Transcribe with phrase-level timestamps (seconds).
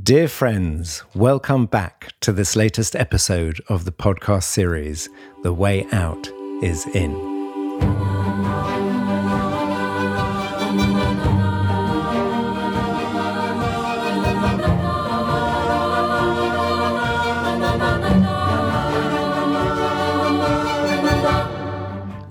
[0.00, 5.08] Dear friends, welcome back to this latest episode of the podcast series,
[5.42, 6.30] The Way Out
[6.62, 7.16] is In.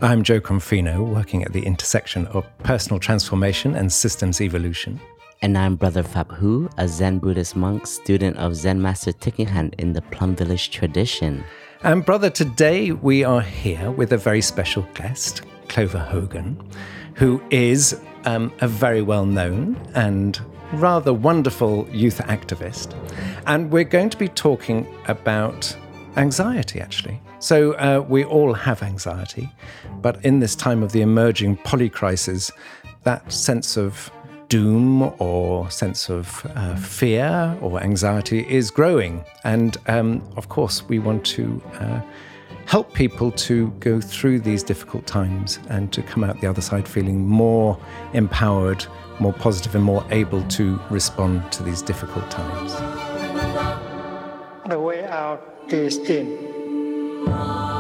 [0.02, 5.02] I'm Jo Confino, working at the intersection of personal transformation and systems evolution.
[5.40, 9.94] And I'm Brother Phap Huu, a Zen Buddhist monk, student of Zen Master Hanh in
[9.94, 11.44] the Plum Village tradition.
[11.84, 16.60] And, brother, today we are here with a very special guest, Clover Hogan,
[17.14, 20.42] who is um, a very well known and
[20.74, 22.96] rather wonderful youth activist.
[23.46, 25.78] And we're going to be talking about
[26.16, 27.22] anxiety, actually.
[27.38, 29.52] So, uh, we all have anxiety,
[30.02, 32.52] but in this time of the emerging polycrisis,
[33.04, 34.12] that sense of
[34.50, 39.24] doom or sense of uh, fear or anxiety is growing.
[39.44, 42.02] And um, of course, we want to uh,
[42.66, 46.88] help people to go through these difficult times and to come out the other side
[46.88, 47.80] feeling more
[48.14, 48.86] empowered,
[49.20, 52.74] more positive, and more able to respond to these difficult times.
[54.68, 57.77] The way out is in.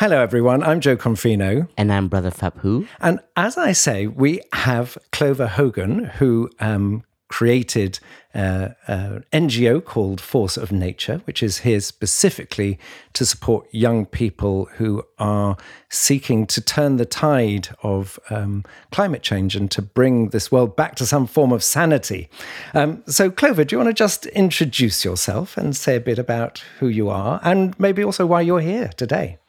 [0.00, 0.62] Hello, everyone.
[0.62, 1.68] I'm Jo Confino.
[1.76, 2.88] And I'm Brother Huu.
[3.00, 8.00] And as I say, we have Clover Hogan, who um, created
[8.34, 12.78] uh, an NGO called Force of Nature, which is here specifically
[13.12, 15.58] to support young people who are
[15.90, 20.94] seeking to turn the tide of um, climate change and to bring this world back
[20.94, 22.30] to some form of sanity.
[22.72, 26.64] Um, so, Clover, do you want to just introduce yourself and say a bit about
[26.78, 29.39] who you are and maybe also why you're here today?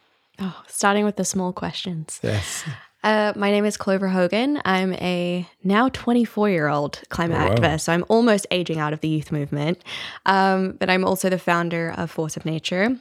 [0.41, 2.19] Oh, starting with the small questions.
[2.23, 2.63] Yes.
[3.03, 4.61] Uh, my name is Clover Hogan.
[4.63, 7.55] I'm a now 24 year old climate Oh, wow.
[7.55, 7.81] activist.
[7.81, 9.83] So I'm almost aging out of the youth movement.
[10.27, 12.95] Um, but I'm also the founder of Force of Nature.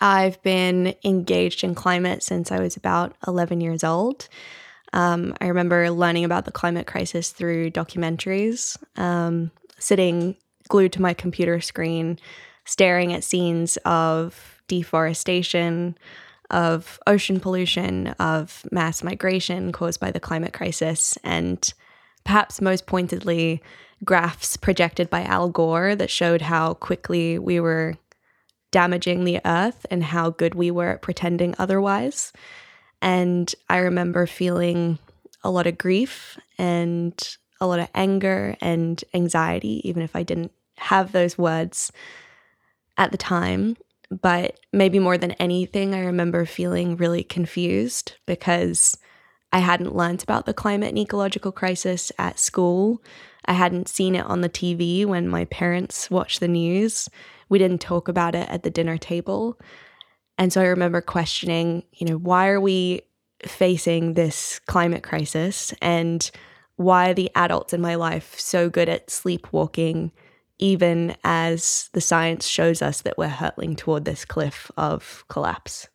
[0.00, 4.30] I've been engaged in climate since I was about 11 years old.
[4.94, 10.36] Um, I remember learning about the climate crisis through documentaries, um, sitting
[10.68, 12.18] glued to my computer screen,
[12.64, 15.98] staring at scenes of deforestation,
[16.52, 21.72] of ocean pollution, of mass migration caused by the climate crisis, and
[22.24, 23.62] perhaps most pointedly,
[24.04, 27.96] graphs projected by Al Gore that showed how quickly we were
[28.70, 32.32] damaging the earth and how good we were at pretending otherwise.
[33.00, 34.98] And I remember feeling
[35.44, 37.14] a lot of grief and
[37.60, 41.92] a lot of anger and anxiety, even if I didn't have those words
[42.96, 43.76] at the time.
[44.20, 48.96] But maybe more than anything, I remember feeling really confused because
[49.52, 53.02] I hadn't learnt about the climate and ecological crisis at school.
[53.44, 57.08] I hadn't seen it on the TV when my parents watched the news.
[57.48, 59.58] We didn't talk about it at the dinner table.
[60.38, 63.02] And so I remember questioning, you know, why are we
[63.46, 66.30] facing this climate crisis and
[66.76, 70.12] why are the adults in my life so good at sleepwalking
[70.62, 75.88] even as the science shows us that we're hurtling toward this cliff of collapse.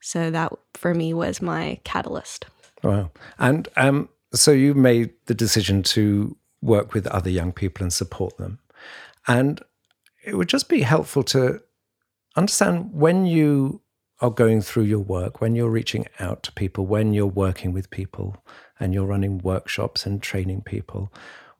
[0.00, 2.46] So that for me was my catalyst.
[2.82, 3.12] Wow.
[3.38, 8.36] And um, so you made the decision to work with other young people and support
[8.38, 8.58] them.
[9.28, 9.60] And
[10.24, 11.62] it would just be helpful to
[12.34, 13.82] understand when you
[14.20, 17.88] are going through your work, when you're reaching out to people, when you're working with
[17.90, 18.36] people
[18.80, 21.12] and you're running workshops and training people,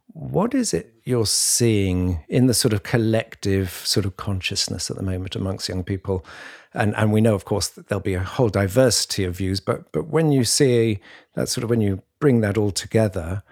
[0.08, 5.02] what is it you're seeing in the sort of collective sort of consciousness at the
[5.02, 6.24] moment amongst young people?
[6.74, 9.90] And and we know, of course, that there'll be a whole diversity of views, but
[9.92, 11.00] but when you see
[11.34, 13.42] that sort of when you bring that all together,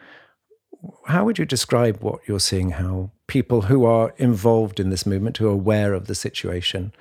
[1.06, 2.70] how would you describe what you're seeing?
[2.70, 6.92] How people who are involved in this movement, who are aware of the situation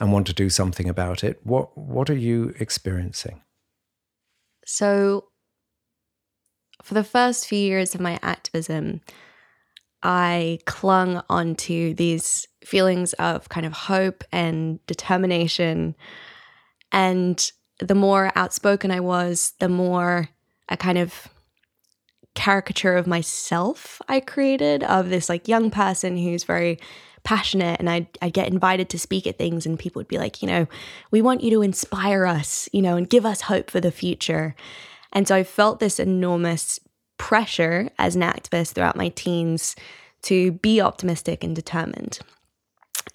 [0.00, 3.42] and want to do something about it, what what are you experiencing?
[4.66, 5.28] So,
[6.84, 9.00] for the first few years of my activism,
[10.02, 15.96] I clung onto these feelings of kind of hope and determination.
[16.92, 20.28] And the more outspoken I was, the more
[20.68, 21.28] a kind of
[22.34, 26.80] caricature of myself I created of this like young person who's very
[27.22, 30.42] passionate and I'd, I'd get invited to speak at things and people would be like,
[30.42, 30.66] you know,
[31.10, 34.54] we want you to inspire us, you know, and give us hope for the future.
[35.14, 36.80] And so I felt this enormous
[37.16, 39.76] pressure as an activist throughout my teens
[40.22, 42.18] to be optimistic and determined.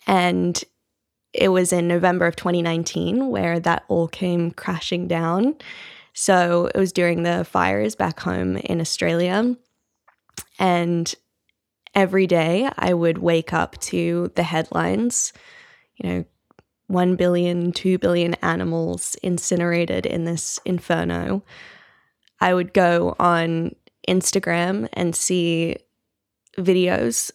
[0.08, 0.64] And
[1.34, 5.56] it was in November of 2019 where that all came crashing down.
[6.14, 9.56] So it was during the fires back home in Australia.
[10.58, 11.14] And
[11.94, 15.34] every day I would wake up to the headlines,
[15.98, 16.26] you know,
[16.88, 21.44] 1 billion, 2 billion animals incinerated in this inferno.
[22.42, 23.76] I would go on
[24.08, 25.78] Instagram and see
[26.58, 27.32] videos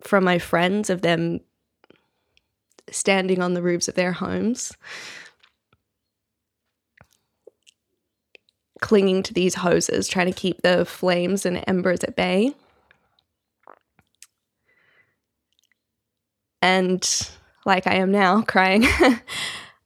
[0.00, 1.40] from my friends of them
[2.90, 4.72] standing on the roofs of their homes,
[8.80, 12.54] clinging to these hoses, trying to keep the flames and embers at bay.
[16.60, 17.30] And
[17.64, 18.86] like I am now crying,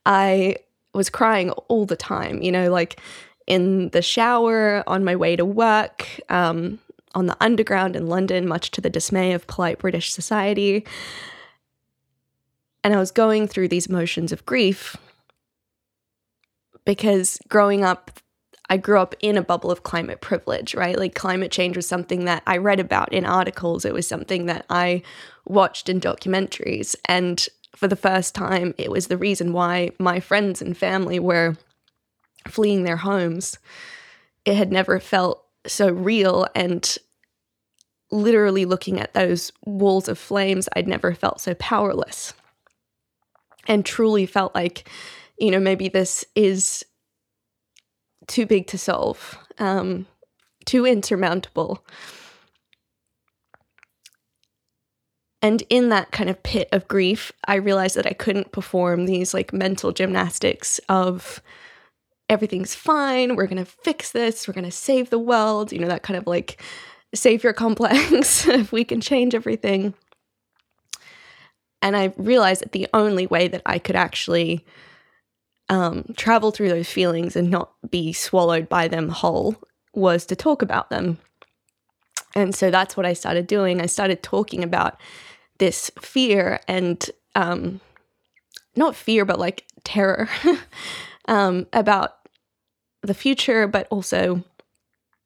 [0.05, 0.57] I
[0.95, 3.01] was crying all the time, you know, like
[3.47, 6.79] in the shower, on my way to work, um,
[7.15, 10.85] on the underground in London, much to the dismay of polite British society.
[12.85, 14.97] And I was going through these emotions of grief
[16.85, 18.11] because growing up,
[18.69, 20.99] I grew up in a bubble of climate privilege, right?
[20.99, 24.67] Like climate change was something that I read about in articles, it was something that
[24.69, 25.03] I
[25.45, 26.97] watched in documentaries.
[27.05, 27.47] And
[27.77, 31.57] for the first time, it was the reason why my friends and family were
[32.49, 33.59] fleeing their homes.
[34.45, 36.97] It had never felt so real and
[38.11, 42.35] literally looking at those walls of flames, I'd never felt so powerless
[43.67, 44.89] and truly felt like,
[45.39, 46.85] you know, maybe this is
[48.27, 50.07] too big to solve, um,
[50.65, 51.85] too insurmountable.
[55.43, 59.35] And in that kind of pit of grief, I realized that I couldn't perform these
[59.35, 61.41] like mental gymnastics of
[62.28, 65.88] everything's fine, we're going to fix this, we're going to save the world, you know,
[65.88, 66.61] that kind of like
[67.14, 69.94] savior complex if we can change everything.
[71.82, 74.64] And I realized that the only way that I could actually
[75.69, 79.56] um, travel through those feelings and not be swallowed by them whole
[79.94, 81.19] was to talk about them.
[82.34, 83.81] And so that's what I started doing.
[83.81, 85.00] I started talking about
[85.58, 87.81] this fear and um,
[88.76, 90.28] not fear, but like terror
[91.28, 92.28] um, about
[93.02, 94.44] the future, but also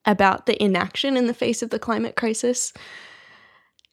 [0.05, 2.73] about the inaction in the face of the climate crisis.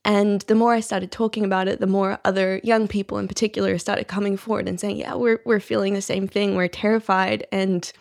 [0.06, 3.78] And the more I started talking about it, the more other young people in particular
[3.78, 6.56] started coming forward and saying, Yeah, we're, we're feeling the same thing.
[6.56, 7.46] We're terrified.
[7.52, 7.92] And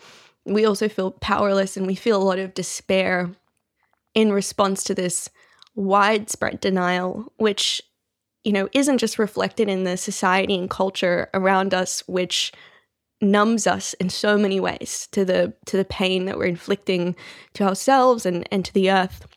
[0.45, 3.29] we also feel powerless and we feel a lot of despair
[4.15, 5.29] in response to this
[5.75, 7.81] widespread denial, which,
[8.45, 12.53] you know, isn't just reflected in the society and culture around us, which
[13.21, 17.15] numbs us in so many ways to the to the pain that we're inflicting
[17.53, 19.27] to ourselves and and to the earth.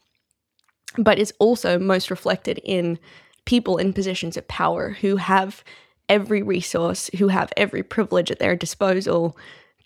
[0.98, 2.98] But it's also most reflected in
[3.44, 5.64] people in positions of power who have
[6.08, 9.36] every resource who have every privilege at their disposal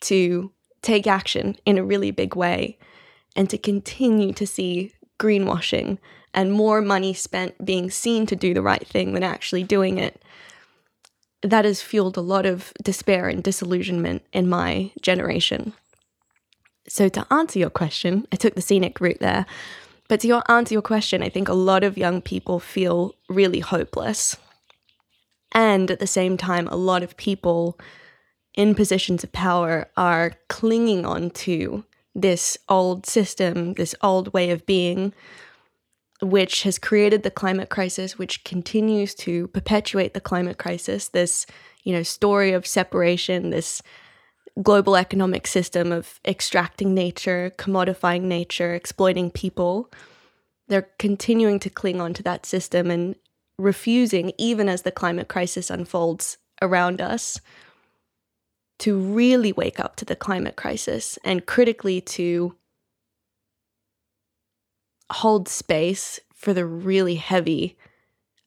[0.00, 0.50] to
[0.82, 2.78] take action in a really big way
[3.36, 5.98] and to continue to see greenwashing
[6.32, 10.20] and more money spent being seen to do the right thing than actually doing it
[11.44, 15.74] that has fueled a lot of despair and disillusionment in my generation.
[16.88, 19.46] So, to answer your question, I took the scenic route there.
[20.08, 23.60] But to your, answer your question, I think a lot of young people feel really
[23.60, 24.36] hopeless.
[25.52, 27.78] And at the same time, a lot of people
[28.54, 31.84] in positions of power are clinging on to
[32.14, 35.12] this old system, this old way of being,
[36.22, 41.46] which has created the climate crisis, which continues to perpetuate the climate crisis, this,
[41.82, 43.82] you know, story of separation, this
[44.62, 49.90] global economic system of extracting nature, commodifying nature, exploiting people.
[50.68, 53.16] They're continuing to cling on to that system and
[53.58, 57.40] refusing, even as the climate crisis unfolds around us,
[58.78, 62.56] to really wake up to the climate crisis and critically to
[65.10, 67.76] hold space for the really heavy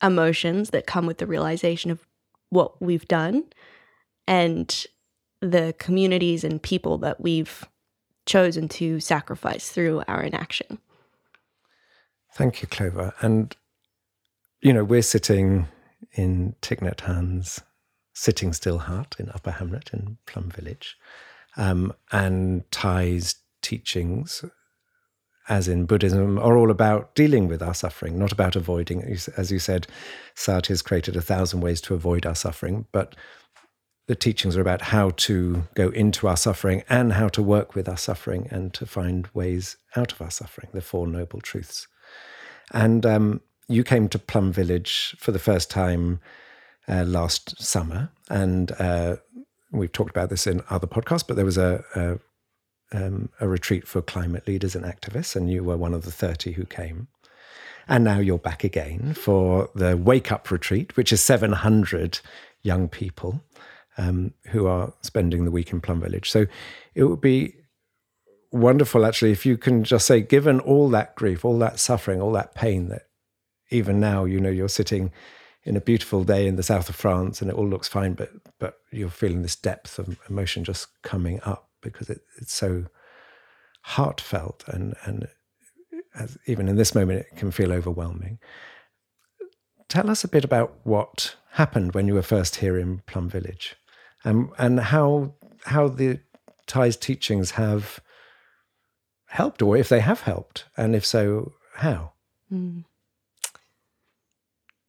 [0.02, 2.06] emotions that come with the realization of
[2.50, 3.44] what we've done
[4.28, 4.86] and
[5.42, 7.66] the communities and people that we've
[8.26, 10.80] chosen to sacrifice through our inaction.
[12.34, 13.14] Thank you, Clover.
[13.22, 13.56] And,
[14.62, 15.68] you know, we're sitting
[16.12, 17.62] in Thich Hanh's
[18.14, 20.98] Sitting Still Hut in Upper Hamlet in Plum Village.
[21.56, 24.44] Um, and Thay's teachings
[25.50, 29.04] as in Buddhism, are all about dealing with our suffering, not about avoiding.
[29.38, 29.88] As you said,
[30.36, 33.16] Sati has created a thousand ways to avoid our suffering, but
[34.08, 37.90] the teachings are about how to go into our suffering and how to work with
[37.90, 41.88] our suffering and to find ways out of our suffering, the Four Noble Truths.
[42.74, 46.20] And um, you came to Plum Village for the first time
[46.88, 49.18] uh, last summer, and uh,
[49.72, 51.28] we've talked about this in other podcasts.
[51.28, 52.20] But there was a a,
[52.92, 56.54] um, a retreat for climate leaders and activists, and you were one of the thirty
[56.54, 57.08] who came.
[57.90, 62.20] And now you're back again for the Wake Up Retreat, which is 700
[62.62, 63.42] young people
[63.98, 66.30] um, who are spending the week in Plum Village.
[66.30, 66.48] So
[66.96, 67.56] it would be
[68.52, 72.34] wonderful, actually, if you can just say, given all that grief, all that suffering, all
[72.34, 73.04] that pain that
[73.70, 75.12] even now, you know, you're sitting
[75.64, 78.32] in a beautiful day in the south of France and it all looks fine, but
[78.60, 82.86] but you're feeling this depth of emotion just coming up because it, it's so
[83.82, 85.28] heartfelt and and
[86.16, 88.40] as, even in this moment it can feel overwhelming.
[89.88, 93.76] Tell us a bit about what happened when you were first here in Plum Village,
[94.24, 95.34] and and how
[95.66, 96.20] how the
[96.68, 98.02] Thay's teachings have
[99.28, 102.14] helped, or if they have helped, and if so, how?
[102.52, 102.84] Mm.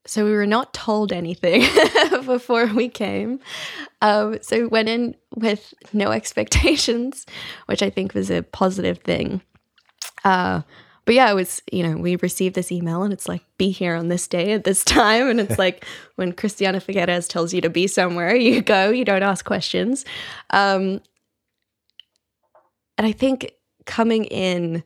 [0.09, 1.61] So we were not told anything
[2.25, 3.41] before we came.
[4.01, 7.27] Um, so we went in with no expectations,
[7.67, 9.43] which I think was a positive thing.
[10.25, 10.63] Uh,
[11.05, 13.95] but yeah, it was, you know, we received this email and it's like, be here
[13.95, 15.29] on this day at this time.
[15.29, 15.85] And it's like
[16.17, 20.07] when Christiana Figueres tells you to be somewhere, you go, you don't ask questions.
[20.51, 21.03] Um,
[22.97, 23.53] and I think
[23.85, 24.85] coming in,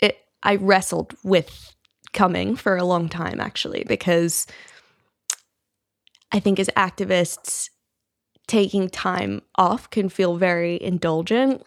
[0.00, 1.71] it I wrestled with
[2.12, 4.46] coming for a long time actually because
[6.32, 7.68] I think as activists
[8.46, 11.62] taking time off can feel very indulgent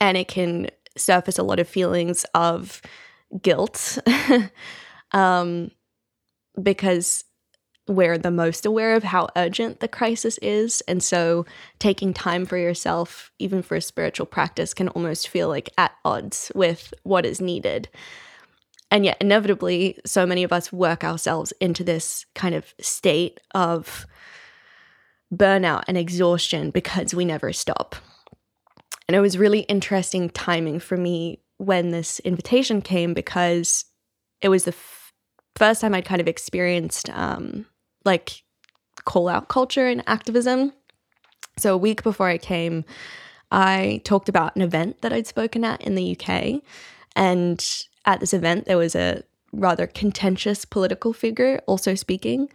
[0.00, 2.80] and it can surface a lot of feelings of
[3.42, 3.98] guilt
[5.12, 5.70] um,
[6.62, 7.24] because
[7.88, 10.80] we're the most aware of how urgent the crisis is.
[10.88, 11.46] And so
[11.78, 16.50] taking time for yourself, even for a spiritual practice, can almost feel like at odds
[16.54, 17.88] with what is needed.
[18.90, 24.06] And yet, inevitably, so many of us work ourselves into this kind of state of
[25.34, 27.96] burnout and exhaustion because we never stop.
[29.08, 33.84] And it was really interesting timing for me when this invitation came because
[34.40, 35.12] it was the f-
[35.56, 37.66] first time I'd kind of experienced um,
[38.04, 38.42] like
[39.04, 40.72] call out culture and activism.
[41.58, 42.84] So a week before I came,
[43.50, 46.62] I talked about an event that I'd spoken at in the UK.
[47.14, 47.64] And
[48.06, 49.22] at this event, there was a
[49.52, 52.48] rather contentious political figure also speaking.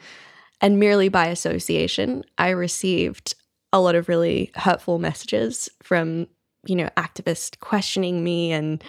[0.62, 3.36] And merely by association, I received
[3.74, 6.28] a lot of really hurtful messages from,
[6.66, 8.84] you know, activists questioning me and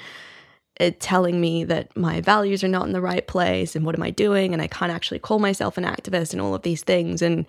[0.81, 4.03] it telling me that my values are not in the right place and what am
[4.03, 7.23] I doing and I can't actually call myself an activist and all of these things
[7.23, 7.47] and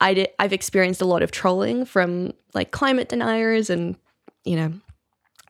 [0.00, 3.96] I did, I've experienced a lot of trolling from like climate deniers and
[4.44, 4.72] you know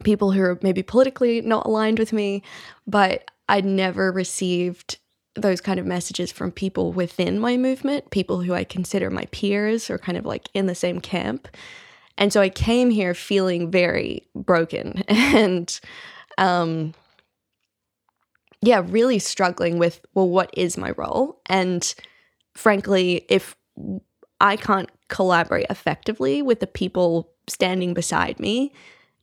[0.05, 2.43] people who are maybe politically not aligned with me
[2.87, 4.99] but I'd never received
[5.35, 9.91] those kind of messages from people within my movement people who I consider my peers
[9.91, 11.49] or kind of like in the same camp
[12.17, 15.81] and so I came here feeling very broken and
[16.37, 16.95] um,
[18.61, 21.41] yeah, really struggling with, well, what is my role?
[21.47, 21.95] And
[22.55, 23.57] frankly, if
[24.41, 28.73] I can't collaborate effectively with the people standing beside me,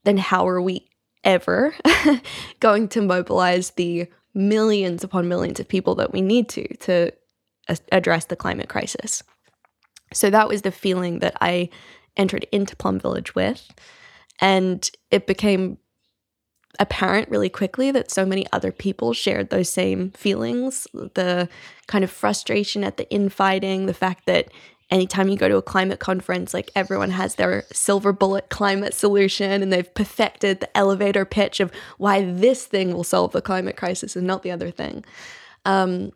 [0.06, 0.88] then how are we
[1.24, 1.76] ever
[2.60, 7.12] going to mobilize the millions upon millions of people that we need to to
[7.92, 9.24] address the climate crisis?
[10.14, 11.70] So that was the feeling that I
[12.16, 13.74] entered into Plum Village with.
[14.40, 15.78] And it became
[16.80, 21.48] apparent really quickly that so many other people shared those same feelings the
[21.88, 24.50] kind of frustration at the infighting, the fact that
[24.90, 29.64] anytime you go to a climate conference, like everyone has their silver bullet climate solution
[29.64, 34.16] and they've perfected the elevator pitch of why this thing will solve the climate crisis
[34.16, 35.04] and not the other thing.
[35.66, 36.12] Um,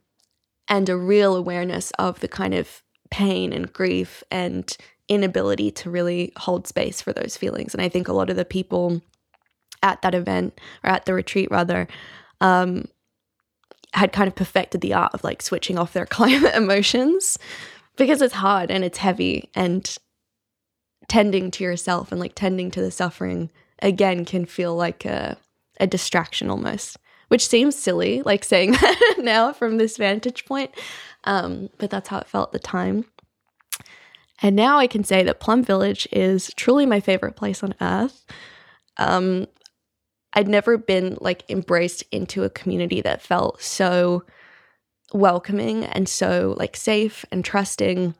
[0.68, 6.32] and a real awareness of the kind of pain and grief and inability to really
[6.38, 7.74] hold space for those feelings.
[7.74, 9.02] And I think a lot of the people
[9.82, 11.88] at that event or at the retreat rather
[12.42, 12.86] um,
[13.94, 17.40] had kind of perfected the art of like switching off their climate emotions
[18.00, 19.98] because it's hard and it's heavy and
[21.08, 23.50] tending to yourself and like tending to the suffering
[23.82, 25.38] again can feel like a,
[25.80, 30.72] a distraction almost which seems silly like saying that now from this vantage point
[31.24, 33.06] um, but that's how it felt at the time.
[34.42, 38.26] And now i can say that plum village is truly my favorite place on earth.
[38.98, 39.48] Um,
[40.34, 44.24] I'd never been like embraced into a community that felt so
[45.14, 48.14] welcoming and so like safe and trusting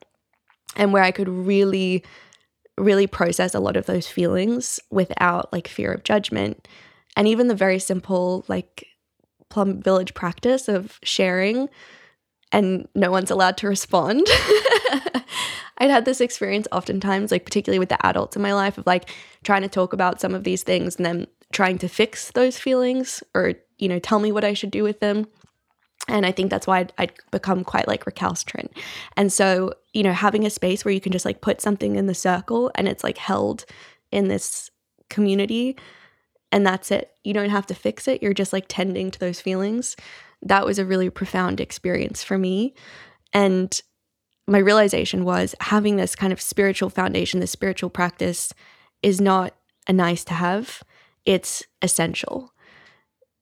[0.76, 2.04] and where I could really
[2.78, 6.68] really process a lot of those feelings without like fear of judgment
[7.16, 8.88] and even the very simple like
[9.50, 11.68] plum village practice of sharing
[12.52, 14.26] and no one's allowed to respond.
[15.78, 19.10] I'd had this experience oftentimes, like particularly with the adults in my life, of like
[19.44, 23.24] trying to talk about some of these things and then trying to fix those feelings
[23.34, 25.28] or, you know, tell me what I should do with them.
[26.10, 28.72] And I think that's why I'd, I'd, become quite like recalcitrant.
[29.16, 32.08] And so, you know, having a space where you can just like put something in
[32.08, 33.66] the circle and it's like held
[34.12, 34.72] in this
[35.10, 35.78] community
[36.52, 37.12] and that's it.
[37.24, 38.24] You don't have to fix it.
[38.24, 39.96] You're just like tending to those feelings.
[40.42, 42.74] That was a really profound experience for me.
[43.34, 43.80] And
[44.48, 48.52] my realization was having this kind of spiritual foundation, this spiritual practice
[49.04, 49.54] is not
[49.88, 50.82] a nice to have,
[51.26, 52.52] it's essential.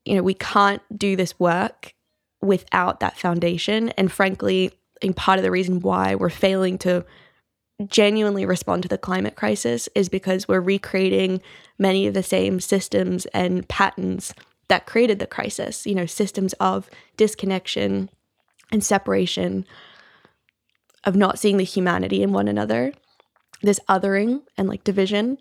[0.04, 1.94] You know, we can't do this work
[2.42, 3.90] without that foundation.
[3.90, 7.06] And frankly, and part of the reason why we're failing to
[7.86, 11.42] genuinely respond to the climate crisis is because we're recreating
[11.78, 14.34] many of the same systems and patterns
[14.68, 18.10] that created the crisis, you know, systems of disconnection
[18.72, 19.66] and separation,
[21.04, 22.92] of not seeing the humanity in one another,
[23.62, 25.38] this othering and like division.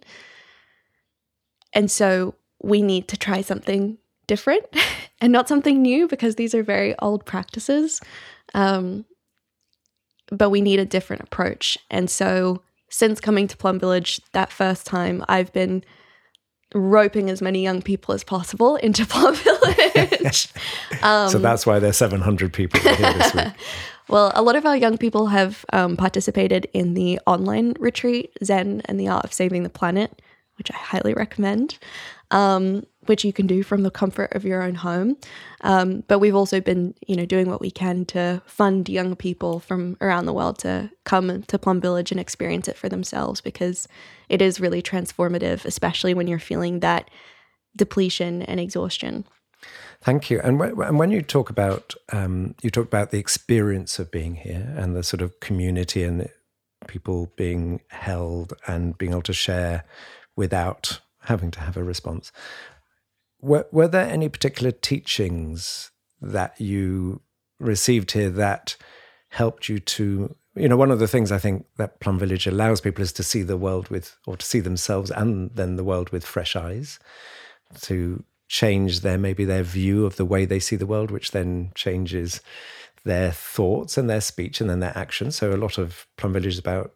[1.72, 4.64] And so we need to try something different
[5.20, 8.00] and not something new because these are very old practices.
[8.54, 9.04] Um,
[10.30, 11.78] but we need a different approach.
[11.90, 15.84] And so since coming to Plum Village that first time, I've been
[16.74, 20.48] roping as many young people as possible into Plum Village.
[21.02, 23.52] um, so that's why there's 700 people here this week.
[24.08, 28.82] well, a lot of our young people have um, participated in the online retreat, Zen
[28.86, 30.22] and the Art of Saving the Planet,
[30.58, 31.78] which I highly recommend.
[32.30, 35.16] Um, which you can do from the comfort of your own home.
[35.62, 39.60] Um, but we've also been, you know, doing what we can to fund young people
[39.60, 43.88] from around the world to come to Plum Village and experience it for themselves because
[44.28, 47.10] it is really transformative, especially when you're feeling that
[47.76, 49.24] depletion and exhaustion.
[50.02, 50.40] Thank you.
[50.40, 54.72] And, and when you talk about um, you talk about the experience of being here
[54.76, 56.28] and the sort of community and
[56.86, 59.84] people being held and being able to share
[60.36, 62.30] without having to have a response.
[63.46, 67.20] Were, were there any particular teachings that you
[67.60, 68.76] received here that
[69.28, 72.80] helped you to you know one of the things i think that plum village allows
[72.80, 76.10] people is to see the world with or to see themselves and then the world
[76.10, 76.98] with fresh eyes
[77.80, 81.70] to change their maybe their view of the way they see the world which then
[81.74, 82.40] changes
[83.04, 86.54] their thoughts and their speech and then their action so a lot of plum village
[86.54, 86.92] is about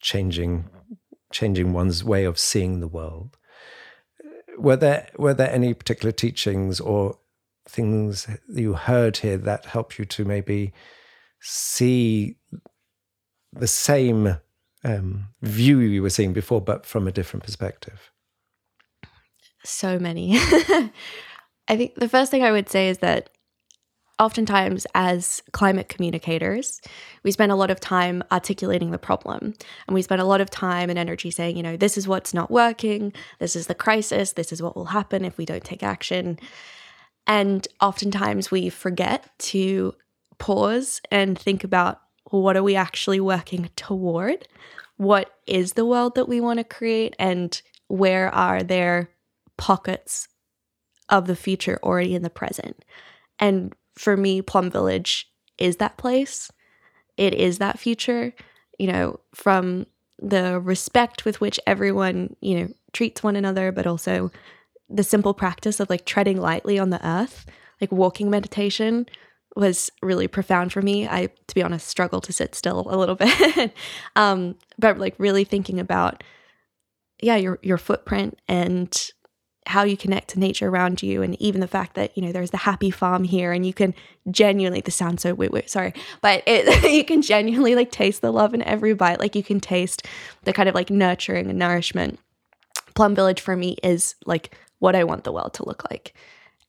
[0.00, 0.64] changing
[1.30, 3.36] changing one's way of seeing the world
[4.58, 7.18] were there were there any particular teachings or
[7.68, 10.72] things you heard here that helped you to maybe
[11.40, 12.36] see
[13.52, 14.36] the same
[14.84, 18.10] um, view you were seeing before, but from a different perspective?
[19.64, 20.34] So many.
[21.68, 23.30] I think the first thing I would say is that
[24.18, 26.80] oftentimes as climate communicators,
[27.22, 29.54] we spend a lot of time articulating the problem
[29.86, 32.32] and we spend a lot of time and energy saying, you know, this is what's
[32.32, 35.82] not working, this is the crisis, this is what will happen if we don't take
[35.82, 36.38] action.
[37.26, 39.94] And oftentimes we forget to
[40.38, 42.00] pause and think about
[42.30, 44.46] what are we actually working toward?
[44.96, 47.16] What is the world that we want to create?
[47.18, 49.10] And where are there
[49.56, 50.28] pockets
[51.08, 52.84] of the future already in the present?
[53.38, 56.50] And for me, Plum Village is that place.
[57.16, 58.34] It is that future,
[58.78, 59.86] you know, from
[60.18, 64.30] the respect with which everyone, you know, treats one another, but also
[64.88, 67.46] the simple practice of like treading lightly on the earth,
[67.80, 69.06] like walking meditation
[69.56, 71.06] was really profound for me.
[71.06, 73.72] I, to be honest, struggle to sit still a little bit.
[74.16, 76.22] um, but like really thinking about,
[77.22, 79.10] yeah, your your footprint and
[79.66, 82.50] how you connect to nature around you and even the fact that you know there's
[82.50, 83.94] the happy farm here and you can
[84.30, 88.54] genuinely this sounds so wait sorry but it you can genuinely like taste the love
[88.54, 89.20] in every bite.
[89.20, 90.06] Like you can taste
[90.42, 92.18] the kind of like nurturing and nourishment.
[92.94, 96.14] Plum village for me is like what i want the world to look like.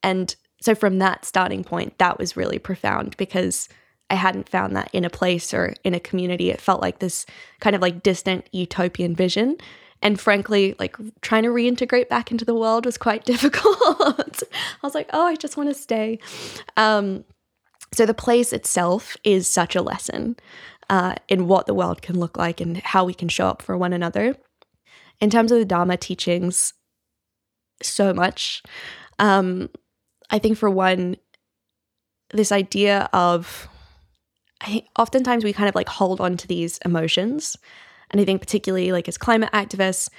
[0.01, 3.67] And so from that starting point that was really profound because
[4.10, 6.49] i hadn't found that in a place or in a community.
[6.49, 7.25] It felt like this
[7.60, 9.58] kind of like distant utopian vision
[10.01, 13.75] and frankly, like trying to reintegrate back into the world was quite difficult.
[13.81, 16.19] I was like, oh, I just want to stay.
[16.77, 17.23] Um,
[17.93, 20.36] so the place itself is such a lesson
[20.89, 23.77] uh, in what the world can look like and how we can show up for
[23.77, 24.36] one another.
[25.21, 26.73] In terms of the Dharma teachings,
[27.81, 28.62] so much.
[29.19, 29.69] Um,
[30.29, 31.17] I think for one,
[32.31, 33.67] this idea of
[34.62, 37.58] I, oftentimes we kind of like hold on to these emotions
[38.12, 40.10] and I think, particularly like as climate activists,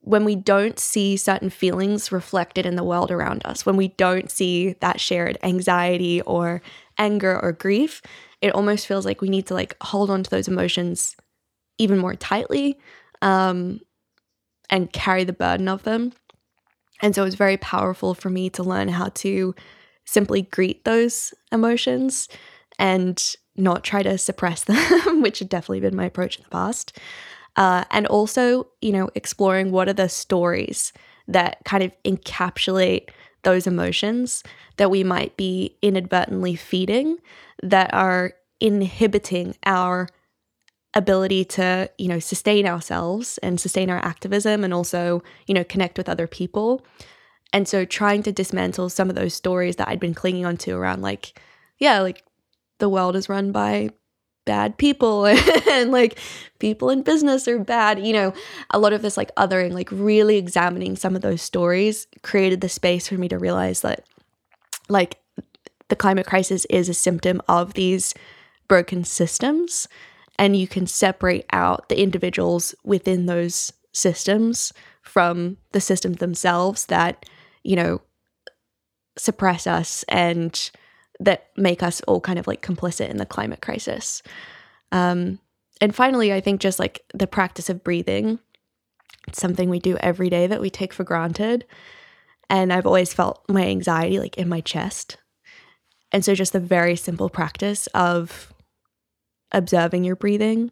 [0.00, 4.30] when we don't see certain feelings reflected in the world around us, when we don't
[4.30, 6.62] see that shared anxiety or
[6.96, 8.02] anger or grief,
[8.40, 11.16] it almost feels like we need to like hold on to those emotions
[11.78, 12.78] even more tightly
[13.20, 13.80] um,
[14.70, 16.12] and carry the burden of them.
[17.02, 19.54] And so it was very powerful for me to learn how to
[20.04, 22.28] simply greet those emotions
[22.78, 23.22] and
[23.56, 26.98] not try to suppress them, which had definitely been my approach in the past.
[27.56, 30.92] Uh, and also, you know, exploring what are the stories
[31.26, 33.08] that kind of encapsulate
[33.42, 34.42] those emotions
[34.76, 37.16] that we might be inadvertently feeding
[37.62, 40.08] that are inhibiting our
[40.94, 45.98] ability to, you know, sustain ourselves and sustain our activism and also, you know, connect
[45.98, 46.84] with other people.
[47.52, 51.02] And so trying to dismantle some of those stories that I'd been clinging onto around
[51.02, 51.38] like,
[51.78, 52.22] yeah, like
[52.78, 53.90] the world is run by
[54.44, 55.26] bad people
[55.70, 56.18] and like
[56.58, 58.04] people in business are bad.
[58.04, 58.34] You know,
[58.70, 62.68] a lot of this like othering, like really examining some of those stories created the
[62.68, 64.04] space for me to realize that
[64.88, 65.18] like
[65.88, 68.14] the climate crisis is a symptom of these
[68.68, 69.86] broken systems
[70.38, 77.24] and you can separate out the individuals within those systems from the systems themselves that
[77.62, 78.00] you know
[79.16, 80.70] suppress us and
[81.20, 84.22] that make us all kind of like complicit in the climate crisis.
[84.92, 85.38] Um,
[85.80, 88.38] and finally i think just like the practice of breathing.
[89.28, 91.64] It's something we do every day that we take for granted.
[92.48, 95.18] And i've always felt my anxiety like in my chest.
[96.12, 98.52] And so just the very simple practice of
[99.52, 100.70] observing your breathing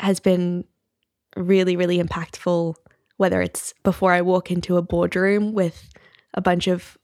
[0.00, 0.64] has been
[1.36, 2.74] really, really impactful.
[3.16, 5.90] Whether it's before I walk into a boardroom with
[6.34, 6.96] a bunch of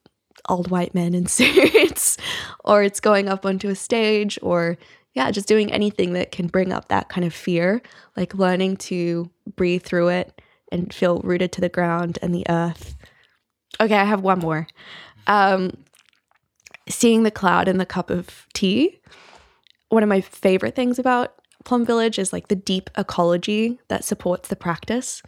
[0.48, 2.16] old white men in suits,
[2.64, 4.78] or it's going up onto a stage, or
[5.14, 7.82] yeah, just doing anything that can bring up that kind of fear,
[8.16, 12.96] like learning to breathe through it and feel rooted to the ground and the earth.
[13.80, 14.66] Okay, I have one more.
[15.26, 15.72] Um,
[16.88, 18.98] seeing the cloud in the cup of tea
[19.88, 24.48] one of my favorite things about Plum Village is like the deep ecology that supports
[24.48, 25.22] the practice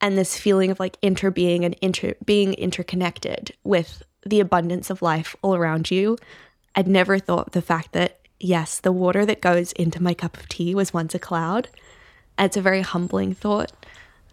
[0.00, 5.34] and this feeling of like interbeing and inter being interconnected with the abundance of life
[5.42, 6.16] all around you.
[6.74, 10.48] I'd never thought the fact that yes, the water that goes into my cup of
[10.48, 11.68] tea was once a cloud.
[12.38, 13.72] It's a very humbling thought.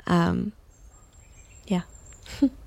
[0.05, 0.51] Um,
[1.67, 1.81] yeah.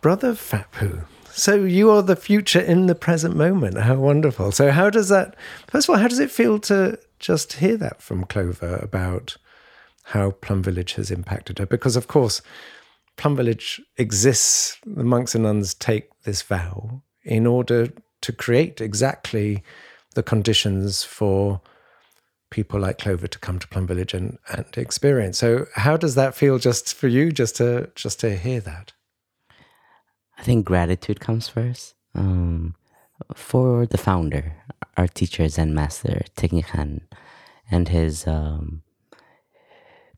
[0.00, 1.04] Brother Phap Huu.
[1.32, 3.76] So you are the future in the present moment.
[3.76, 4.52] How wonderful.
[4.52, 8.00] So how does that first of all, how does it feel to just hear that
[8.00, 9.36] from Clover about
[10.04, 11.66] how Plum Village has impacted her?
[11.66, 12.40] Because of course,
[13.16, 17.88] Plum Village exists, the monks and nuns take this vow in order
[18.22, 19.62] to create exactly
[20.14, 21.60] the conditions for
[22.50, 25.38] people like Clover to come to Plum Village and, and experience.
[25.38, 28.92] So how does that feel just for you just to just to hear that?
[30.38, 31.94] I think gratitude comes first.
[32.14, 32.74] Um,
[33.34, 34.56] for the founder,
[34.96, 37.00] our teacher, Zen Master Thich
[37.70, 38.82] and his um,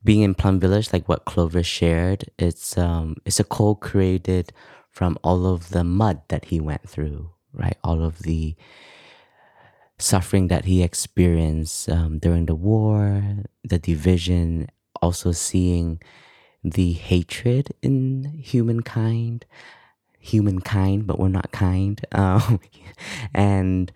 [0.03, 4.51] being in Plum Village, like what Clover shared, it's um, it's a co-created
[4.89, 7.77] from all of the mud that he went through, right?
[7.83, 8.55] All of the
[9.97, 14.67] suffering that he experienced um, during the war, the division,
[15.01, 16.01] also seeing
[16.63, 19.45] the hatred in humankind
[20.19, 21.99] humankind, but we're not kind.
[22.11, 22.59] Um,
[23.33, 23.91] and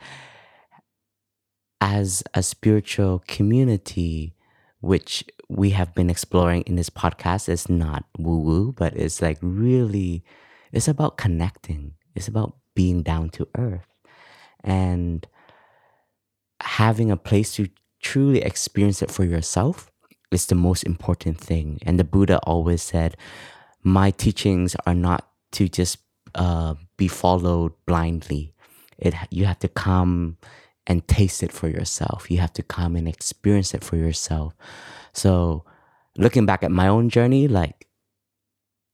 [1.82, 4.34] as a spiritual community,
[4.80, 9.38] which we have been exploring in this podcast, is not woo woo, but it's like
[9.42, 10.24] really,
[10.72, 11.96] it's about connecting.
[12.16, 13.88] It's about being down to earth
[14.64, 15.28] and
[16.62, 17.70] having a place to
[18.02, 19.92] truly experience it for yourself
[20.32, 21.80] is the most important thing.
[21.86, 23.18] And the Buddha always said,
[23.84, 25.98] My teachings are not to just
[26.36, 28.54] uh, be followed blindly.
[28.98, 30.38] It you have to come
[30.88, 32.30] and taste it for yourself.
[32.32, 34.56] You have to come and experience it for yourself.
[35.13, 35.65] So,
[36.17, 37.88] looking back at my own journey, like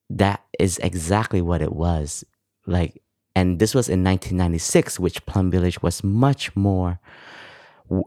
[0.09, 2.25] that is exactly what it was.
[2.65, 3.01] Like,
[3.35, 6.99] and this was in 1996, which Plum Village was much more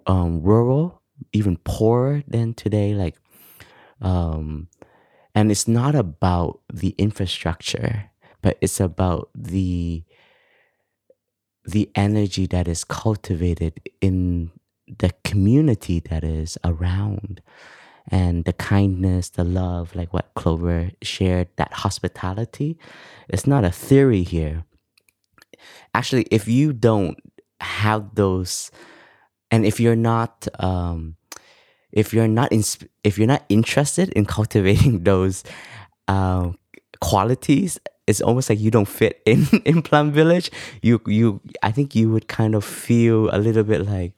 [0.06, 2.94] um, rural, even poorer than today.
[2.94, 3.16] Like,
[4.00, 4.68] um,
[5.34, 8.10] And it's not about the infrastructure,
[8.42, 10.04] but it's about the
[11.64, 14.50] the energy that is cultivated in
[14.98, 17.40] the community that is around
[18.08, 22.78] and the kindness, the love, like what Clover shared, that hospitality.
[23.28, 24.64] It's not a theory here.
[25.94, 27.16] Actually, if you don't
[27.60, 28.70] have those,
[29.50, 31.16] and if you're not, um,
[31.92, 32.64] if you're not in,
[33.04, 35.44] if you're not interested in cultivating those
[36.08, 36.58] um,
[37.02, 40.50] qualities, it's almost like you don't fit in in Plum Village.
[40.80, 44.14] You you, I think you would kind of feel a little bit like,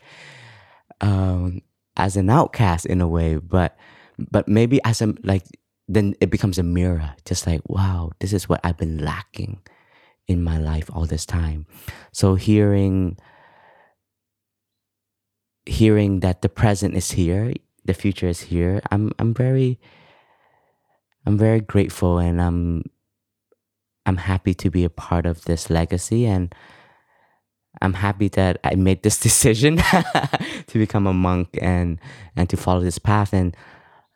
[1.00, 1.62] um,
[1.96, 3.76] as an outcast in a way, but
[4.18, 5.44] but maybe as a like
[5.88, 9.60] then it becomes a mirror, just like wow, this is what I've been lacking
[10.28, 11.66] in my life all this time.
[12.12, 13.16] So hearing
[15.66, 19.80] hearing that the present is here, the future is here, I'm I'm very
[21.26, 22.84] I'm very grateful and I'm
[24.06, 26.54] I'm happy to be a part of this legacy and
[27.80, 29.76] I'm happy that I made this decision
[30.66, 31.98] to become a monk and
[32.36, 33.56] and to follow this path and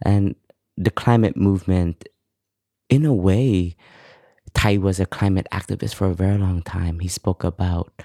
[0.04, 0.34] and
[0.76, 2.08] the climate movement
[2.88, 3.76] in a way
[4.54, 7.00] Thay was a climate activist for a very long time.
[7.00, 8.02] He spoke about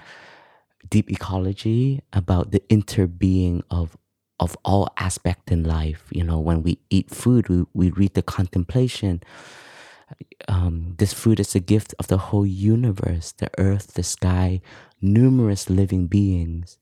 [0.88, 3.96] deep ecology, about the interbeing of
[4.40, 6.04] of all aspect in life.
[6.10, 9.22] You know, when we eat food, we, we read the contemplation.
[10.48, 14.60] Um, this food is a gift of the whole universe, the earth, the sky,
[15.00, 16.78] numerous living beings,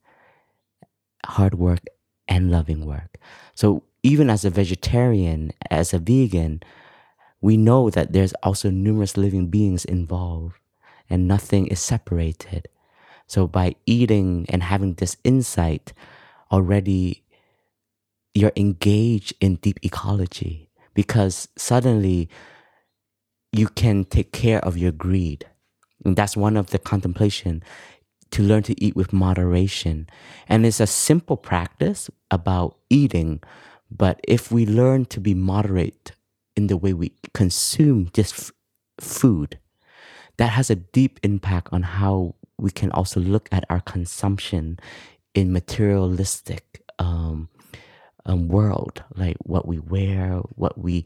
[1.25, 1.81] hard work
[2.27, 3.17] and loving work.
[3.55, 6.61] So even as a vegetarian, as a vegan,
[7.41, 10.55] we know that there's also numerous living beings involved
[11.09, 12.67] and nothing is separated.
[13.27, 15.93] So by eating and having this insight,
[16.51, 17.22] already
[18.33, 22.29] you're engaged in deep ecology because suddenly
[23.51, 25.45] you can take care of your greed.
[26.03, 27.63] And that's one of the contemplation
[28.31, 30.07] to learn to eat with moderation.
[30.47, 33.41] And it's a simple practice about eating,
[33.91, 36.13] but if we learn to be moderate
[36.55, 38.51] in the way we consume just f-
[38.99, 39.59] food,
[40.37, 44.79] that has a deep impact on how we can also look at our consumption
[45.35, 47.49] in materialistic um,
[48.25, 51.05] um, world, like what we wear, what we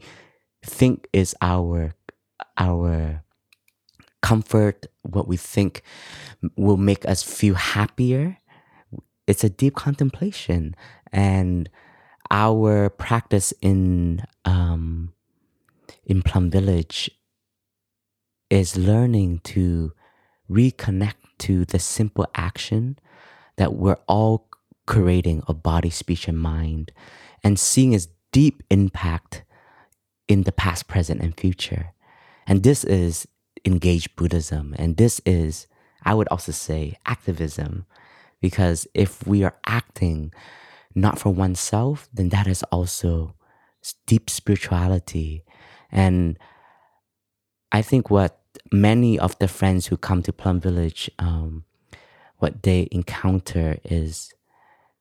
[0.64, 1.94] think is our
[2.56, 3.22] our
[4.22, 5.82] comfort, what we think
[6.56, 8.38] will make us feel happier.
[9.26, 10.74] It's a deep contemplation,
[11.12, 11.68] and
[12.30, 15.12] our practice in um,
[16.04, 17.10] in Plum Village
[18.50, 19.92] is learning to
[20.50, 22.98] reconnect to the simple action
[23.56, 24.47] that we're all
[24.88, 26.90] creating of body, speech, and mind,
[27.44, 29.44] and seeing its deep impact
[30.26, 31.92] in the past, present, and future.
[32.46, 33.28] And this is
[33.66, 34.74] engaged Buddhism.
[34.78, 35.66] And this is,
[36.04, 37.84] I would also say, activism.
[38.40, 40.32] Because if we are acting
[40.94, 43.34] not for oneself, then that is also
[44.06, 45.44] deep spirituality.
[45.92, 46.38] And
[47.72, 48.40] I think what
[48.72, 51.64] many of the friends who come to Plum Village, um,
[52.38, 54.32] what they encounter is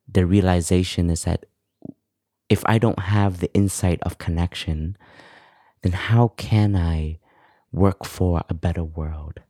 [0.08, 1.46] the realization is that
[2.50, 4.98] if I don't have the insight of connection,
[5.82, 7.20] then how can I
[7.72, 9.42] work for a better world?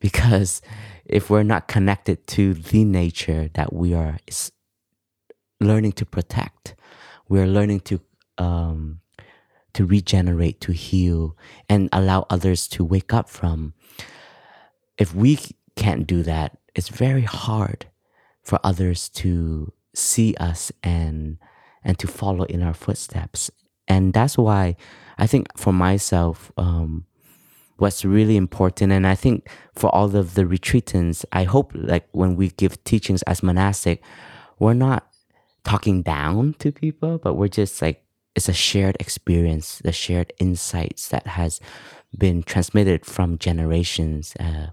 [0.00, 0.60] Because
[1.04, 4.18] if we're not connected to the nature that we are
[5.60, 6.74] learning to protect,
[7.28, 8.00] we're learning to
[8.36, 9.00] um,
[9.74, 11.36] to regenerate, to heal,
[11.68, 13.74] and allow others to wake up from.
[14.96, 15.38] If we
[15.76, 17.86] can't do that, it's very hard
[18.48, 21.36] for others to see us and
[21.84, 23.50] and to follow in our footsteps.
[23.86, 24.76] And that's why
[25.18, 27.04] I think for myself, um,
[27.76, 32.36] what's really important, and I think for all of the retreatants, I hope like when
[32.36, 34.02] we give teachings as monastic,
[34.58, 35.06] we're not
[35.64, 38.02] talking down to people, but we're just like
[38.34, 41.60] it's a shared experience, the shared insights that has
[42.16, 44.34] been transmitted from generations.
[44.40, 44.68] Uh,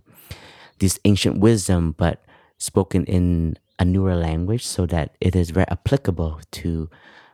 [0.79, 2.23] this ancient wisdom, but
[2.57, 6.89] spoken in a newer language so that it is very applicable to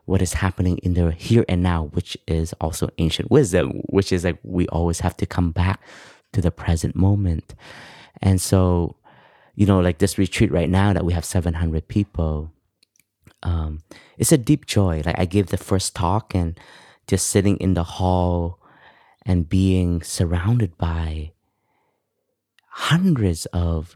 [0.06, 4.23] what is happening in the here and now, which is also ancient wisdom, which is
[4.23, 5.82] like we always have to come back
[6.34, 7.54] to the present moment.
[8.21, 8.95] And so,
[9.56, 12.51] you know, like this retreat right now that we have 700 people,
[13.43, 13.80] um,
[14.17, 15.01] it's a deep joy.
[15.06, 16.60] Like I gave the first talk and
[17.08, 18.60] just sitting in the hall
[19.25, 21.32] and being surrounded by
[22.69, 23.95] hundreds of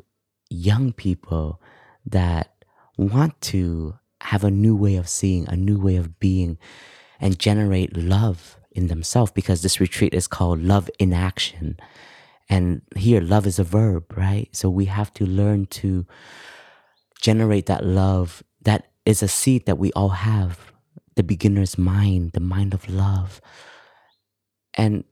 [0.50, 1.62] young people
[2.06, 2.64] that
[2.98, 6.58] want to have a new way of seeing, a new way of being,
[7.20, 11.78] and generate love in themselves because this retreat is called love in action.
[12.50, 14.50] And here, love is a verb, right?
[14.52, 16.06] So we have to learn to
[17.22, 20.72] generate that love that is a seed that we all have
[21.16, 23.42] the beginner's mind, the mind of love.
[24.74, 25.06] And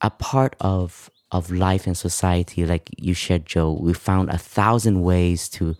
[0.00, 5.02] a part of of life and society, like you shared, Jo, we found a thousand
[5.02, 5.74] ways to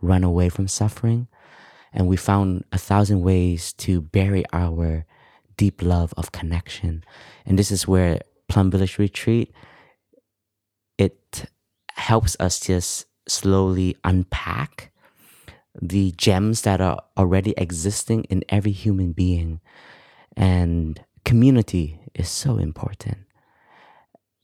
[0.00, 1.28] run away from suffering.
[1.92, 5.04] And we found a thousand ways to bury our
[5.56, 7.04] deep love of connection.
[7.44, 9.52] And this is where Plum Village Retreat,
[10.98, 11.44] it
[11.94, 14.92] helps us just slowly unpack
[15.80, 19.60] the gems that are already existing in every human being.
[20.36, 23.18] And community is so important.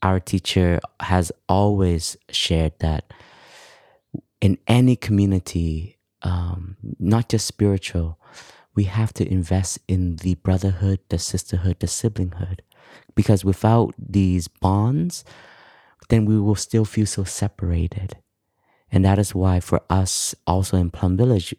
[0.03, 3.13] Our teacher has always shared that
[4.41, 8.19] in any community, um, not just spiritual,
[8.75, 12.61] we have to invest in the brotherhood, the sisterhood, the siblinghood.
[13.15, 15.25] Because without these bonds,
[16.09, 18.19] then we will still feel so separated.
[18.93, 21.55] And that is why for us also in Plum Village,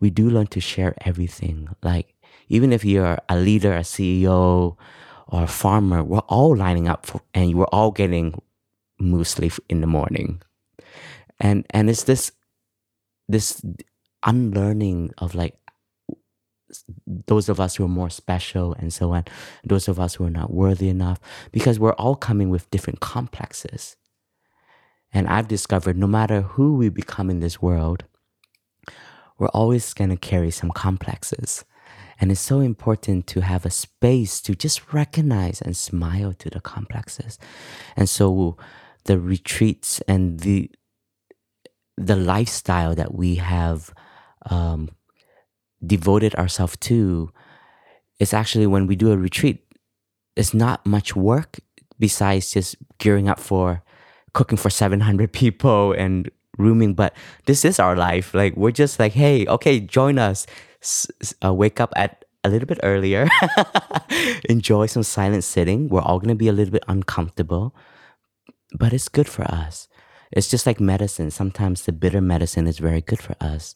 [0.00, 1.68] we do learn to share everything.
[1.82, 2.14] Like
[2.48, 4.76] even if you're a leader, a CEO,
[5.28, 8.40] or a farmer, we're all lining up for, and we're all getting
[9.00, 10.42] muesli in the morning.
[11.44, 12.32] And and it's this
[13.28, 13.62] this
[14.24, 15.56] unlearning of like
[17.26, 19.26] those of us who are more special and so on,
[19.62, 21.20] those of us who are not worthy enough,
[21.52, 23.96] because we're all coming with different complexes.
[25.12, 28.04] And I've discovered no matter who we become in this world,
[29.38, 31.64] we're always going to carry some complexes.
[32.20, 36.60] And it's so important to have a space to just recognize and smile to the
[36.60, 37.38] complexes.
[37.96, 38.56] And so
[39.04, 40.70] the retreats and the
[41.96, 43.92] the lifestyle that we have
[44.50, 44.90] um,
[45.84, 47.30] devoted ourselves to
[48.18, 49.64] is actually when we do a retreat,
[50.36, 51.58] it's not much work
[51.98, 53.82] besides just gearing up for
[54.32, 57.14] cooking for 700 people and rooming but
[57.46, 58.32] this is our life.
[58.34, 60.46] Like we're just like hey okay join us.
[60.82, 63.26] S- uh, wake up at a little bit earlier
[64.50, 65.88] enjoy some silent sitting.
[65.88, 67.74] We're all going to be a little bit uncomfortable
[68.78, 69.88] but it's good for us
[70.34, 73.74] it's just like medicine sometimes the bitter medicine is very good for us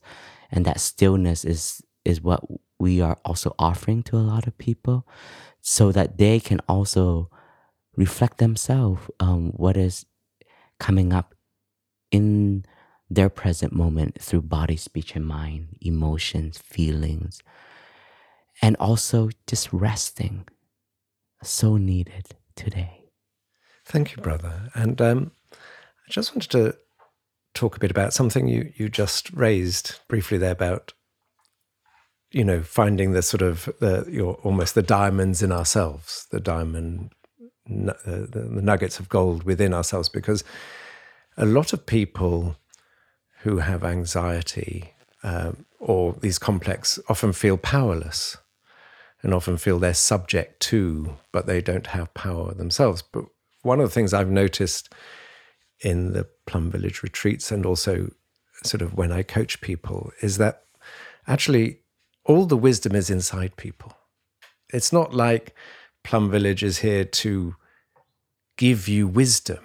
[0.50, 2.42] and that stillness is is what
[2.78, 5.06] we are also offering to a lot of people
[5.60, 7.30] so that they can also
[7.96, 10.06] reflect themselves um, what is
[10.78, 11.34] coming up
[12.10, 12.64] in
[13.10, 17.42] their present moment through body, speech, and mind, emotions, feelings,
[18.62, 20.46] and also just resting.
[21.42, 23.10] So needed today.
[23.84, 24.70] Thank you, brother.
[24.74, 25.30] And um,
[26.08, 26.76] I just wanted to
[27.52, 30.94] talk a bit about something you, you just raised briefly there about,
[32.30, 37.12] you know, finding the sort of the your almost the diamonds in ourselves, the diamond,
[37.70, 40.44] uh, the, the nuggets of gold within ourselves, because
[41.36, 42.56] a lot of people
[43.42, 48.38] who have anxiety um, or these complex often feel powerless
[49.22, 53.02] and often feel they're subject to, but they don't have power themselves.
[53.02, 53.26] But
[53.62, 54.92] one of the things I've noticed
[55.80, 58.10] in the Plum Village retreats and also
[58.64, 60.64] sort of when I coach people is that
[61.26, 61.80] actually
[62.24, 63.94] all the wisdom is inside people.
[64.72, 65.54] It's not like
[66.04, 67.56] Plum Village is here to
[68.56, 69.58] give you wisdom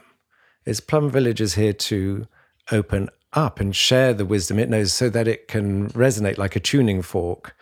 [0.65, 2.27] It's Plum Village is here to
[2.71, 6.59] open up and share the wisdom it knows so that it can resonate like a
[6.61, 7.55] tuning fork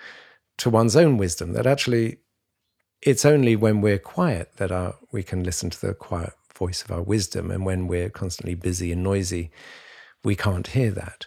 [0.57, 1.53] to one's own wisdom.
[1.53, 2.19] That actually,
[3.01, 6.91] it's only when we're quiet that our, we can listen to the quiet voice of
[6.91, 7.49] our wisdom.
[7.49, 9.49] And when we're constantly busy and noisy,
[10.23, 11.25] we can't hear that.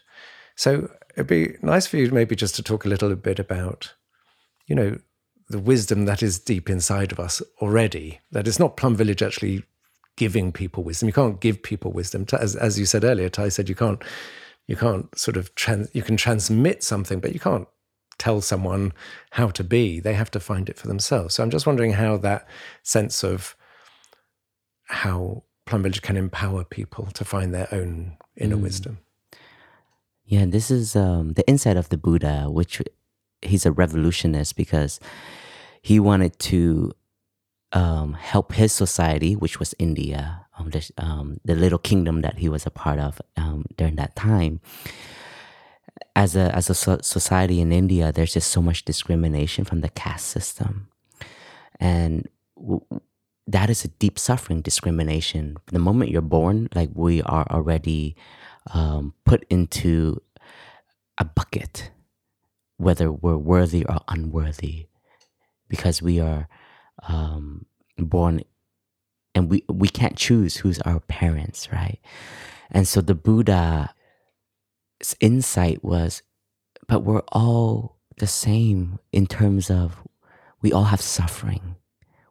[0.55, 3.95] So it'd be nice for you maybe just to talk a little bit about,
[4.69, 4.99] you know,
[5.49, 8.21] the wisdom that is deep inside of us already.
[8.31, 9.65] That it's not Plum Village actually
[10.17, 11.09] giving people wisdom.
[11.09, 12.27] You can't give people wisdom.
[12.33, 14.03] As, as you said earlier, Thay said you can't
[14.67, 17.69] you can't sort of trans, you can transmit something, but you can't
[18.19, 18.93] tell someone
[19.31, 20.01] how to be.
[20.01, 21.35] They have to find it for themselves.
[21.35, 22.49] So I'm just wondering how that
[22.83, 23.57] sense of
[24.85, 28.63] how Plum Village can empower people to find their own inner mm.
[28.63, 28.99] wisdom.
[30.27, 32.83] Yeah, this is um, the insight of the Buddha, which
[33.43, 35.01] he's a revolutionist because
[35.83, 36.93] he wanted to
[37.73, 42.49] um, help his society, which was India, um, the, um, the, little kingdom that he
[42.49, 44.61] was a part of um, during that time.
[46.17, 49.89] As a as a so- society in India, there's just so much discrimination from the
[49.89, 50.89] caste system,
[51.81, 52.85] and w-
[53.47, 55.57] that is a deep suffering discrimination.
[55.67, 58.17] The moment you're born, like we are already
[58.73, 60.23] um, put into
[61.19, 61.91] a bucket,
[62.79, 64.87] whether we're worthy or unworthy,
[65.69, 66.49] because we are
[67.07, 67.67] um,
[67.99, 68.43] born
[69.35, 71.99] and we we can't choose who's our parents, right?
[72.71, 73.91] And so the Buddha's
[75.21, 76.23] insight was,
[76.89, 80.03] but we're all the same in terms of
[80.63, 81.77] we all have suffering,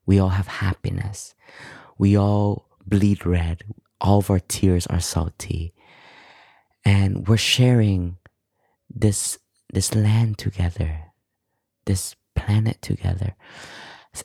[0.06, 1.36] we all have happiness,
[1.98, 3.64] we all bleed red,
[4.02, 5.74] all of our tears are salty,
[6.84, 8.18] and we're sharing
[8.94, 9.40] this
[9.72, 11.00] this land together,
[11.86, 13.36] this planet together,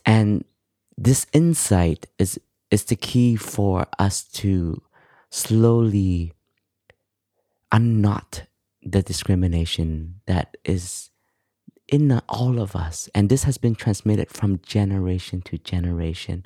[0.05, 0.43] and
[0.97, 4.81] this insight is is the key for us to
[5.29, 6.33] slowly
[7.71, 8.43] unknot
[8.81, 11.08] the discrimination that is
[11.91, 13.09] in all of us.
[13.15, 16.45] And this has been transmitted from generation to generation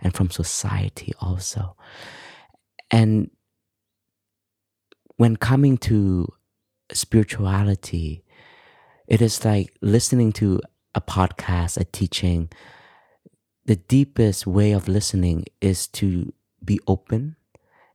[0.00, 1.76] and from society also.
[2.90, 3.30] And
[5.16, 6.28] when coming to
[6.92, 8.24] spirituality,
[9.06, 10.60] it is like listening to
[10.94, 12.50] a podcast, a teaching.
[13.66, 16.32] The deepest way of listening is to
[16.64, 17.36] be open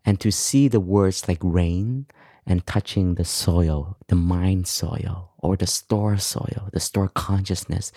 [0.05, 2.05] and to see the words like rain
[2.45, 7.91] and touching the soil, the mind soil, or the store soil, the store consciousness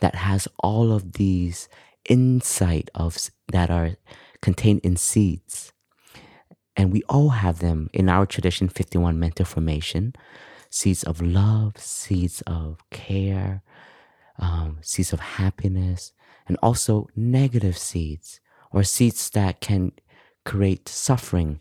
[0.00, 1.68] that has all of these
[2.08, 3.16] insight of
[3.48, 3.96] that are
[4.40, 5.72] contained in seeds.
[6.76, 10.14] And we all have them in our tradition 51 mental formation
[10.68, 13.62] seeds of love, seeds of care,
[14.38, 16.12] um, seeds of happiness,
[16.46, 18.40] and also negative seeds
[18.72, 19.92] or seeds that can
[20.44, 21.60] create suffering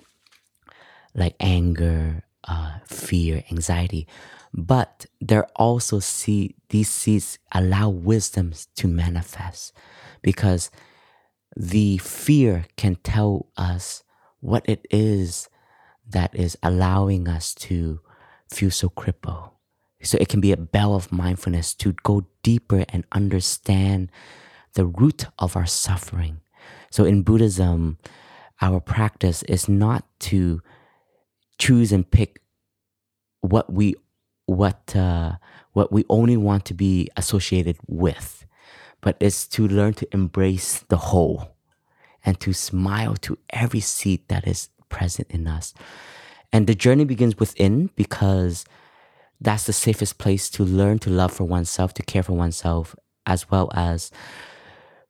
[1.14, 4.08] like anger, uh, fear, anxiety.
[4.54, 9.74] But there also see these seeds allow wisdom to manifest
[10.22, 10.72] because
[11.56, 14.04] the fear can tell us
[14.40, 15.50] what it is
[16.08, 18.00] that is allowing us to
[18.50, 19.50] feel so crippled.
[20.02, 24.12] So it can be a bell of mindfulness to go deeper and understand
[24.74, 26.42] the root of our suffering.
[26.92, 27.98] So in Buddhism,
[28.62, 30.62] our practice is not to
[31.58, 32.42] choose and pick
[33.42, 33.96] what we
[34.46, 35.34] what uh,
[35.74, 38.46] what we only want to be associated with,
[39.02, 41.56] but it's to learn to embrace the whole
[42.24, 45.74] and to smile to every seed that is present in us.
[46.52, 48.66] And the journey begins within because
[49.42, 52.96] that's the safest place to learn to love for oneself, to care for oneself,
[53.26, 54.12] as well as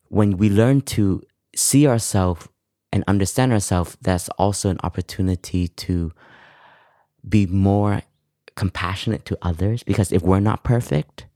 [0.08, 1.22] when we learn to
[1.56, 2.48] see ourselves
[2.92, 6.12] and understand ourselves, that's also an opportunity to
[7.28, 8.02] be more
[8.56, 11.28] compassionate to others because if we're not perfect,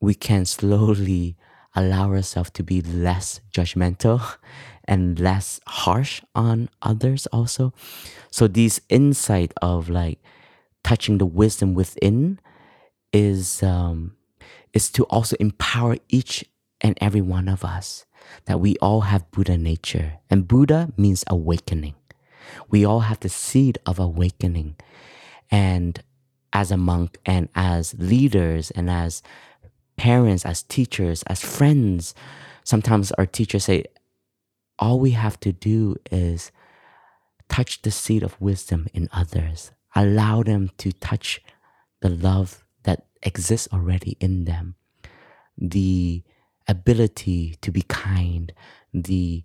[0.00, 1.36] we can slowly
[1.74, 4.36] allow ourselves to be less judgmental
[4.84, 7.72] and less harsh on others also.
[8.30, 10.18] So these insight of like
[10.82, 12.40] touching the wisdom within
[13.12, 14.14] is um
[14.72, 16.44] is to also empower each
[16.80, 18.06] and every one of us
[18.44, 20.18] that we all have Buddha nature.
[20.30, 21.94] And Buddha means awakening.
[22.68, 24.76] We all have the seed of awakening.
[25.50, 26.02] And
[26.52, 29.22] as a monk and as leaders and as
[29.96, 32.14] parents, as teachers, as friends,
[32.64, 33.84] sometimes our teachers say,
[34.78, 36.52] all we have to do is
[37.48, 41.40] touch the seed of wisdom in others, allow them to touch
[42.00, 44.76] the love that exists already in them,
[45.56, 46.22] the
[46.68, 48.52] ability to be kind,
[48.92, 49.44] the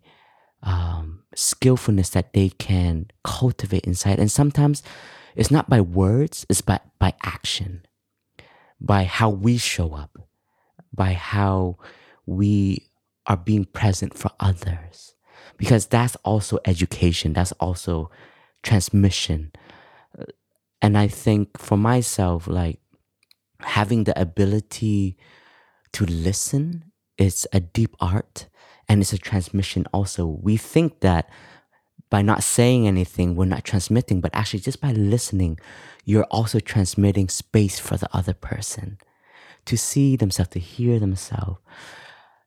[0.64, 4.20] um, skillfulness that they can cultivate inside.
[4.20, 4.82] And sometimes
[5.36, 7.86] it's not by words, it's by, by action,
[8.80, 10.18] by how we show up,
[10.94, 11.78] by how
[12.26, 12.88] we
[13.28, 15.16] are being present for others.
[15.58, 18.10] Because that's also education, that's also
[18.64, 19.52] transmission.
[20.82, 22.80] And I think for myself, like
[23.60, 25.18] having the ability
[25.94, 28.48] to listen is a deep art
[28.88, 30.26] and it's a transmission also.
[30.26, 31.30] We think that
[32.10, 35.60] by not saying anything, we're not transmitting, but actually, just by listening,
[36.06, 38.98] you're also transmitting space for the other person
[39.66, 41.60] to see themselves, to hear themselves.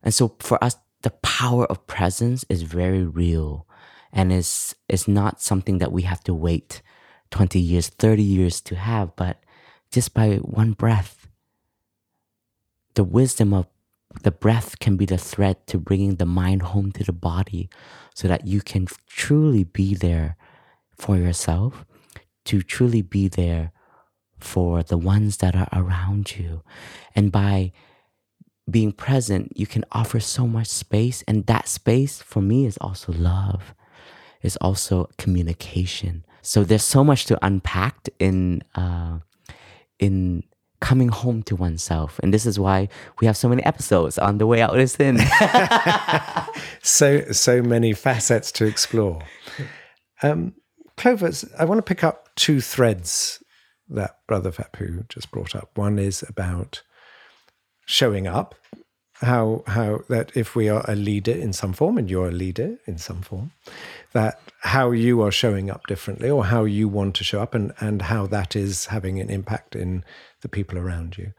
[0.03, 3.67] And so, for us, the power of presence is very real
[4.13, 6.83] and is is not something that we have to wait
[7.31, 9.41] 20 years 30 years to have but
[9.93, 11.29] just by one breath
[12.95, 13.67] the wisdom of
[14.23, 17.69] the breath can be the thread to bringing the mind home to the body
[18.15, 20.37] so that you can truly be there
[20.97, 21.85] for yourself,
[22.47, 23.73] to truly be there
[24.39, 26.63] for the ones that are around you.
[27.15, 27.73] And by
[28.71, 31.23] being present, you can offer so much space.
[31.29, 33.75] And that space for me is also love,
[34.43, 36.25] is also communication.
[36.43, 39.19] So there's so much to unpack in, uh,
[39.99, 40.45] in
[40.87, 42.21] coming home to oneself.
[42.23, 42.89] And this is why
[43.21, 45.19] we have so many episodes on the way out is in.
[46.83, 49.21] so so many facets to explore.
[50.23, 50.55] Um,
[50.97, 53.43] Clover, I want to pick up two threads
[53.89, 55.71] that Brother Phap just brought up.
[55.75, 56.83] One is about
[57.87, 58.55] showing up,
[59.15, 62.79] how how that if we are a leader in some form, and you're a leader
[62.87, 63.51] in some form,
[64.17, 67.73] that how you are showing up differently, or how you want to show up, and
[67.81, 70.05] and how that is having an impact in
[70.41, 71.33] the people around you.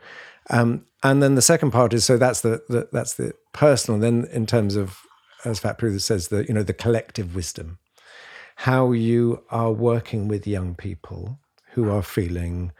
[0.49, 3.99] Um, and then the second part is so that's the, the that's the personal.
[3.99, 4.99] Then in terms of
[5.45, 7.79] as Fat Phap says, the you know the collective wisdom,
[8.57, 11.39] how you are working with young people
[11.73, 12.71] who are feeling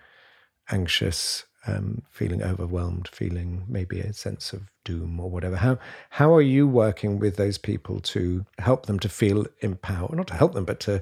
[0.69, 5.57] anxious, um, feeling overwhelmed, feeling maybe a sense of doom or whatever.
[5.57, 5.77] How
[6.09, 10.15] how are you working with those people to help them to feel empowered?
[10.15, 11.01] Not to help them, but to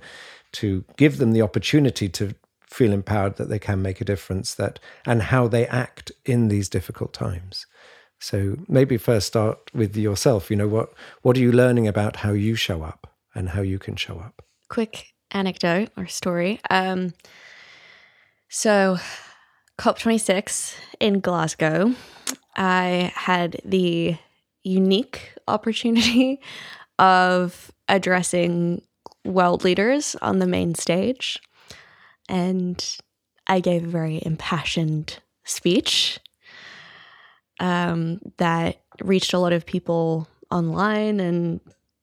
[0.54, 2.34] to give them the opportunity to
[2.68, 6.68] feel empowered that they can make a difference that and how they act in these
[6.68, 7.66] difficult times
[8.20, 12.32] so maybe first start with yourself you know what what are you learning about how
[12.32, 17.14] you show up and how you can show up quick anecdote or story um
[18.50, 18.98] so
[19.78, 21.94] cop26 in glasgow
[22.56, 24.18] i had the
[24.64, 26.40] unique opportunity
[27.00, 28.82] of addressing
[29.26, 31.42] world leaders on the main stage
[32.30, 32.98] and
[33.48, 36.20] I gave a very impassioned speech
[37.60, 41.60] um, that reached a lot of people online and,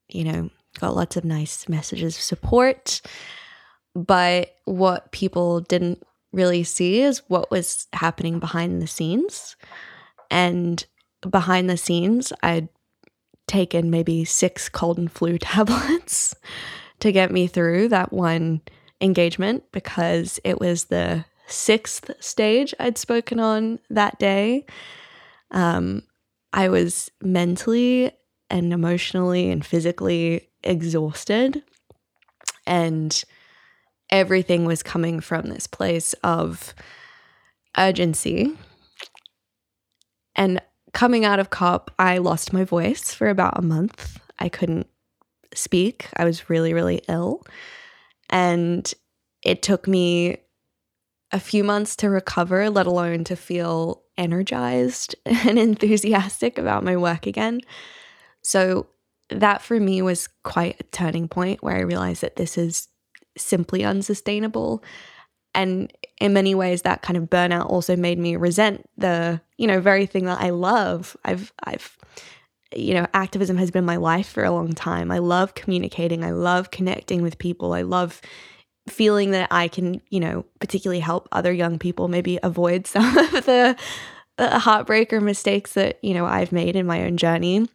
[0.09, 3.03] you know, got lots of nice messages of support.
[3.95, 6.03] But what people didn't
[6.33, 9.57] really see is what was happening behind the scenes.
[10.30, 10.85] And
[11.28, 12.68] behind the scenes, I'd
[13.47, 16.35] taken maybe six cold and flu tablets
[17.01, 18.61] to get me through that one
[19.01, 24.64] engagement because it was the sixth stage I'd spoken on that day.
[25.51, 26.05] Um,
[26.53, 28.12] I was mentally
[28.49, 31.62] and emotionally and physically exhausted.
[32.66, 33.22] And
[34.11, 36.74] everything was coming from this place of
[37.76, 38.57] urgency.
[40.34, 40.61] And
[40.92, 44.18] coming out of COP, I lost my voice for about a month.
[44.38, 44.86] I couldn't
[45.55, 46.09] speak.
[46.16, 47.44] I was really, really ill.
[48.30, 48.92] And
[49.42, 50.38] it took me
[51.32, 57.26] a few months to recover, let alone to feel energized and enthusiastic about my work
[57.26, 57.61] again.
[58.42, 58.86] So,
[59.30, 62.88] that for me was quite a turning point where I realized that this is
[63.37, 64.83] simply unsustainable.
[65.55, 69.80] And in many ways, that kind of burnout also made me resent the, you know,
[69.80, 71.16] very thing that I love.
[71.24, 71.99] I've, I've,
[72.74, 75.11] you know, activism has been my life for a long time.
[75.11, 76.24] I love communicating.
[76.24, 77.74] I love connecting with people.
[77.74, 78.20] I love
[78.89, 83.30] feeling that I can, you know, particularly help other young people maybe avoid some of
[83.45, 83.76] the,
[84.37, 87.68] the heartbreak or mistakes that, you know, I've made in my own journey.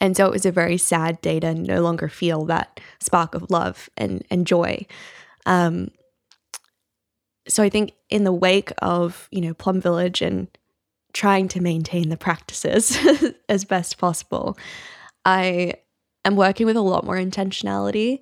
[0.00, 3.50] And so it was a very sad day to no longer feel that spark of
[3.50, 4.86] love and, and joy.
[5.46, 5.90] Um,
[7.48, 10.48] so I think in the wake of, you know, Plum Village and
[11.12, 12.96] trying to maintain the practices
[13.48, 14.56] as best possible,
[15.24, 15.74] I
[16.24, 18.20] am working with a lot more intentionality.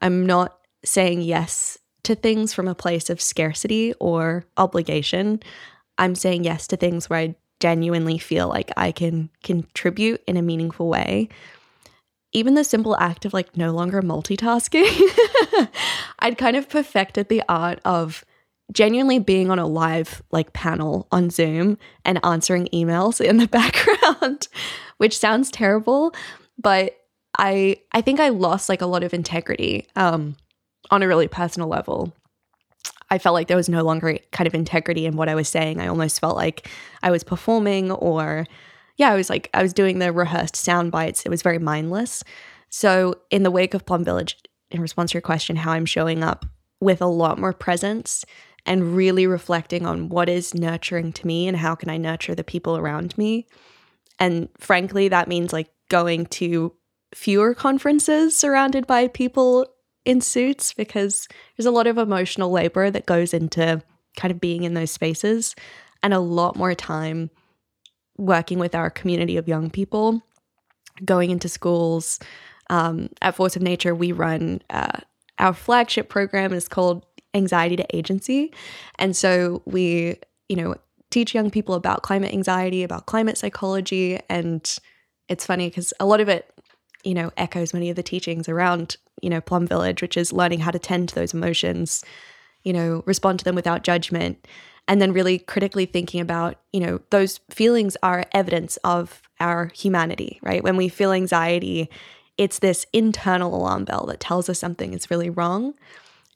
[0.00, 5.40] I'm not saying yes to things from a place of scarcity or obligation.
[5.98, 10.42] I'm saying yes to things where I genuinely feel like I can contribute in a
[10.42, 11.28] meaningful way.
[12.32, 14.88] Even the simple act of like no longer multitasking,
[16.20, 18.24] I'd kind of perfected the art of
[18.72, 24.48] genuinely being on a live like panel on Zoom and answering emails in the background,
[24.98, 26.14] which sounds terrible,
[26.56, 26.96] but
[27.38, 29.86] I I think I lost like a lot of integrity.
[29.96, 30.36] Um
[30.90, 32.12] on a really personal level,
[33.10, 35.80] I felt like there was no longer kind of integrity in what I was saying.
[35.80, 36.68] I almost felt like
[37.02, 38.46] I was performing or
[38.96, 41.24] yeah, I was like I was doing the rehearsed sound bites.
[41.24, 42.22] It was very mindless.
[42.68, 44.36] So in the wake of Plum Village,
[44.70, 46.46] in response to your question, how I'm showing up
[46.80, 48.24] with a lot more presence
[48.66, 52.44] and really reflecting on what is nurturing to me and how can I nurture the
[52.44, 53.46] people around me.
[54.18, 56.74] And frankly, that means like going to
[57.14, 59.66] fewer conferences surrounded by people
[60.04, 63.82] in suits because there's a lot of emotional labor that goes into
[64.16, 65.54] kind of being in those spaces
[66.02, 67.30] and a lot more time
[68.16, 70.22] working with our community of young people,
[71.04, 72.18] going into schools.
[72.68, 75.00] Um, at Force of Nature, we run uh,
[75.40, 78.52] our flagship program is called Anxiety to Agency.
[78.98, 80.76] And so we, you know,
[81.10, 84.20] teach young people about climate anxiety, about climate psychology.
[84.28, 84.78] And
[85.28, 86.52] it's funny because a lot of it,
[87.04, 90.60] you know, echoes many of the teachings around you know, Plum Village, which is learning
[90.60, 92.02] how to tend to those emotions,
[92.62, 94.46] you know, respond to them without judgment.
[94.88, 100.40] and then really critically thinking about, you know, those feelings are evidence of our humanity,
[100.42, 100.64] right?
[100.64, 101.88] When we feel anxiety,
[102.36, 105.74] it's this internal alarm bell that tells us something is really wrong.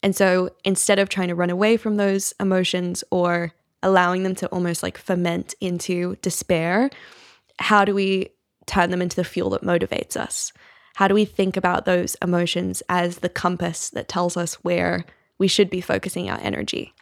[0.01, 3.51] And so instead of trying to run away from those emotions or
[3.83, 6.89] allowing them to almost like ferment into despair,
[7.59, 8.29] how do we
[8.65, 10.51] turn them into the fuel that motivates us?
[10.95, 15.05] How do we think about those emotions as the compass that tells us where
[15.37, 16.93] we should be focusing our energy?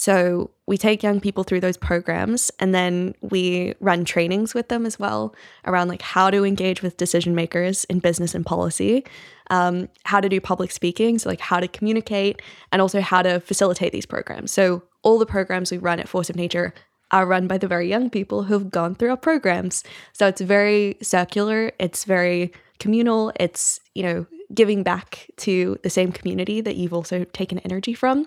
[0.00, 4.86] So we take young people through those programs and then we run trainings with them
[4.86, 5.34] as well
[5.66, 9.04] around like how to engage with decision makers in business and policy,
[9.50, 12.40] um, how to do public speaking, so like how to communicate,
[12.72, 14.50] and also how to facilitate these programs.
[14.50, 16.72] So all the programs we run at Force of Nature
[17.12, 19.84] are run by the very young people who've gone through our programs.
[20.12, 26.12] So it's very circular, it's very communal, it's, you know, giving back to the same
[26.12, 28.26] community that you've also taken energy from.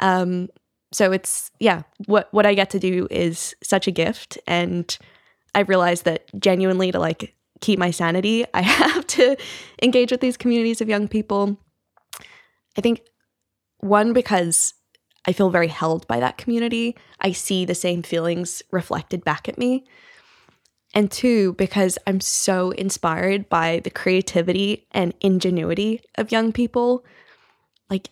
[0.00, 0.48] Um,
[0.92, 4.98] so it's yeah what what i get to do is such a gift and
[5.54, 9.36] i realize that genuinely to like keep my sanity i have to
[9.82, 11.58] engage with these communities of young people
[12.76, 13.02] i think
[13.80, 14.74] one because
[15.28, 16.96] i feel very held by that community.
[17.20, 19.84] I see the same feelings reflected back at me.
[20.94, 27.04] And two because i'm so inspired by the creativity and ingenuity of young people
[27.90, 28.08] like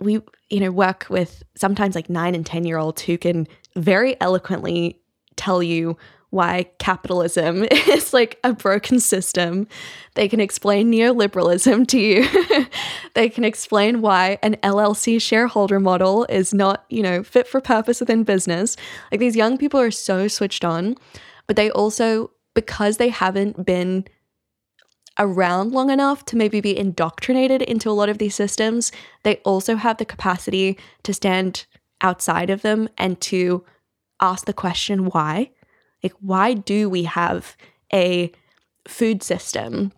[0.00, 4.20] we you know work with sometimes like 9 and 10 year olds who can very
[4.20, 5.00] eloquently
[5.36, 5.96] tell you
[6.30, 9.66] why capitalism is like a broken system.
[10.14, 12.66] They can explain neoliberalism to you.
[13.14, 18.00] they can explain why an LLC shareholder model is not, you know, fit for purpose
[18.00, 18.76] within business.
[19.10, 20.96] Like these young people are so switched on,
[21.46, 24.04] but they also because they haven't been
[25.18, 28.90] around long enough to maybe be indoctrinated into a lot of these systems,
[29.22, 31.66] they also have the capacity to stand
[32.00, 33.64] outside of them and to
[34.20, 35.50] ask the question why?
[36.02, 37.56] Like, why do we have
[37.92, 38.32] a
[38.86, 39.92] food system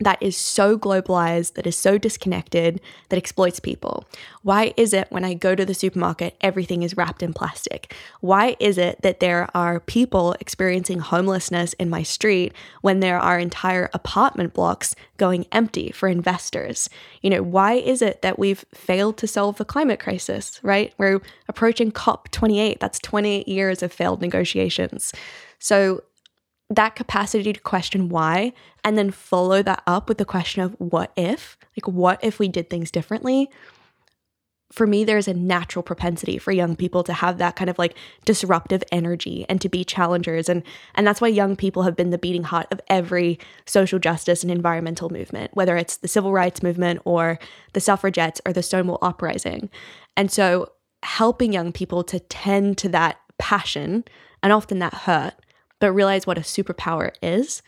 [0.00, 2.80] that is so globalized, that is so disconnected,
[3.10, 4.04] that exploits people?
[4.42, 7.94] Why is it when I go to the supermarket, everything is wrapped in plastic?
[8.20, 13.38] Why is it that there are people experiencing homelessness in my street when there are
[13.38, 16.88] entire apartment blocks going empty for investors?
[17.20, 20.94] You know, why is it that we've failed to solve the climate crisis, right?
[20.96, 25.12] We're approaching COP28, that's 28 years of failed negotiations.
[25.58, 26.02] So
[26.70, 28.52] that capacity to question why
[28.84, 32.48] and then follow that up with the question of what if like what if we
[32.48, 33.50] did things differently?
[34.72, 37.96] For me there's a natural propensity for young people to have that kind of like
[38.24, 40.48] disruptive energy and to be challengers.
[40.48, 40.62] And
[40.94, 44.50] and that's why young people have been the beating heart of every social justice and
[44.50, 47.40] environmental movement whether it's the civil rights movement or
[47.72, 49.70] the suffragettes or the stonewall uprising.
[50.16, 50.70] And so
[51.02, 54.04] helping young people to tend to that passion
[54.42, 55.34] and often that hurt
[55.80, 57.62] but realize what a superpower is,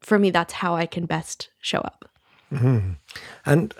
[0.00, 2.10] for me, that's how I can best show up.
[2.52, 2.92] Mm-hmm.
[3.46, 3.74] And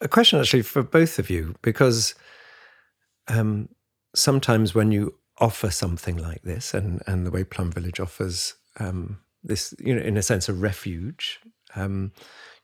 [0.00, 2.14] a question actually for both of you, because
[3.28, 3.68] um,
[4.14, 9.20] sometimes when you offer something like this, and, and the way Plum Village offers um,
[9.42, 11.40] this, you know, in a sense, a refuge.
[11.76, 12.12] Um,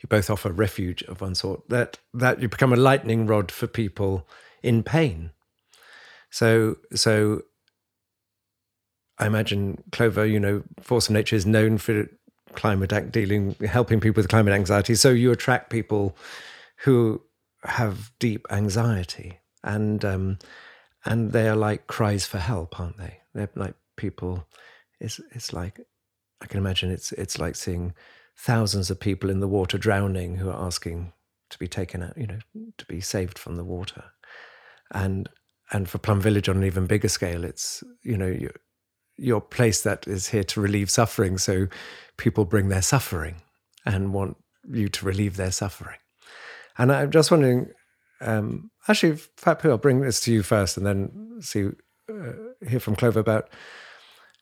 [0.01, 1.69] you both offer refuge of one sort.
[1.69, 4.29] That that you become a lightning rod for people
[4.62, 5.31] in pain.
[6.31, 7.43] So so
[9.19, 12.09] I imagine Clover, you know, Force of Nature is known for
[12.55, 14.95] climate act dealing, helping people with climate anxiety.
[14.95, 16.17] So you attract people
[16.79, 17.23] who
[17.64, 20.39] have deep anxiety, and um,
[21.05, 23.21] and they are like cries for help, aren't they?
[23.35, 24.47] They're like people.
[25.01, 25.81] It's it's like
[26.43, 27.95] I can imagine it's it's like seeing
[28.37, 31.12] thousands of people in the water drowning who are asking
[31.49, 32.39] to be taken out, you know,
[32.77, 34.05] to be saved from the water,
[34.93, 35.29] and
[35.73, 38.37] and for Plum Village on an even bigger scale, it's you know
[39.17, 41.39] your place that is here to relieve suffering.
[41.39, 41.69] So
[42.17, 43.37] people bring their suffering
[43.85, 44.37] and want
[44.71, 45.99] you to relieve their suffering.
[46.79, 47.71] And I'm just wondering,
[48.21, 51.69] um, actually, Phap I'll bring this to you first and then see,
[52.11, 52.33] uh,
[52.69, 53.49] hear from Clover about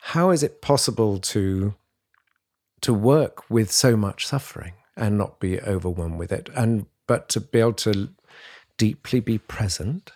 [0.01, 1.75] how is it possible to
[2.83, 7.41] to work with so much suffering and not be overwhelmed with it, and but to
[7.41, 8.11] be able to
[8.77, 10.12] deeply be present,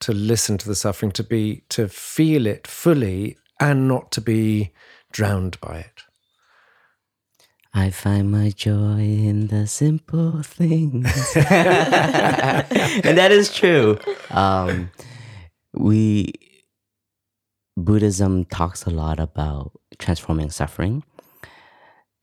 [0.00, 4.72] to listen to the suffering, to be to feel it fully and not to be
[5.12, 6.02] drowned by it.
[7.72, 11.06] I find my joy in the simple things.
[11.36, 11.46] and
[13.16, 13.98] that is true.
[14.30, 14.90] Um,
[15.72, 16.32] we,
[17.76, 21.04] Buddhism talks a lot about transforming suffering.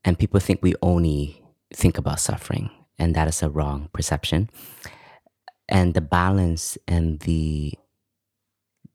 [0.04, 1.42] And people think we only
[1.74, 4.48] think about suffering, and that is a wrong perception.
[5.68, 7.74] And the balance and the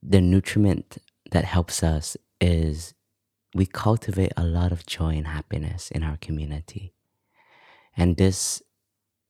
[0.02, 0.98] the nutriment
[1.32, 2.94] that helps us is
[3.54, 6.94] we cultivate a lot of joy and happiness in our community.
[7.96, 8.62] And this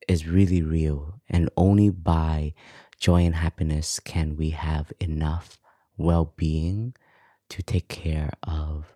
[0.08, 1.22] is really real.
[1.30, 2.54] And only by
[2.99, 5.58] joy and happiness can we have enough
[5.97, 6.95] well being
[7.49, 8.95] to take care of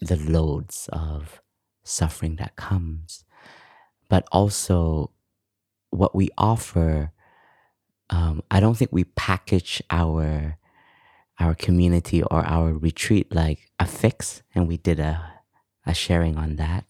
[0.00, 1.40] the loads of
[1.82, 3.24] suffering that comes.
[4.08, 5.10] But also,
[5.90, 7.12] what we offer,
[8.10, 10.58] um, I don't think we package our
[11.40, 15.34] our community or our retreat like a fix, and we did a
[15.86, 16.86] a sharing on that.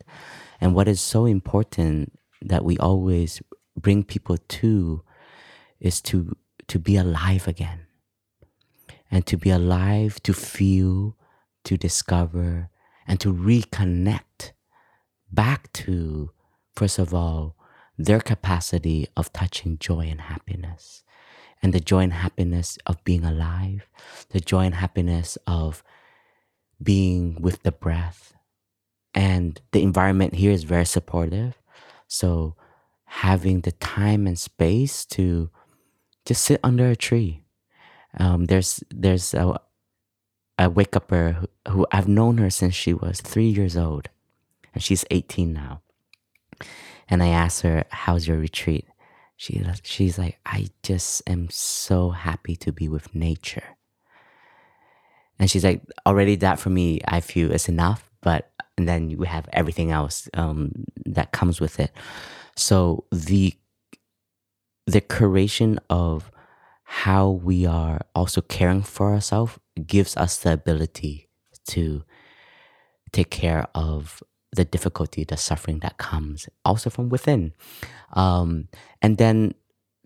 [0.61, 3.43] And what is so important that we always
[3.77, 5.03] bring people to
[5.81, 6.37] is to
[6.69, 7.87] to be alive again
[9.11, 11.17] and to be alive to feel
[11.65, 12.71] to discover
[13.07, 14.53] and to reconnect
[15.31, 16.31] back to
[16.75, 17.57] first of all
[17.99, 21.04] their capacity of touching joy and happiness
[21.65, 23.89] and the joy and happiness of being alive
[24.31, 25.83] the joy and happiness of
[26.81, 28.35] being with the breath
[29.15, 31.59] and the environment here is very supportive
[32.07, 32.55] so
[33.07, 35.51] having the time and space to
[36.25, 37.45] just sit under a tree.
[38.19, 39.61] Um, there's there's a
[40.59, 44.09] a wake upper who, who I've known her since she was three years old,
[44.73, 45.83] and she's 18 now.
[47.09, 48.87] And I asked her, "How's your retreat?"
[49.37, 53.77] She she's like, "I just am so happy to be with nature."
[55.39, 59.23] And she's like, "Already that for me, I feel is enough." But and then you
[59.23, 60.73] have everything else um,
[61.07, 61.93] that comes with it.
[62.57, 63.55] So the
[64.87, 66.31] the curation of
[66.85, 71.29] how we are also caring for ourselves gives us the ability
[71.69, 72.05] to
[73.13, 74.23] take care of
[74.55, 77.53] the difficulty, the suffering that comes also from within.
[78.13, 78.69] Um,
[79.03, 79.55] and then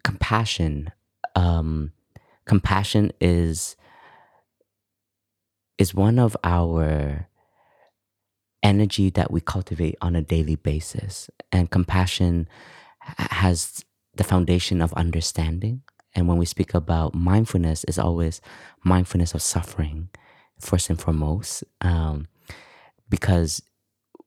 [0.05, 0.91] compassion.
[1.35, 1.93] Um,
[2.47, 3.77] compassion is
[5.79, 7.29] is one of our
[8.63, 11.31] energy that we cultivate on a daily basis.
[11.53, 12.49] And compassion
[13.01, 13.85] has
[14.17, 15.83] the foundation of understanding.
[16.15, 18.41] And when we speak about mindfulness, it's always
[18.83, 20.09] mindfulness of suffering,
[20.59, 21.63] first and foremost.
[21.81, 22.27] Um,
[23.09, 23.63] because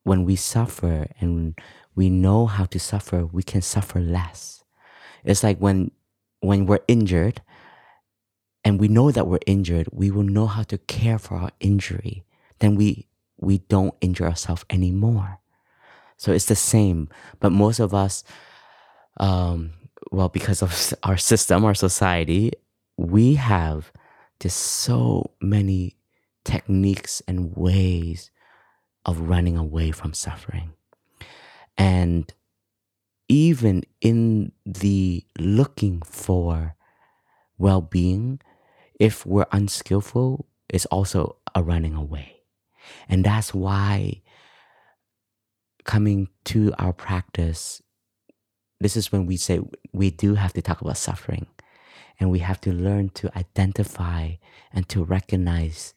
[0.04, 1.58] when we suffer and
[1.94, 4.64] we know how to suffer, we can suffer less.
[5.24, 5.90] It's like when
[6.40, 7.40] when we're injured
[8.64, 12.24] and we know that we're injured, we will know how to care for our injury.
[12.58, 13.06] Then we
[13.38, 15.38] we don't injure ourselves anymore.
[16.16, 17.08] So it's the same.
[17.40, 18.22] But most of us,
[19.18, 19.72] um,
[20.10, 22.52] well, because of our system, our society,
[22.96, 23.92] we have
[24.38, 25.96] just so many
[26.44, 28.30] techniques and ways
[29.04, 30.72] of running away from suffering.
[31.76, 32.32] And
[33.28, 36.76] even in the looking for
[37.58, 38.40] well being,
[39.00, 42.42] if we're unskillful, it's also a running away.
[43.08, 44.22] And that's why
[45.84, 47.82] coming to our practice,
[48.80, 49.60] this is when we say
[49.92, 51.46] we do have to talk about suffering.
[52.20, 54.34] And we have to learn to identify
[54.72, 55.94] and to recognize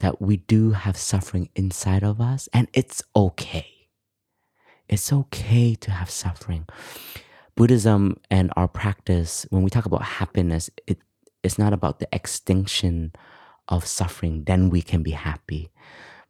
[0.00, 3.66] that we do have suffering inside of us, and it's okay.
[4.88, 6.66] It's okay to have suffering.
[7.56, 10.98] Buddhism and our practice, when we talk about happiness, it,
[11.42, 13.12] it's not about the extinction
[13.68, 15.70] of suffering, then we can be happy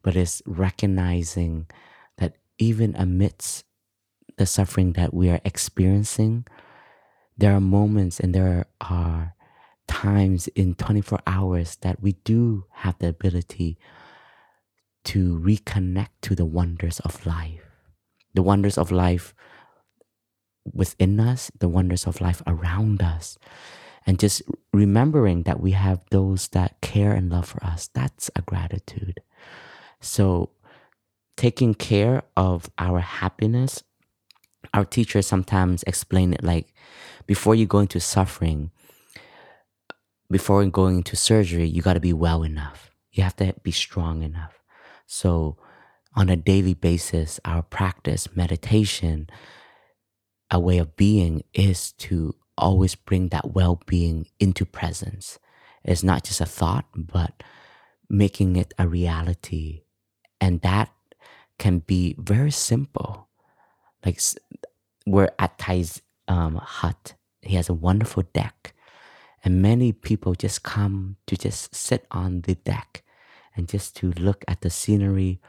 [0.07, 1.67] but it's recognizing
[2.19, 3.65] that even amidst
[4.37, 6.47] the suffering that we are experiencing,
[7.37, 9.35] there are moments and there are
[9.87, 13.79] times in 24 hours that we do have the ability
[15.05, 17.63] to reconnect to the wonders of life.
[18.35, 19.35] The wonders of life
[20.73, 23.39] within us, the wonders of life around us.
[24.07, 28.43] And just remembering that we have those that care and love for us, that's a
[28.43, 29.21] gratitude.
[30.01, 30.51] So,
[31.37, 33.83] taking care of our happiness,
[34.73, 36.73] our teachers sometimes explain it like
[37.27, 38.71] before you go into suffering,
[40.31, 42.91] before going into surgery, you got to be well enough.
[43.13, 44.63] You have to be strong enough.
[45.07, 45.57] So,
[46.15, 49.29] on a daily basis, our practice, meditation,
[50.51, 55.39] a way of being is to always bring that well being into presence.
[55.85, 57.43] It's not just a thought, but
[58.09, 59.83] making it a reality
[60.41, 60.91] and that
[61.59, 63.29] can be very simple.
[64.05, 64.21] Like
[65.07, 67.15] we're at Thay's um, hut.
[67.43, 68.75] He has a wonderful deck.
[69.47, 73.05] And many people just come to just sit on the deck
[73.55, 75.41] and just to look at the scenery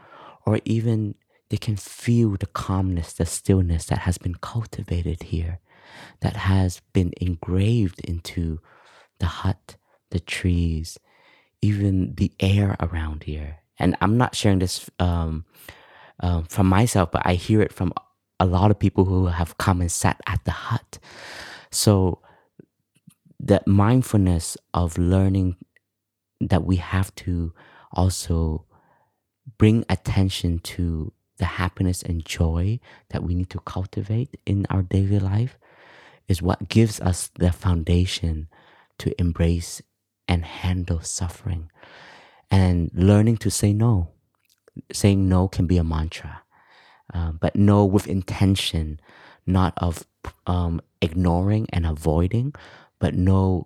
[0.46, 1.16] or even
[1.50, 5.62] they can feel the calmness, the stillness that has been cultivated here,
[6.20, 8.60] that has been engraved into
[9.18, 9.78] the hut
[10.12, 11.00] the trees,
[11.64, 13.58] even the air around here.
[13.80, 15.46] And I'm not sharing this um,
[16.20, 17.94] um, from myself, but I hear it from
[18.40, 21.00] a lot of people who have come and sat at the hut.
[21.72, 22.22] So
[23.40, 25.56] that mindfulness of learning
[26.40, 27.54] that we have to
[27.92, 28.66] also
[29.58, 32.80] bring attention to the happiness and joy
[33.10, 35.58] that we need to cultivate in our daily life
[36.28, 38.48] is what gives us the foundation
[38.98, 39.82] to embrace
[40.28, 41.70] and handle suffering
[42.52, 44.10] and learning to say no.
[44.92, 46.44] Saying no can be a mantra,
[47.12, 49.00] uh, but no with intention,
[49.48, 50.06] not of
[50.46, 52.54] um, ignoring and avoiding,
[53.00, 53.66] but no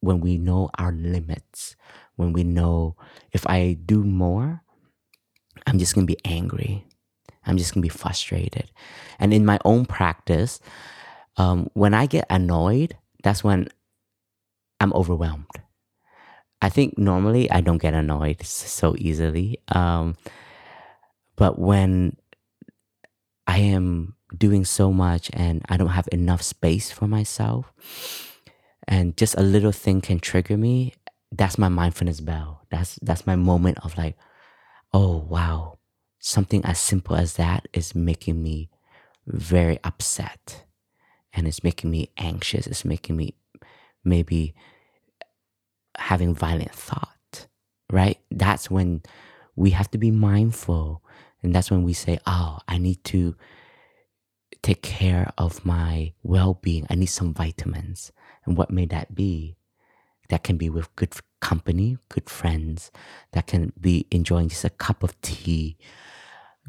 [0.00, 1.76] when we know our limits,
[2.16, 2.96] when we know
[3.32, 4.62] if I do more,
[5.66, 6.86] I'm just gonna be angry.
[7.46, 8.70] I'm just gonna be frustrated.
[9.18, 10.60] And in my own practice,
[11.36, 13.68] um, when I get annoyed, that's when
[14.80, 15.46] I'm overwhelmed.
[16.62, 19.58] I think normally I don't get annoyed so easily.
[19.68, 20.16] Um,
[21.36, 22.16] but when
[23.46, 27.72] I am doing so much and I don't have enough space for myself,
[28.88, 30.94] and just a little thing can trigger me,
[31.32, 32.66] that's my mindfulness bell.
[32.70, 34.16] That's that's my moment of like,
[34.92, 35.78] oh wow,
[36.18, 38.70] something as simple as that is making me
[39.26, 40.64] very upset,
[41.32, 42.66] and it's making me anxious.
[42.66, 43.34] It's making me
[44.04, 44.54] maybe
[45.96, 47.46] having violent thought,
[47.90, 48.18] right?
[48.30, 49.02] That's when
[49.56, 51.02] we have to be mindful.
[51.42, 53.34] And that's when we say, oh, I need to
[54.62, 56.86] take care of my well being.
[56.90, 58.12] I need some vitamins.
[58.44, 59.56] And what may that be?
[60.28, 62.90] That can be with good company, good friends.
[63.32, 65.76] That can be enjoying just a cup of tea,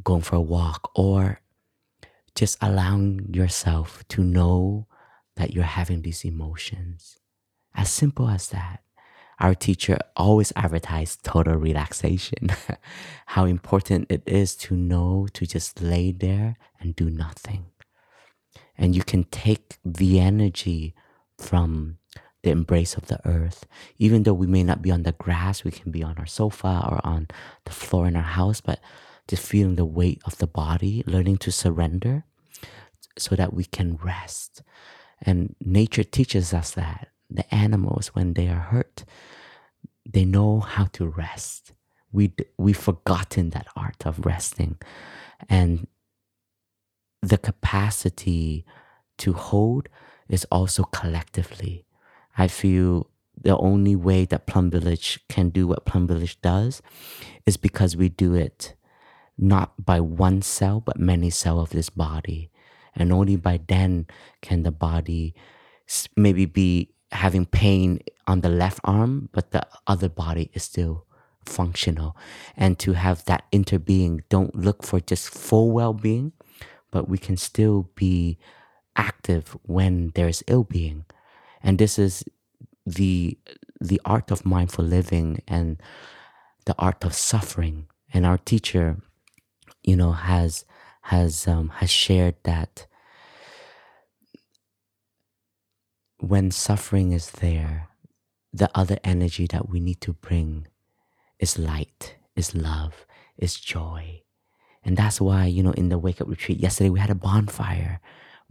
[0.03, 1.41] going for a walk, or
[2.35, 4.87] just allowing yourself to know
[5.35, 7.17] that you're having these emotions.
[7.75, 8.81] As simple as that
[9.41, 12.49] our teacher always advertised total relaxation.
[13.25, 17.65] How important it is to know to just lay there and do nothing.
[18.77, 20.93] And you can take the energy
[21.41, 21.97] from
[22.43, 23.65] the embrace of the earth.
[23.97, 26.87] Even though we may not be on the grass, we can be on our sofa
[26.89, 27.27] or on
[27.65, 28.79] the floor in our house, but
[29.27, 32.25] just feeling the weight of the body, learning to surrender
[33.17, 34.63] so that we can rest.
[35.21, 39.05] And nature teaches us that the animals, when they are hurt,
[40.09, 41.73] they know how to rest.
[42.11, 44.77] We we've forgotten that art of resting,
[45.47, 45.87] and
[47.21, 48.65] the capacity
[49.19, 49.87] to hold
[50.31, 51.85] is also collectively.
[52.37, 53.09] I feel
[53.39, 56.81] the only way that Plum Village can do what Plum Village does
[57.45, 58.75] is because we do it
[59.37, 62.51] not by one cell but many cell of this body
[62.95, 64.05] and only by then
[64.41, 65.33] can the body
[66.15, 71.05] maybe be having pain on the left arm, but the other body is still
[71.45, 72.15] functional.
[72.55, 76.31] And to have that interbeing, don't look for just full well being,
[76.91, 78.37] but we can still be
[78.95, 81.05] active when there's ill being.
[81.63, 82.23] And this is
[82.85, 83.37] the
[83.79, 85.81] the art of mindful living and
[86.65, 87.87] the art of suffering.
[88.13, 88.97] And our teacher,
[89.83, 90.65] you know, has
[91.03, 92.87] has um, has shared that
[96.19, 97.89] when suffering is there,
[98.53, 100.67] the other energy that we need to bring
[101.39, 103.05] is light, is love,
[103.37, 104.21] is joy.
[104.83, 107.99] And that's why, you know, in the wake up retreat yesterday, we had a bonfire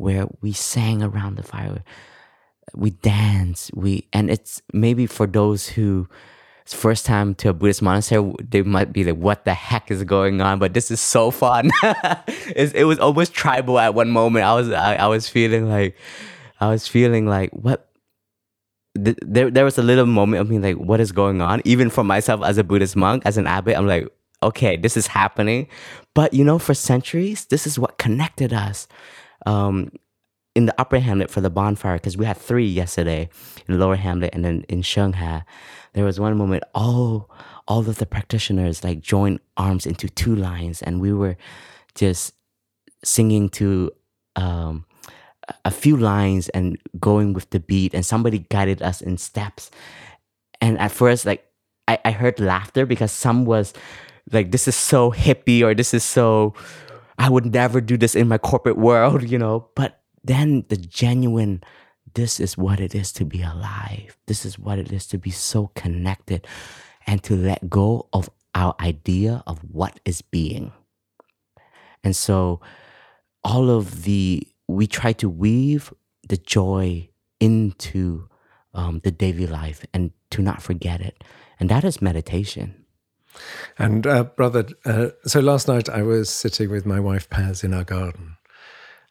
[0.00, 1.84] where we sang around the fire.
[2.74, 3.70] We danced.
[3.74, 6.08] We, and it's maybe for those who,
[6.66, 10.40] first time to a Buddhist monastery, they might be like, what the heck is going
[10.40, 10.58] on?
[10.58, 11.70] But this is so fun.
[11.82, 14.44] it was almost tribal at one moment.
[14.44, 15.96] I was, I, I was feeling like,
[16.60, 17.90] I was feeling like what
[18.94, 22.02] there there was a little moment of me like what is going on even for
[22.02, 24.08] myself as a buddhist monk as an abbot i'm like
[24.42, 25.68] okay this is happening
[26.12, 28.88] but you know for centuries this is what connected us
[29.46, 29.90] um,
[30.54, 33.28] in the upper hamlet for the bonfire because we had three yesterday
[33.68, 35.44] in lower hamlet and then in shanghai.
[35.92, 37.30] There was one moment all
[37.68, 41.36] all of the practitioners like joined arms into two lines and we were
[41.94, 42.34] just
[43.04, 43.92] singing to
[44.34, 44.84] um,
[45.64, 49.70] a few lines and going with the beat and somebody guided us in steps.
[50.60, 51.46] And at first like
[51.86, 53.72] I, I heard laughter because some was
[54.32, 56.54] like this is so hippie or this is so
[57.20, 61.62] i would never do this in my corporate world you know but then the genuine
[62.14, 65.30] this is what it is to be alive this is what it is to be
[65.30, 66.46] so connected
[67.06, 70.72] and to let go of our idea of what is being
[72.02, 72.60] and so
[73.44, 75.92] all of the we try to weave
[76.28, 77.08] the joy
[77.40, 78.28] into
[78.74, 81.24] um, the daily life and to not forget it.
[81.58, 82.79] And that is meditation.
[83.78, 87.72] And uh, brother, uh, so last night I was sitting with my wife Paz in
[87.72, 88.36] our garden,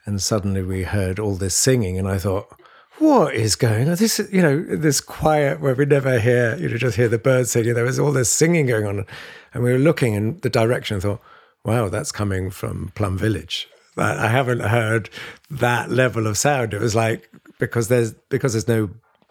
[0.05, 2.59] and suddenly we heard all this singing, and I thought,
[2.99, 3.95] what is going on?
[3.95, 7.51] This, you know, this quiet where we never hear, you know, just hear the birds
[7.51, 7.73] singing.
[7.73, 9.05] There was all this singing going on,
[9.53, 11.21] and we were looking in the direction and thought,
[11.63, 13.67] wow, that's coming from Plum Village.
[13.97, 15.09] I haven't heard
[15.49, 16.73] that level of sound.
[16.73, 18.89] It was like because there's because there's no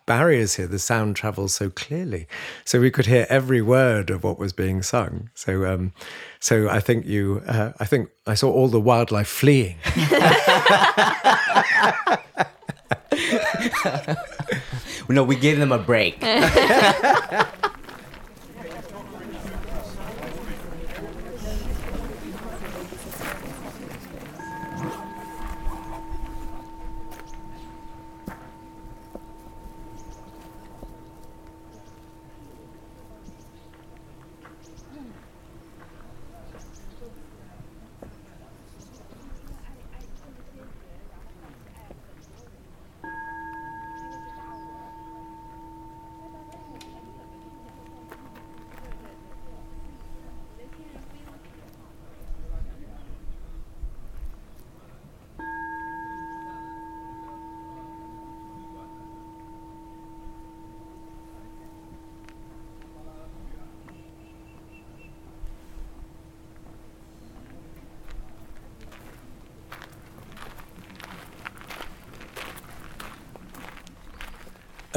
[0.08, 0.66] barriers here.
[0.66, 2.26] The sound travels so clearly,
[2.64, 5.30] so we could hear every word of what was being sung.
[5.34, 5.92] So, um,
[6.40, 9.76] so I think you, uh, I think I saw all the wildlife fleeing.
[15.08, 16.20] no, we gave them a break.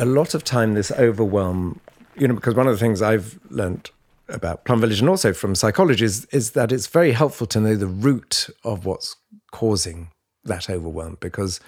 [0.02, 1.80] a lot of time this overwhelm,
[2.18, 3.92] you know, because one of the things I've learned
[4.28, 7.76] about Plum Village and also from psychology is, is that it's very helpful to know
[7.76, 9.16] the root of what's
[9.52, 10.10] causing
[10.44, 11.60] that overwhelm because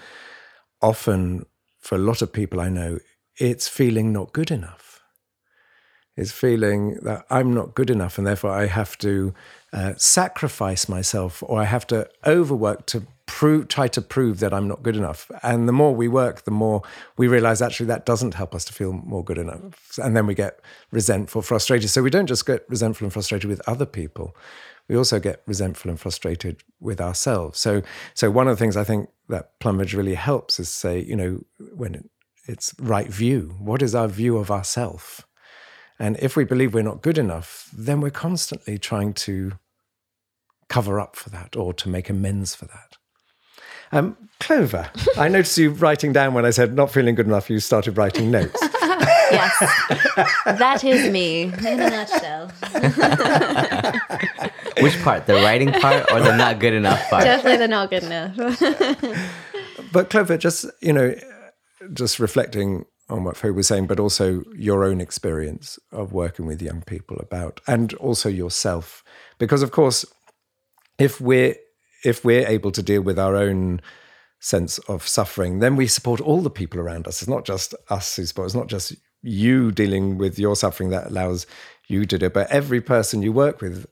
[0.82, 1.46] often
[1.78, 2.98] for a lot of people I know,
[3.38, 4.93] it's feeling not good enough.
[6.16, 9.34] It's feeling that I'm not good enough and therefore I have to
[9.72, 14.68] uh, sacrifice myself or I have to overwork to prove, try to prove that I'm
[14.68, 15.30] not good enough.
[15.42, 16.82] And the more we work, the more
[17.16, 19.98] we realize actually that doesn't help us to feel more good enough.
[19.98, 20.60] And then we get
[20.92, 21.90] resentful, frustrated.
[21.90, 24.36] So we don't just get resentful and frustrated with other people.
[24.88, 27.58] We also get resentful and frustrated with ourselves.
[27.58, 31.00] So, so one of the things I think that Plum Village really helps is say,
[31.00, 31.40] you know,
[31.74, 32.08] when
[32.46, 33.54] it's right view.
[33.58, 35.26] What is our view of ourself?
[35.98, 39.52] And if we believe we're not good enough, then we're constantly trying to
[40.68, 42.96] cover up for that or to make amends for that.
[43.92, 47.60] Um, Clover, I noticed you writing down when I said not feeling good enough, you
[47.60, 48.58] started writing notes.
[48.62, 49.58] yes,
[50.46, 52.48] that is me in a nutshell.
[54.82, 57.22] Which part, the writing part or the not good enough part?
[57.22, 58.36] Definitely the not good enough.
[59.92, 61.14] but Clover, just you know,
[61.92, 66.62] just reflecting on what Phap was saying, but also your own experience of working with
[66.62, 69.04] young people about, and also yourself,
[69.38, 70.04] because of course,
[70.98, 71.56] if we're
[72.04, 73.80] if we're able to deal with our own
[74.40, 77.22] sense of suffering, then we support all the people around us.
[77.22, 81.06] It's not just us who support, it's not just you dealing with your suffering that
[81.06, 81.46] allows
[81.88, 83.86] you to do it, but every person you work with,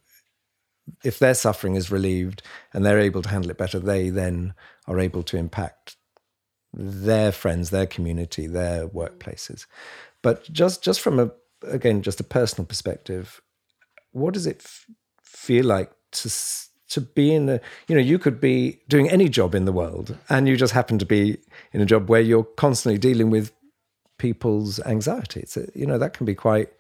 [1.03, 2.43] if their suffering is relieved
[2.75, 4.53] and they're able to handle it better, they then
[4.87, 5.97] are able to impact
[6.75, 9.67] their friends, their community, their workplaces.
[10.23, 11.31] But just just from a
[11.63, 13.41] again just a personal perspective,
[14.13, 14.87] what does it f-
[15.23, 16.31] feel like to
[16.89, 20.17] to be in a you know you could be doing any job in the world
[20.29, 21.39] and you just happen to be
[21.73, 23.53] in a job where you're constantly dealing with
[24.19, 25.41] people's anxiety.
[25.41, 26.71] It's a, you know that can be quite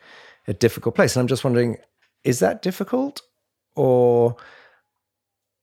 [0.46, 1.16] a difficult place.
[1.16, 1.76] And i'm just wondering
[2.24, 3.22] is that difficult
[3.74, 4.36] or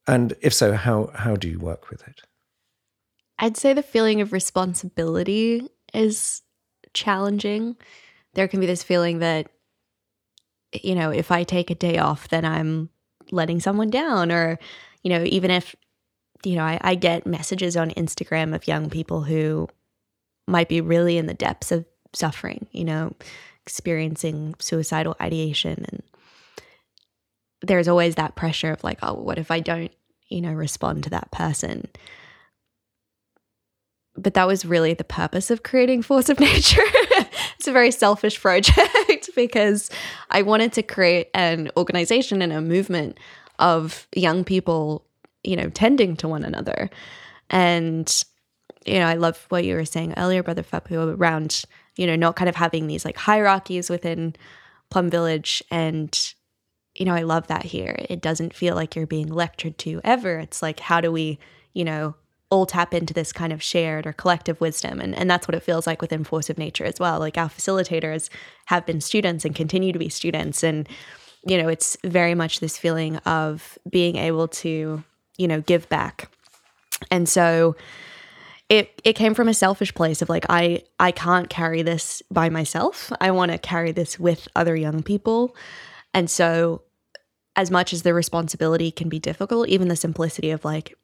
[0.08, 2.22] and if so how how do you work with it
[3.40, 6.42] i'd say the feeling of responsibility is
[6.94, 7.76] challenging.
[8.34, 9.50] There can be this feeling that
[10.84, 12.90] you know if i take a day off then i'm
[13.32, 14.60] letting someone down or
[15.02, 15.76] you know even if
[16.44, 19.68] you know I, I get messages on instagram of young people who
[20.48, 23.16] might be really in the depths of suffering you know
[23.66, 25.86] experiencing suicidal ideation.
[25.88, 26.04] And
[27.62, 29.92] there's always that pressure of like oh what if i don't
[30.28, 31.88] you know respond to that person
[34.22, 36.84] but that was really the purpose of creating force of nature
[37.60, 39.90] it's a very selfish project because
[40.32, 43.18] I wanted to create an organization and a movement
[43.60, 45.06] of young people,
[45.44, 46.90] you know, tending to one another.
[47.50, 48.24] And,
[48.86, 51.64] you know, I love what you were saying earlier, Brother Phap Huu, around,
[51.98, 54.38] you know, not kind of having these like hierarchies within
[54.90, 55.62] Plum Village.
[55.70, 56.18] And,
[56.96, 57.98] you know, I love that here.
[58.10, 60.40] It doesn't feel like you're being lectured to ever.
[60.40, 61.40] It's like, how do we,
[61.74, 62.16] you know,
[62.50, 65.00] all tap into this kind of shared or collective wisdom.
[65.00, 67.20] And, and that's what it feels like within Force of Nature as well.
[67.20, 68.30] Like our facilitators
[68.66, 70.64] have been students and continue to be students.
[70.64, 70.90] And,
[71.46, 75.04] you know, it's very much this feeling of being able to,
[75.38, 76.32] you know, give back.
[77.12, 77.76] And so
[78.68, 82.50] it it came from a selfish place of like I I can't carry this by
[82.50, 83.12] myself.
[83.20, 85.56] I want to carry this with other young people.
[86.14, 86.84] And so
[87.56, 90.96] as much as the responsibility can be difficult, even the simplicity of like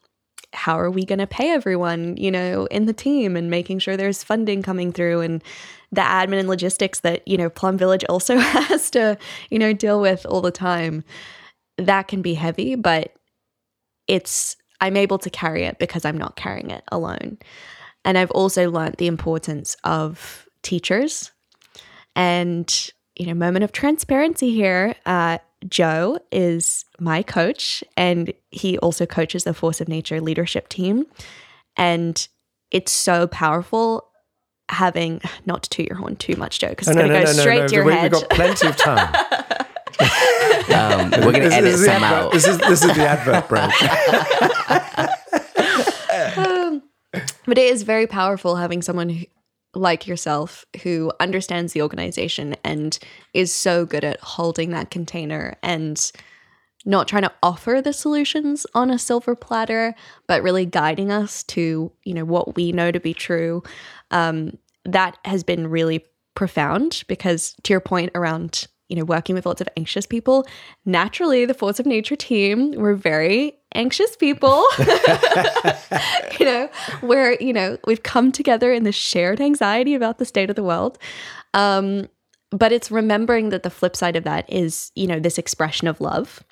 [0.53, 3.97] how are we going to pay everyone, you know, in the team and making sure
[3.97, 5.43] there's funding coming through and
[5.91, 9.17] the admin and logistics that, you know, Plum Village also has to,
[9.49, 11.03] you know, deal with all the time.
[11.77, 13.13] That can be heavy, but
[14.07, 17.37] it's I'm able to carry it because I'm not carrying it alone.
[18.03, 21.31] And I've also learned the importance of teachers.
[22.15, 24.95] And, you know, moment of transparency here.
[25.05, 31.05] Uh, Jo is my coach, and he also coaches the Force of Nature leadership team.
[31.77, 32.27] And
[32.71, 34.07] it's so powerful
[34.69, 37.31] having not to toot your horn too much, Jo, because it's Oh, going to go
[37.33, 38.11] straight to your we, head.
[38.11, 39.13] We've got plenty of time.
[40.67, 42.31] Um, we're gonna This- edit this is the some advert- out.
[42.33, 43.71] This is this is the advert break.
[47.45, 49.25] But it is very powerful having someone who,
[49.75, 52.97] like yourself who understands the organization and
[53.33, 56.11] is so good at holding that container and
[56.85, 59.95] not trying to offer the solutions on a silver platter,
[60.27, 63.63] but really guiding us to, you know, what we know to be true.
[64.11, 66.05] Um, that has been really
[66.35, 70.45] profound because to your point around you know working with lots of anxious people
[70.83, 74.63] naturally the force of nature team we're very anxious people
[76.39, 76.69] you know
[77.01, 80.63] where you know we've come together in this shared anxiety about the state of the
[80.63, 80.97] world.
[81.53, 82.07] Um
[82.51, 86.01] but it's remembering that the flip side of that is you know this expression of
[86.01, 86.43] love.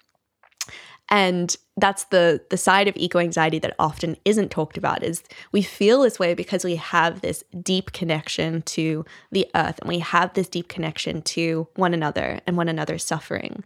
[1.09, 5.61] And that's the the side of eco anxiety that often isn't talked about is we
[5.61, 10.33] feel this way because we have this deep connection to the earth and we have
[10.33, 13.63] this deep connection to one another and one another's suffering.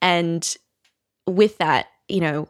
[0.00, 0.56] And
[1.26, 2.48] with that you know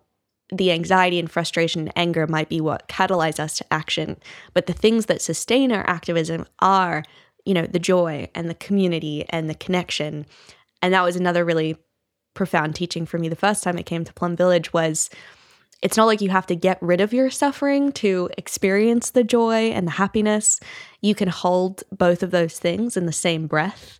[0.52, 4.16] the anxiety and frustration and anger might be what catalyze us to action
[4.54, 7.04] but the things that sustain our activism are
[7.44, 10.26] you know the joy and the community and the connection
[10.82, 11.76] and that was another really
[12.34, 15.10] profound teaching for me the first time I came to Plum Village was
[15.82, 19.70] it's not like you have to get rid of your suffering to experience the joy
[19.70, 20.60] and the happiness.
[21.00, 23.98] You can hold both of those things in the same breath.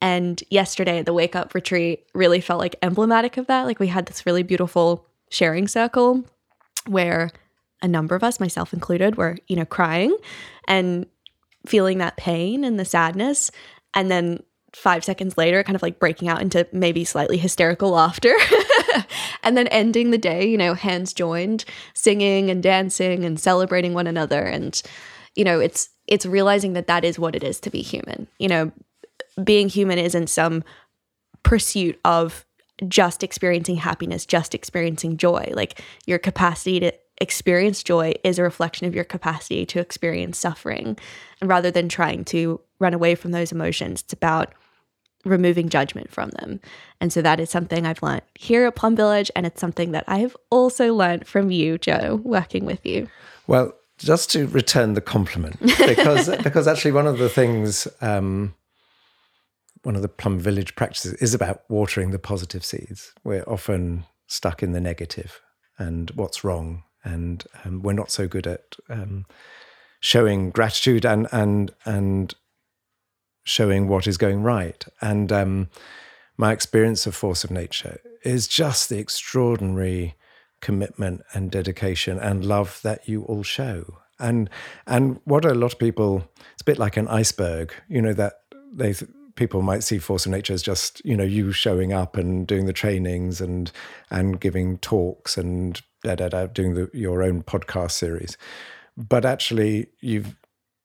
[0.00, 3.62] And yesterday at the wake up retreat really felt like emblematic of that.
[3.62, 6.24] Like we had this really beautiful sharing circle
[6.86, 7.30] where
[7.82, 10.16] a number of us, myself included, were, you know, crying
[10.68, 11.06] and
[11.66, 13.50] feeling that pain and the sadness.
[13.94, 14.42] And then
[14.74, 18.34] five seconds later, kind of like breaking out into maybe slightly hysterical laughter.
[19.42, 21.64] and then ending the day, you know, hands joined,
[21.94, 24.42] singing and dancing and celebrating one another.
[24.42, 24.80] And,
[25.34, 28.28] you know, it's, it's realizing that that is what it is to be human.
[28.38, 28.72] You know,
[29.42, 30.64] being human isn't some
[31.42, 32.43] pursuit of
[32.88, 35.52] just experiencing happiness, just experiencing joy.
[35.54, 40.98] Like your capacity to experience joy is a reflection of your capacity to experience suffering.
[41.40, 44.52] And rather than trying to run away from those emotions, it's about
[45.24, 46.60] removing judgment from them.
[47.00, 49.30] And so that is something I've learned here at Plum Village.
[49.34, 53.08] And it's something that I have also learned from you, Jo, working with you.
[53.46, 58.54] Well, just to return the compliment, because because actually one of the things, um,
[59.84, 63.12] one of the Plum Village practices is about watering the positive seeds.
[63.22, 65.40] We're often stuck in the negative
[65.78, 69.26] and what's wrong, and um, we're not so good at um,
[70.00, 72.34] showing gratitude and and and
[73.44, 74.84] showing what is going right.
[75.00, 75.68] And um,
[76.36, 80.14] my experience of Force of Nature is just the extraordinary
[80.60, 83.98] commitment and dedication and love that you all show.
[84.18, 84.48] And
[84.86, 88.34] and what a lot of people, it's a bit like an iceberg, you know, that
[88.72, 88.94] they
[89.34, 92.66] people might see Force of Nature as just, you know, you showing up and doing
[92.66, 93.70] the trainings and
[94.10, 98.36] and giving talks and da, da, da, doing the, your own podcast series.
[98.96, 100.36] But actually, you've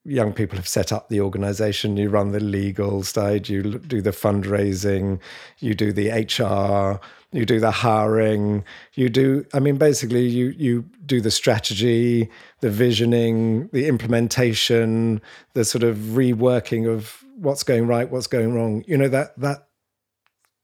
[0.06, 4.12] young people have set up the organization you run the legal side you do the
[4.12, 5.20] fundraising
[5.60, 7.00] you do the hr
[7.32, 8.64] you do the hiring
[8.94, 12.30] you do i mean basically you you do the strategy
[12.62, 15.22] the visioning the implementation
[15.54, 19.68] the sort of reworking of what's going right what's going wrong you know that that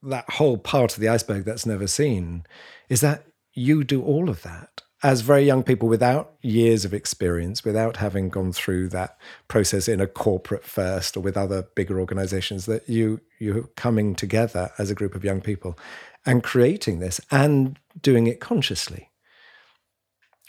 [0.04, 2.46] that whole part of the iceberg that's never seen
[2.90, 7.64] is that you do all of that as very young people without years of experience,
[7.64, 12.66] without having gone through that process in a corporate first or with other bigger organizations,
[12.66, 15.78] that you you're coming together as a group of young people
[16.26, 19.12] and creating this and doing it consciously.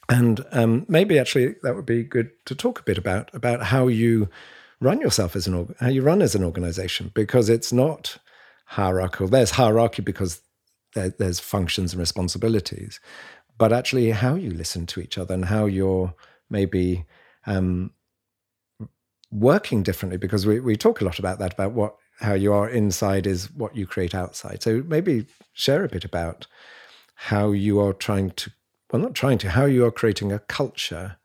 [0.08, 3.88] And um, maybe actually that would be good to talk a bit about about how
[3.88, 4.30] you
[4.80, 8.18] run yourself as an how you run as an organization because it's not
[8.66, 9.28] hierarchical.
[9.28, 10.42] There's hierarchy because
[10.94, 13.00] there, there's functions and responsibilities,
[13.58, 16.14] but actually how you listen to each other and how you're
[16.50, 17.04] maybe
[17.46, 17.90] um,
[19.30, 22.68] working differently because we, we talk a lot about that about what how you are
[22.68, 24.62] inside is what you create outside.
[24.62, 26.46] So maybe share a bit about
[27.14, 28.50] how you are trying to
[28.92, 31.16] well not trying to how you are creating a culture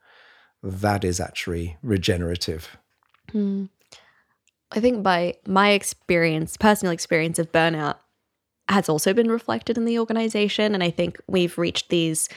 [0.64, 2.78] that is actually regenerative.
[3.34, 3.70] Mm.
[4.72, 7.98] I think by my experience, personal experience of burnout
[8.70, 10.74] has also been reflected in the organization.
[10.74, 12.30] And I think we've reached these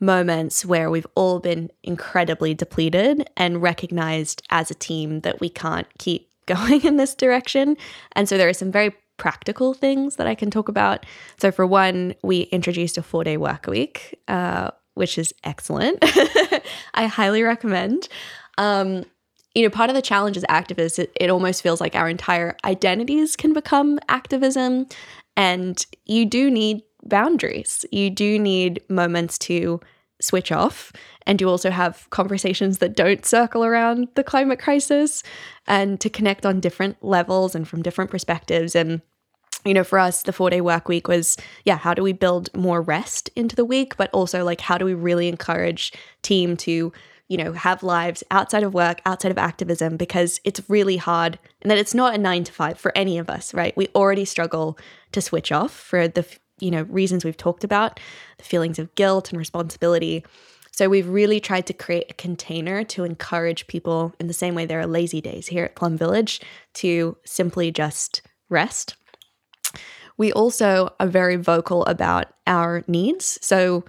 [0.00, 5.86] moments where we've all been incredibly depleted and recognized as a team that we can't
[5.98, 7.76] keep going in this direction.
[8.12, 11.06] And so there are some very practical things that I can talk about.
[11.40, 15.98] So, for one, we introduced a four day work week, uh, which is excellent.
[16.94, 18.08] I highly recommend.
[18.58, 19.04] Um,
[19.56, 22.54] you know, part of the challenge as activists, it, it almost feels like our entire
[22.62, 24.86] identities can become activism.
[25.34, 27.86] And you do need boundaries.
[27.90, 29.80] You do need moments to
[30.20, 30.92] switch off.
[31.26, 35.22] And you also have conversations that don't circle around the climate crisis
[35.66, 38.74] and to connect on different levels and from different perspectives.
[38.74, 39.00] And,
[39.64, 42.54] you know, for us, the four day work week was, yeah, how do we build
[42.54, 43.96] more rest into the week?
[43.96, 46.92] But also, like, how do we really encourage team to,
[47.28, 51.70] you know, have lives outside of work, outside of activism, because it's really hard and
[51.70, 53.76] that it's not a nine to five for any of us, right?
[53.76, 54.78] We already struggle
[55.12, 56.24] to switch off for the
[56.58, 58.00] you know, reasons we've talked about,
[58.38, 60.24] the feelings of guilt and responsibility.
[60.72, 64.66] So we've really tried to create a container to encourage people in the same way
[64.66, 66.40] there are lazy days here at Plum Village
[66.74, 68.96] to simply just rest.
[70.18, 73.38] We also are very vocal about our needs.
[73.42, 73.84] So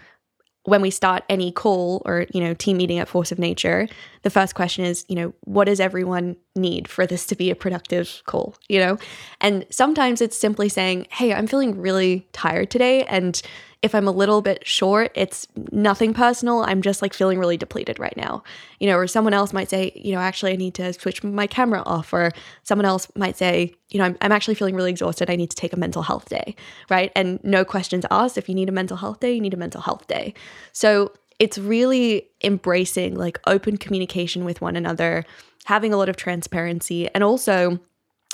[0.68, 3.88] when we start any call or you know team meeting at force of nature
[4.24, 7.56] the first question is you know what does everyone need for this to be a
[7.56, 8.98] productive call you know?
[9.40, 13.42] And sometimes it's simply saying hey i'm feeling really tired today and
[13.82, 16.64] if I'm a little bit short, it's nothing personal.
[16.64, 18.44] I'm just like feeling really depleted right now.
[18.80, 21.48] You know, or someone else might say, you know, actually, I need to switch my
[21.48, 22.12] camera off.
[22.12, 22.32] Or
[22.64, 25.30] someone else might say, you know, I'm, I'm actually feeling really exhausted.
[25.30, 26.56] I need to take a mental health day.
[26.90, 27.12] Right.
[27.16, 28.38] And no questions asked.
[28.38, 30.34] If you need a mental health day, you need a mental health day.
[30.72, 35.24] So it's really embracing like open communication with one another,
[35.66, 37.80] having a lot of transparency, and also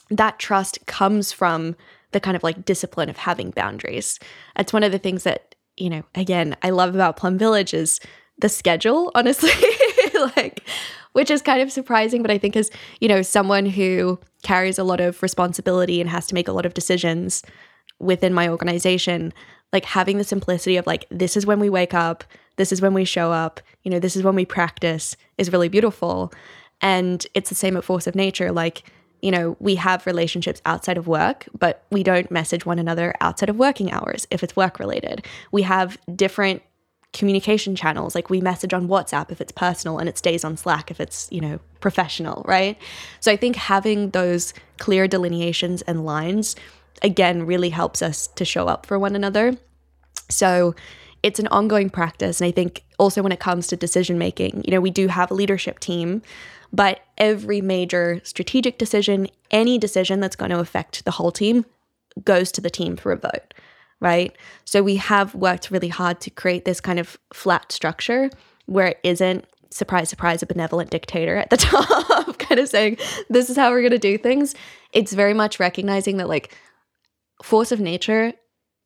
[0.09, 1.75] that trust comes from
[2.13, 4.19] the kind of like discipline of having boundaries.
[4.57, 7.99] It's one of the things that, you know, again, I love about Plum Village is
[8.39, 9.51] the schedule, honestly.
[10.37, 10.63] like
[11.13, 12.69] which is kind of surprising, but I think as,
[12.99, 16.65] you know, someone who carries a lot of responsibility and has to make a lot
[16.65, 17.43] of decisions
[17.99, 19.31] within my organization,
[19.71, 22.23] like having the simplicity of like this is when we wake up,
[22.57, 25.69] this is when we show up, you know, this is when we practice is really
[25.69, 26.31] beautiful.
[26.81, 28.51] And it's the same at Force of Nature.
[28.51, 28.83] Like
[29.23, 33.49] you know, we have relationships outside of work, but we don't message one another outside
[33.49, 35.25] of working hours if it's work related.
[35.53, 36.61] We have different
[37.13, 40.91] communication channels like we message on WhatsApp if it's personal and it stays on Slack
[40.91, 42.77] if it's, you know, professional, right?
[43.21, 46.57] So I think having those clear delineations and lines
[47.01, 49.55] again really helps us to show up for one another.
[50.29, 50.75] So
[51.21, 54.71] it's an ongoing practice and I think also when it comes to decision making, you
[54.71, 56.21] know, we do have a leadership team
[56.73, 61.65] but every major strategic decision, any decision that's going to affect the whole team,
[62.23, 63.53] goes to the team for a vote,
[63.99, 64.35] right?
[64.65, 68.29] So we have worked really hard to create this kind of flat structure
[68.65, 72.97] where it isn't surprise, surprise, a benevolent dictator at the top, kind of saying,
[73.29, 74.55] this is how we're going to do things.
[74.91, 76.55] It's very much recognizing that, like,
[77.41, 78.33] force of nature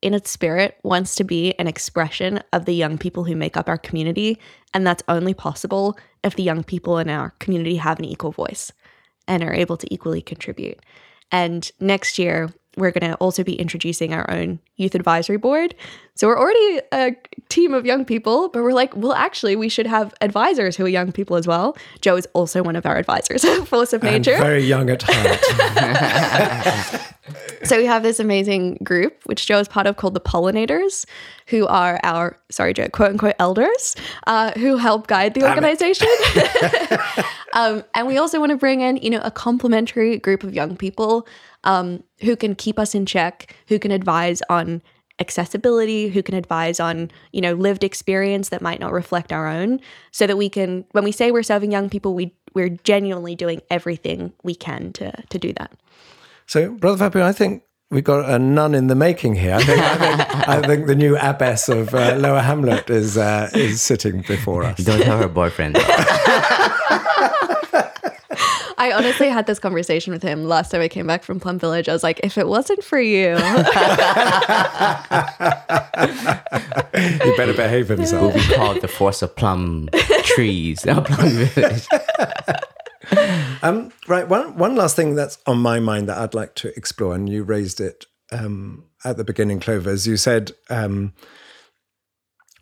[0.00, 3.68] in its spirit wants to be an expression of the young people who make up
[3.68, 4.38] our community.
[4.72, 8.72] And that's only possible if the young people in our community have an equal voice
[9.26, 10.78] and are able to equally contribute.
[11.30, 15.74] And next year, we're going to also be introducing our own youth advisory board.
[16.14, 17.16] So we're already a
[17.48, 20.88] team of young people, but we're like, well, actually, we should have advisors who are
[20.88, 21.76] young people as well.
[22.00, 24.34] Jo is also one of our advisors, Force of Nature.
[24.34, 25.38] And very young at heart.
[27.62, 31.06] so we have this amazing group, which Jo is part of, called the Pollinators,
[31.46, 33.94] who are our, sorry, Jo, quote unquote elders,
[34.26, 36.08] uh, who help guide the organization.
[37.52, 40.76] um, and we also want to bring in, you know, a complementary group of young
[40.76, 41.26] people
[41.64, 44.82] um, who can keep us in check, who can advise on
[45.20, 49.80] accessibility, who can advise on, you know, lived experience that might not reflect our own,
[50.12, 53.60] so that we can, when we say we're serving young people, we we're genuinely doing
[53.70, 55.72] everything we can to to do that.
[56.46, 59.54] So, Brother Phap Huu, I think we got a nun in the making here.
[59.54, 63.48] I think, I think, I think the new abbess of uh, Lower Hamlet is uh,
[63.54, 64.78] is sitting before us.
[64.78, 65.76] Don't tell her boyfriend.
[68.80, 71.88] I honestly had this conversation with him last time I came back from Plum Village.
[71.88, 73.30] I was like, if it wasn't for you,
[76.94, 78.34] You better behave himself.
[78.34, 79.88] We'll be called the force of plum
[80.24, 80.84] trees.
[80.86, 81.86] No, plum village.
[83.60, 84.28] Um, right.
[84.28, 87.42] One one last thing that's on my mind that I'd like to explore, and you
[87.42, 91.12] raised it um, at the beginning, Clover, as you said, um,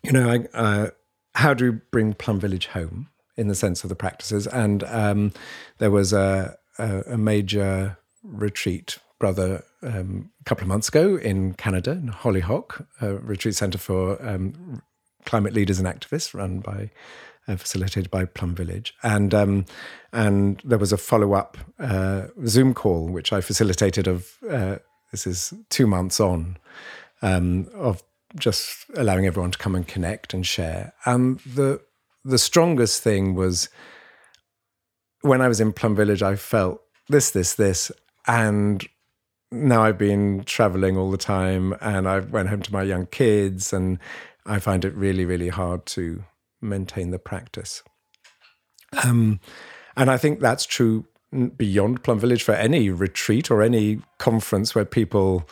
[0.02, 0.90] you know, I, uh,
[1.34, 4.46] how do you bring Plum Village home in the sense of the practices?
[4.46, 5.32] And um,
[5.78, 11.54] there was a, a, a major retreat, brother, um, a couple of months ago in
[11.54, 14.82] Canada, in Hollyhock, a retreat center for um,
[15.24, 16.90] climate leaders and activists, run by
[17.48, 19.64] uh, facilitated by Plum Village, and um,
[20.12, 24.06] and there was a follow up uh, Zoom call which I facilitated.
[24.06, 24.76] Of uh,
[25.10, 26.58] this is two months on
[27.22, 28.02] um, of
[28.38, 30.92] just allowing everyone to come and connect and share.
[31.04, 31.80] And the
[32.24, 33.68] the strongest thing was
[35.22, 37.90] when I was in Plum Village, I felt this, this, this,
[38.26, 38.84] and
[39.50, 43.72] now I've been traveling all the time, and I went home to my young kids,
[43.72, 43.98] and
[44.44, 46.24] I find it really, really hard to
[46.60, 47.82] maintain the practice.
[49.04, 49.40] Um,
[49.96, 51.06] and I think that's true
[51.56, 55.48] beyond Plum Village for any retreat or any conference where people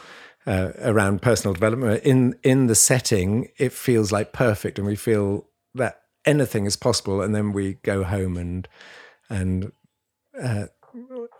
[0.47, 5.47] uh, around personal development in in the setting it feels like perfect and we feel
[5.75, 8.69] that anything is possible and then we go home and
[9.31, 9.73] and
[10.41, 10.67] uh,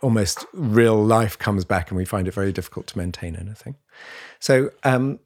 [0.01, 3.75] almost real life comes back and we find it very difficult to maintain anything
[4.39, 5.19] so um,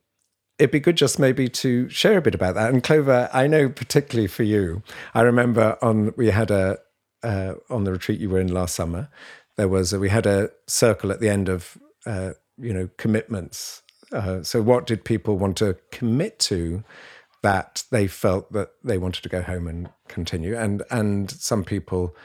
[0.60, 2.72] it'd be good just maybe to share a bit about that.
[2.72, 4.84] And Clover, I know particularly for you,
[5.14, 6.77] I remember on we had a
[7.23, 9.10] uh, on the retreat you were in last summer.
[9.57, 13.81] There was a, we had a circle at the end of uh, you know commitments.
[14.11, 16.84] Uh, so what did people want to commit to
[17.41, 20.57] that they felt that they wanted to go home and continue?
[20.57, 22.15] And and some people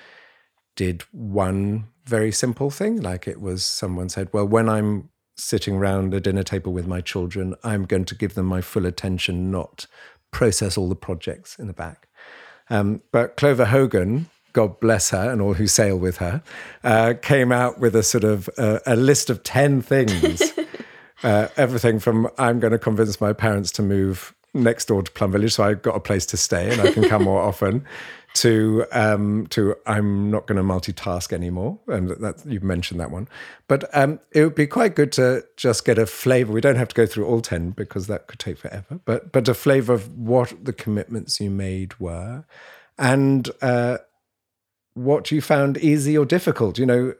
[0.77, 6.15] did one very simple thing, like it was someone said, well, when I'm sitting around
[6.15, 9.87] a dinner table with my children, I'm going to give them my full attention, not
[10.31, 12.09] process all the projects in the back.
[12.71, 16.43] Um, but Clover Hogan, God bless her and all who sail with her,
[16.83, 20.43] uh, came out with a sort of uh, a list of 10 things.
[21.23, 25.33] uh, everything from I'm going to convince my parents to move next door to Plum
[25.33, 27.85] Village so I've got a place to stay and I can come more often
[28.35, 33.29] to um, to I'm not going to multitask anymore, and that you've mentioned that one.
[33.69, 36.53] But um, it would be quite good to just get a flavour.
[36.53, 39.01] We don't have to go through all ten because that could take forever.
[39.05, 42.45] But but a flavour of what the commitments you made were,
[42.99, 43.99] and uh,
[44.95, 46.77] what you found easy or difficult.
[46.77, 47.15] You know,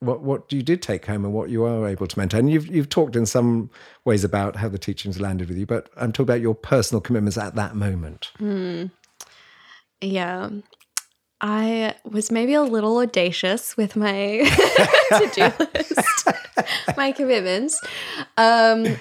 [0.00, 2.48] what what you did take home and what you are able to maintain.
[2.48, 3.70] You've you've talked in some
[4.06, 7.36] ways about how the teachings landed with you, but I'm talking about your personal commitments
[7.36, 8.30] at that moment.
[8.38, 8.90] Mm.
[10.00, 10.50] Yeah.
[11.40, 14.38] I was maybe a little audacious with my
[15.18, 16.28] to-do list,
[16.96, 17.80] my commitments.
[18.36, 18.96] Um,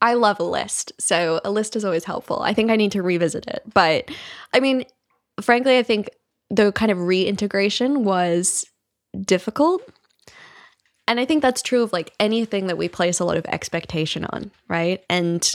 [0.00, 2.40] I love a list, so a list is always helpful.
[2.42, 4.08] I think I need to revisit it, but
[4.54, 4.84] I mean,
[5.40, 6.10] frankly, I think
[6.48, 8.64] the kind of reintegration was
[9.20, 9.82] difficult,
[11.08, 14.24] and I think that's true of like anything that we place a lot of expectation
[14.26, 15.02] on, right?
[15.10, 15.52] And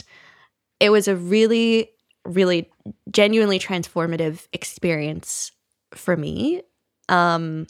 [0.80, 1.90] it was a really
[2.26, 2.68] really
[3.10, 5.52] genuinely transformative experience
[5.94, 6.62] for me.
[7.08, 7.66] Um,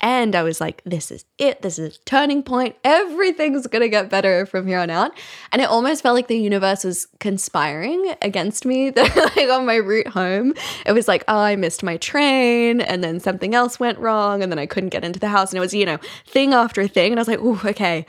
[0.00, 1.62] and I was like, this is it.
[1.62, 2.76] This is a turning point.
[2.84, 5.10] Everything's going to get better from here on out.
[5.50, 8.92] And it almost felt like the universe was conspiring against me.
[8.96, 10.54] like on my route home,
[10.86, 12.80] it was like, oh, I missed my train.
[12.80, 14.40] And then something else went wrong.
[14.40, 15.50] And then I couldn't get into the house.
[15.50, 17.12] And it was, you know, thing after thing.
[17.12, 18.06] And I was like, oh, okay,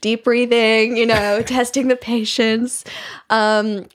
[0.00, 2.84] deep breathing, you know, testing the patience.
[3.30, 3.86] Um,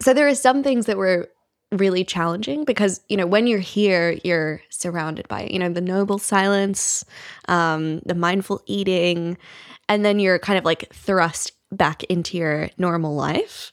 [0.00, 1.31] so there are some things that were
[1.72, 6.18] really challenging because you know when you're here you're surrounded by you know the noble
[6.18, 7.04] silence
[7.48, 9.38] um the mindful eating
[9.88, 13.72] and then you're kind of like thrust back into your normal life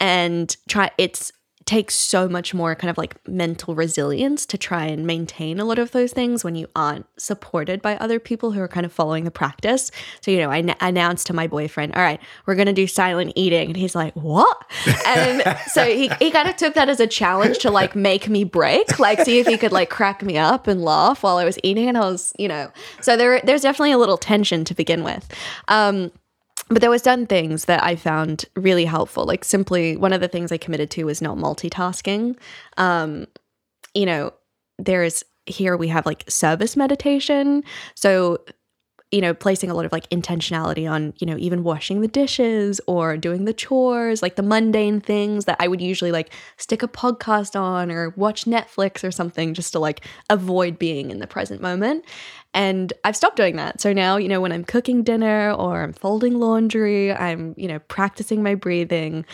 [0.00, 1.32] and try it's
[1.66, 5.80] takes so much more kind of like mental resilience to try and maintain a lot
[5.80, 9.24] of those things when you aren't supported by other people who are kind of following
[9.24, 9.90] the practice.
[10.20, 12.86] So, you know, I n- announced to my boyfriend, all right, we're going to do
[12.86, 13.68] silent eating.
[13.68, 14.64] And he's like, what?
[15.04, 18.44] And so he, he kind of took that as a challenge to like make me
[18.44, 21.58] break, like see if he could like crack me up and laugh while I was
[21.64, 21.88] eating.
[21.88, 22.70] And I was, you know,
[23.00, 25.28] so there, there's definitely a little tension to begin with.
[25.66, 26.12] Um,
[26.68, 29.24] but there was done things that I found really helpful.
[29.24, 32.36] Like simply one of the things I committed to was not multitasking.
[32.76, 33.26] Um,
[33.94, 34.32] you know,
[34.78, 37.62] there's here we have like service meditation.
[37.94, 38.38] So
[39.12, 42.80] you know, placing a lot of like intentionality on, you know, even washing the dishes
[42.88, 46.88] or doing the chores, like the mundane things that I would usually like stick a
[46.88, 51.62] podcast on or watch Netflix or something just to like avoid being in the present
[51.62, 52.04] moment.
[52.56, 53.82] And I've stopped doing that.
[53.82, 57.80] So now, you know, when I'm cooking dinner or I'm folding laundry, I'm, you know,
[57.80, 59.26] practicing my breathing.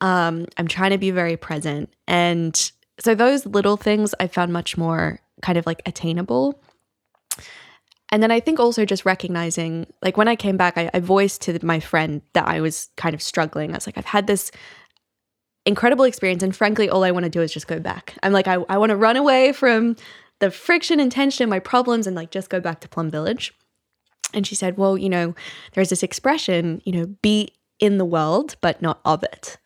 [0.00, 1.92] Um, I'm trying to be very present.
[2.08, 6.58] And so those little things I found much more kind of like attainable.
[8.10, 11.42] And then I think also just recognizing, like when I came back, I, I voiced
[11.42, 13.72] to my friend that I was kind of struggling.
[13.72, 14.50] I was like, I've had this
[15.66, 16.42] incredible experience.
[16.42, 18.16] And frankly, all I want to do is just go back.
[18.22, 19.96] I'm like, I, I want to run away from
[20.40, 23.54] the friction and tension, my problems, and like just go back to Plum Village.
[24.34, 25.34] And she said, Well, you know,
[25.72, 29.56] there's this expression, you know, be in the world, but not of it.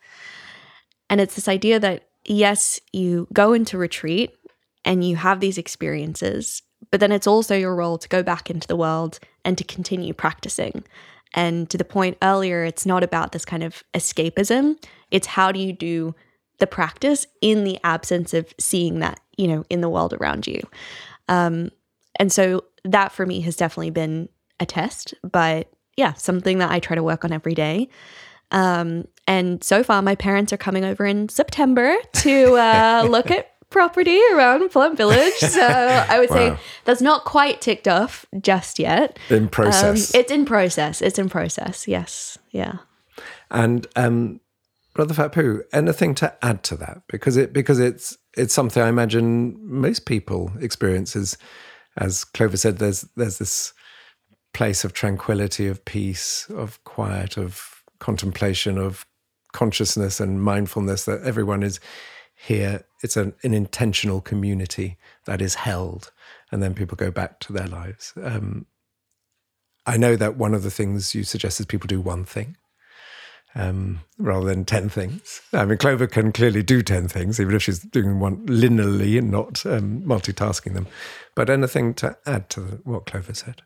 [1.11, 4.35] And it's this idea that, yes, you go into retreat
[4.85, 8.69] and you have these experiences, but then it's also your role to go back into
[8.69, 10.85] the world and to continue practicing.
[11.35, 14.77] And to the point earlier, it's not about this kind of escapism.
[15.11, 16.15] It's how do you do
[16.59, 20.61] the practice in the absence of seeing that, you know, in the world around you.
[21.29, 21.71] Um,
[22.17, 24.29] and so that for me has definitely been
[24.61, 27.89] a test, but yeah, something that I try to work on every day.
[28.51, 33.51] Um, and so far, my parents are coming over in September to uh, look at
[33.71, 35.35] property around Plum Village.
[35.35, 35.61] So
[36.09, 39.19] I would say that's not quite ticked off just yet.
[39.31, 40.15] In process.
[40.15, 41.03] Um, it's in process.
[41.03, 41.89] It's in process.
[41.89, 42.39] Yes.
[42.51, 42.79] Yeah.
[43.51, 44.41] And um,
[44.95, 47.03] Brother Phap Huu, anything to add to that?
[47.09, 51.37] Because it because it's it's something I imagine most people experience as,
[51.97, 53.73] as Clover said, there's there's this
[54.53, 59.05] place of tranquility, of peace, of quiet, of contemplation, of
[59.53, 61.81] consciousness and mindfulness that everyone is
[62.37, 62.85] here.
[63.03, 64.97] It's an, an intentional community
[65.27, 66.13] that is held,
[66.53, 68.13] and then people go back to their lives.
[68.23, 68.67] Um,
[69.87, 72.57] I know that one of the things you suggest is people do one thing
[73.55, 75.41] um, rather than 10 things.
[75.53, 79.31] I mean, Clover can clearly do 10 things, even if she's doing one linearly and
[79.31, 80.87] not um, multitasking them.
[81.35, 83.63] But anything to add to what Clover said?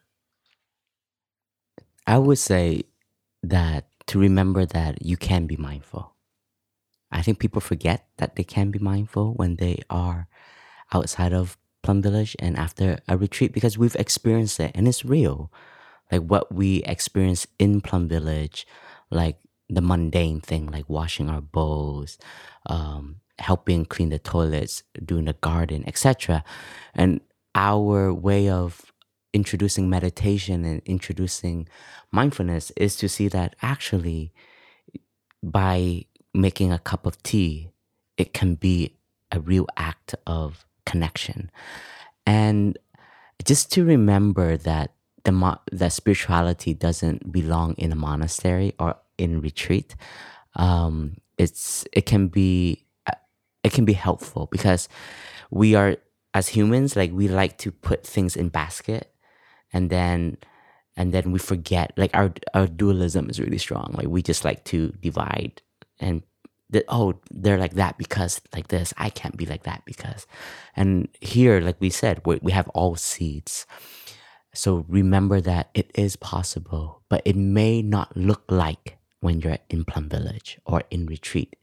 [2.06, 2.85] I would say
[3.43, 6.15] that to remember that you can be mindful.
[7.10, 10.28] I think people forget that they can be mindful when they are
[10.93, 15.52] outside of Plum Village and after a retreat because we've experienced it and it's real.
[16.10, 18.66] Like what we experience in Plum Village,
[19.10, 19.39] like
[19.69, 22.19] the mundane thing, like washing our bowls,
[22.66, 26.43] um, helping clean the toilets, doing the garden, etc.
[26.95, 27.20] And
[27.55, 28.93] our way of
[29.32, 31.69] introducing meditation and introducing
[32.11, 34.32] mindfulness is to see that actually
[35.43, 36.05] by
[36.35, 37.70] making a cup of tea,
[38.16, 38.97] it can be
[39.31, 41.51] a real act of connection.
[42.27, 42.78] And
[43.45, 44.93] just to remember that
[45.24, 49.95] the mo- that spirituality doesn't belong in a monastery or in retreat.
[50.57, 53.19] Um, it's it can be uh,
[53.62, 54.89] it can be helpful because
[55.51, 55.97] we are
[56.35, 59.12] as humans like we like to put things in basket
[59.73, 60.36] and then
[60.97, 63.95] and then we forget like our our dualism is really strong.
[63.97, 65.62] Like we just like to divide
[66.01, 66.23] and
[66.70, 68.93] that oh they're like that because like this.
[68.99, 70.27] I can't be like that because.
[70.77, 73.65] And here like we said we, we have all seeds.
[74.55, 79.85] So remember that it is possible but it may not look like when you're in
[79.85, 81.57] plum village or in retreat.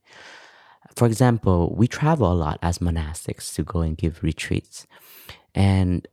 [0.96, 4.88] For example we travel a lot as monastics to go and give retreats.
[5.54, 6.08] And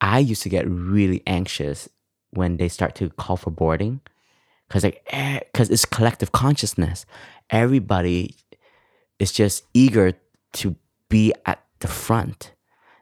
[0.00, 1.88] I used to get really anxious
[2.30, 4.00] when they start to call for boarding,
[4.68, 7.04] because like eh, because it's collective consciousness.
[7.50, 8.36] Everybody
[9.18, 10.12] is just eager
[10.54, 10.76] to
[11.08, 12.52] be at the front,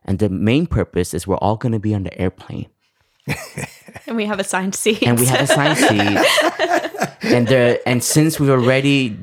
[0.05, 2.69] and the main purpose is we're all going to be on the airplane,
[4.07, 5.03] And we have assigned seats.
[5.03, 9.17] and we have assigned seats, and there and since we already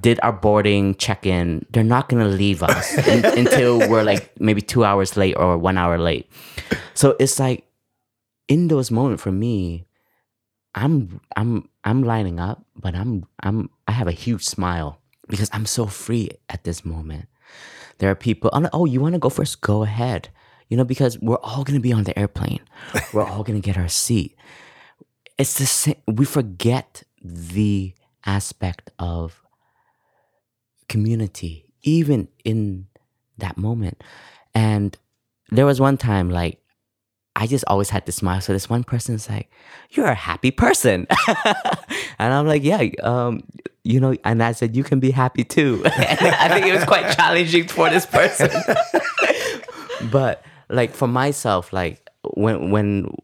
[0.00, 4.62] did our boarding check-in, they're not going to leave us un- until we're like maybe
[4.62, 6.30] two hours late or one hour late.
[6.94, 7.66] So it's like
[8.48, 9.86] in those moments for me,
[10.74, 15.66] I'm I'm I'm lining up, but I'm I'm I have a huge smile because I'm
[15.66, 17.26] so free at this moment.
[17.98, 19.60] There are people, like, oh, you want to go first?
[19.60, 20.30] Go ahead.
[20.70, 22.60] You know, because we're all gonna be on the airplane.
[23.12, 24.34] We're all gonna get our seat.
[25.36, 25.96] It's the same.
[26.06, 27.92] We forget the
[28.24, 29.42] aspect of
[30.88, 32.86] community, even in
[33.38, 34.02] that moment.
[34.54, 34.96] And
[35.50, 36.60] there was one time, like,
[37.36, 38.40] I just always had to smile.
[38.40, 39.50] So this one person's like,
[39.90, 41.06] "You're a happy person,"
[42.18, 43.42] and I'm like, "Yeah, um,
[43.84, 47.16] you know." And I said, "You can be happy too." I think it was quite
[47.16, 48.50] challenging for this person.
[50.10, 53.14] but like for myself, like when when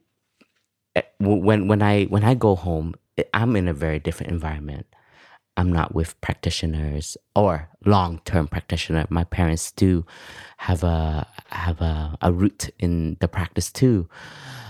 [0.95, 4.87] eh, when when I when I go home, I- I'm in a very different environment.
[5.59, 9.07] I'm not with practitioners or long term practitioner.
[9.09, 10.05] My parents do
[10.59, 14.09] have a have a, a root in the practice too.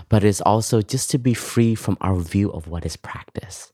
[0.09, 3.73] But it's also just to be free from our view of what is practice.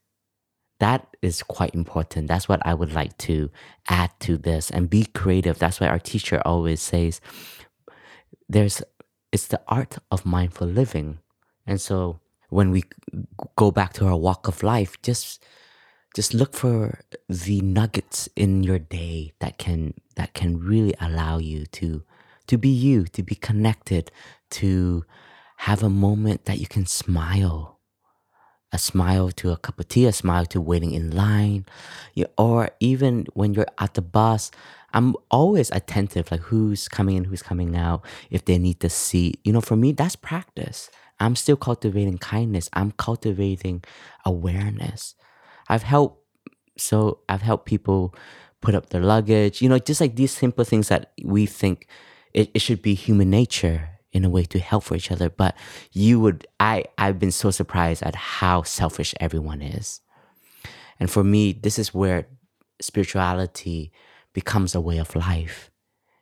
[0.80, 2.28] That is quite important.
[2.28, 3.50] That's what I would like to
[3.88, 5.58] add to this and be creative.
[5.58, 7.20] That's why our teacher always says
[8.52, 8.82] there's
[9.32, 11.18] it's the art of mindful living.
[11.66, 12.20] And so
[12.50, 12.84] when we
[13.56, 15.42] go back to our walk of life, just
[16.14, 21.64] just look for the nuggets in your day that can that can really allow you
[21.66, 22.02] to
[22.48, 24.10] to be you, to be connected,
[24.50, 25.04] to
[25.58, 27.71] have a moment that you can smile.
[28.72, 31.66] A smile to a cup of tea, a smile to waiting in line,
[32.14, 34.50] you, or even when you're at the bus.
[34.94, 39.40] I'm always attentive, like who's coming in, who's coming out, if they need the seat.
[39.44, 40.90] You know, for me, that's practice.
[41.20, 42.68] I'm still cultivating kindness.
[42.72, 43.84] I'm cultivating
[44.24, 45.14] awareness.
[45.68, 46.20] I've helped
[46.78, 48.14] so I've helped people
[48.62, 51.86] put up their luggage, you know, just like these simple things that we think
[52.32, 55.28] it, it should be human nature in a way to help for each other.
[55.28, 55.56] But
[55.92, 60.00] you would I I've been so surprised at how selfish everyone is.
[61.00, 62.26] And for me, this is where
[62.80, 63.92] spirituality
[64.32, 65.70] becomes a way of life.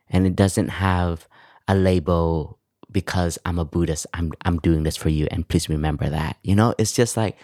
[0.09, 1.27] And it doesn't have
[1.67, 2.57] a label
[2.91, 6.37] because I'm a Buddhist, I'm I'm doing this for you and please remember that.
[6.43, 7.37] You know, it's just like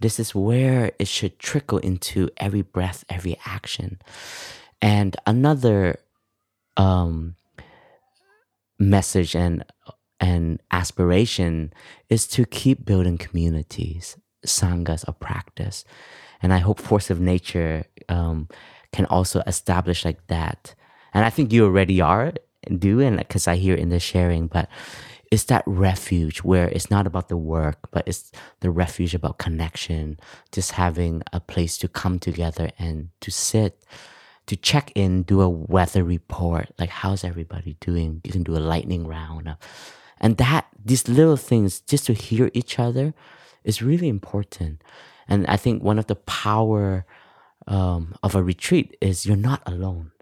[0.00, 4.00] this is where it should trickle into every breath, every action.
[4.80, 5.98] And another
[6.76, 7.34] um,
[8.78, 9.64] message and
[10.20, 11.72] and aspiration
[12.08, 14.16] is to keep building communities,
[14.46, 15.84] sanghas of practice.
[16.42, 18.48] And I hope Force of Nature um,
[18.92, 20.74] can also establish like that.
[21.14, 22.32] And I think you already are
[22.78, 24.68] doing because I hear in the sharing, but
[25.30, 30.18] it's that refuge where it's not about the work, but it's the refuge about connection,
[30.52, 33.82] just having a place to come together and to sit,
[34.46, 38.22] to check in, do a weather report, like how's everybody doing?
[38.24, 39.54] You can do a lightning round.
[40.20, 43.14] And that, these little things, just to hear each other
[43.64, 44.82] is really important.
[45.28, 47.04] And I think one of the power
[47.66, 50.12] um, of a retreat is you're not alone.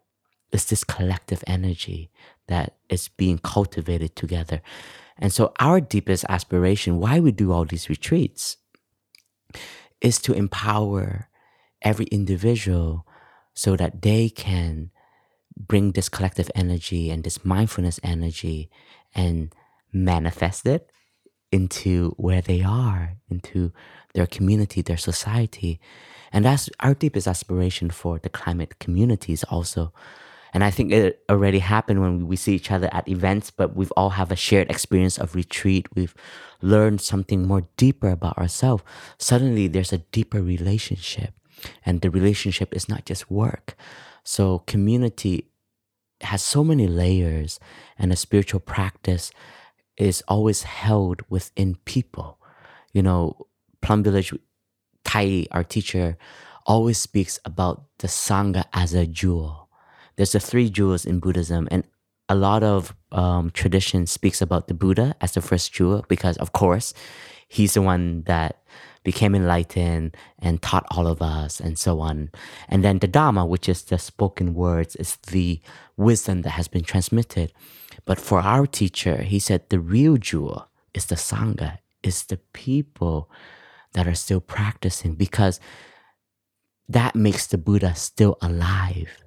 [0.52, 2.10] It's this collective energy
[2.48, 4.62] that is being cultivated together.
[5.18, 8.58] And so, our deepest aspiration, why we do all these retreats,
[10.00, 11.28] is to empower
[11.82, 13.06] every individual
[13.54, 14.90] so that they can
[15.56, 18.70] bring this collective energy and this mindfulness energy
[19.14, 19.54] and
[19.92, 20.90] manifest it
[21.52, 23.72] into where they are, into
[24.14, 25.80] their community, their society.
[26.32, 29.92] And that's our deepest aspiration for the climate communities also.
[30.52, 33.92] And I think it already happened when we see each other at events, but we've
[33.96, 35.86] all have a shared experience of retreat.
[35.94, 36.14] We've
[36.62, 38.82] learned something more deeper about ourselves.
[39.18, 41.34] Suddenly there's a deeper relationship.
[41.84, 43.76] And the relationship is not just work.
[44.24, 45.50] So community
[46.22, 47.60] has so many layers
[47.98, 49.30] and a spiritual practice
[49.96, 52.38] is always held within people.
[52.92, 53.46] You know,
[53.80, 54.32] Plum Village
[55.04, 56.16] Thay, our teacher,
[56.66, 59.68] always speaks about the Sangha as a jewel.
[60.16, 61.84] There's the three jewels in Buddhism, and
[62.28, 66.52] a lot of um, tradition speaks about the Buddha as the first jewel because, of
[66.52, 66.92] course,
[67.48, 68.62] he's the one that
[69.04, 72.28] became enlightened and taught all of us and so on.
[72.68, 75.60] And then the Dharma, which is the spoken words, is the
[75.96, 77.52] wisdom that has been transmitted.
[78.06, 83.28] But for our teacher, he said the real jewel is the Sangha, is the people
[83.92, 85.60] that are still practicing because
[86.88, 89.24] that makes the Buddha still alive.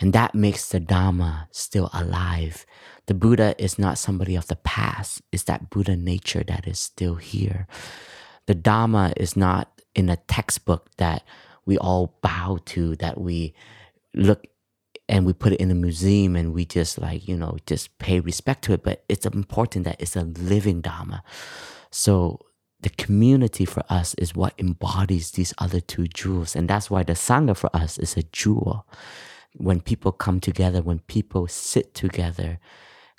[0.00, 2.66] And that makes the Dharma still alive.
[3.06, 7.14] The Buddha is not somebody of the past, it's that Buddha nature that is still
[7.14, 7.68] here.
[8.46, 11.22] The Dharma is not in a textbook that
[11.64, 13.54] we all bow to, that we
[14.12, 14.44] look
[15.12, 18.18] and we put it in a museum and we just like, you know, just pay
[18.18, 18.82] respect to it.
[18.82, 21.22] But it's important that it's a living Dharma.
[21.90, 22.40] So
[22.80, 26.56] the community for us is what embodies these other two jewels.
[26.56, 28.86] And that's why the Sangha for us is a jewel.
[29.54, 32.58] When people come together, when people sit together,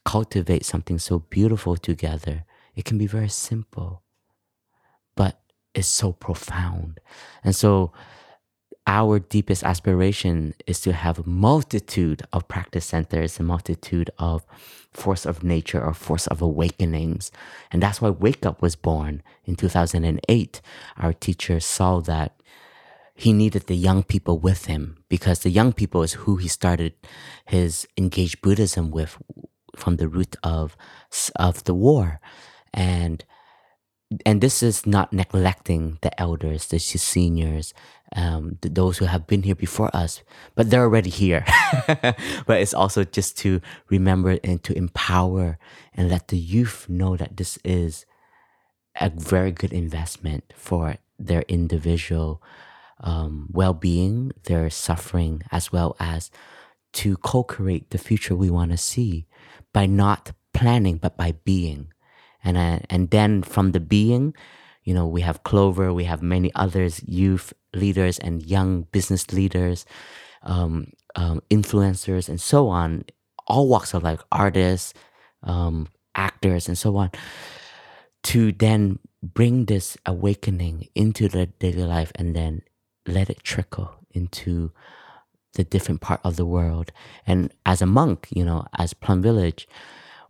[0.04, 2.44] cultivate something so beautiful together,
[2.76, 4.02] it can be very simple,
[5.16, 5.40] but
[5.76, 7.00] it's so profound.
[7.44, 7.94] And so
[8.86, 14.46] our deepest aspiration is to have a multitude of practice centers, a multitude of
[14.92, 17.32] force of nature or force of awakenings.
[17.72, 20.62] And that's why Wake Up was born in 2008.
[20.98, 22.36] Our teacher saw that
[23.16, 26.94] he needed the young people with him because the young people is who he started
[27.46, 29.18] his engaged Buddhism with
[29.76, 30.76] from the root of,
[31.38, 32.20] of the war.
[32.74, 33.24] And
[34.26, 37.74] and this is not neglecting the elders, the seniors,
[38.16, 40.22] um, th- those who have been here before us,
[40.56, 41.46] but they're already here.
[41.88, 45.58] but it's also just to remember and to empower
[45.94, 48.06] and let the youth know that this is
[49.00, 52.42] a very good investment for their individual
[53.00, 56.32] um, well being, their suffering, as well as
[56.94, 59.26] to co create the future we want to see
[59.74, 61.92] by not planning, but by being.
[62.44, 64.34] And, uh, and then from the being,
[64.84, 69.86] you know, we have Clover, we have many others, youth leaders and young business leaders,
[70.44, 73.06] um, um, influencers, and so on,
[73.48, 74.94] all walks of life, artists,
[75.44, 77.12] um, actors, and so on,
[78.24, 82.62] to then bring this awakening into the daily life and then
[83.08, 84.72] let it trickle into
[85.54, 86.92] the different part of the world.
[87.26, 89.68] And as a monk, you know, as Plum Village,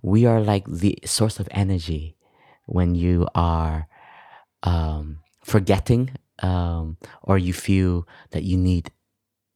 [0.04, 2.18] we are like the source of energy
[2.68, 3.88] when you are
[4.64, 6.12] um, forgetting
[6.44, 8.92] um, or you feel that you need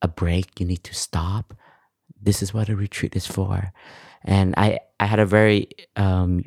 [0.02, 1.54] a break, you need to stop.
[2.22, 3.74] This is what a retreat is for.
[4.24, 6.46] And I, I had a very um,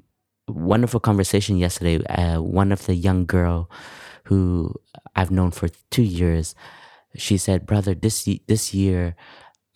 [0.49, 2.05] wonderful conversation yesterday.
[2.07, 3.71] Uh, one of the young girl
[4.25, 4.75] who
[5.17, 6.55] I've known for two years,
[7.17, 9.17] she said, "Brother, this this year,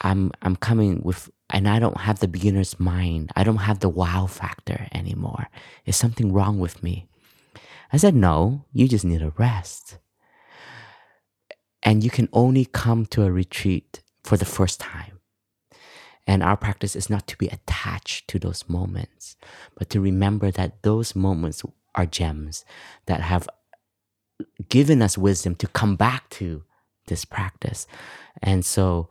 [0.01, 3.31] I'm I'm coming with, and I don't have the beginner's mind.
[3.37, 5.49] I don't have the wow factor anymore.
[5.87, 7.07] Is something wrong with me?"
[7.93, 9.99] I said, "No, you just need a rest."
[11.83, 15.21] And you can only come to a retreat for the first time.
[16.27, 19.37] And our practice is not to be attached to those moments,
[19.77, 21.62] but to remember that those moments
[21.95, 22.65] are gems
[23.07, 23.49] that have
[24.69, 26.65] given us wisdom to come back to
[27.07, 27.87] this practice.
[28.43, 29.09] And so,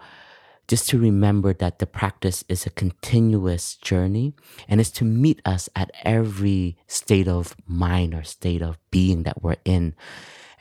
[0.67, 4.33] just to remember that the practice is a continuous journey
[4.67, 9.41] and is to meet us at every state of mind or state of being that
[9.43, 9.95] we're in,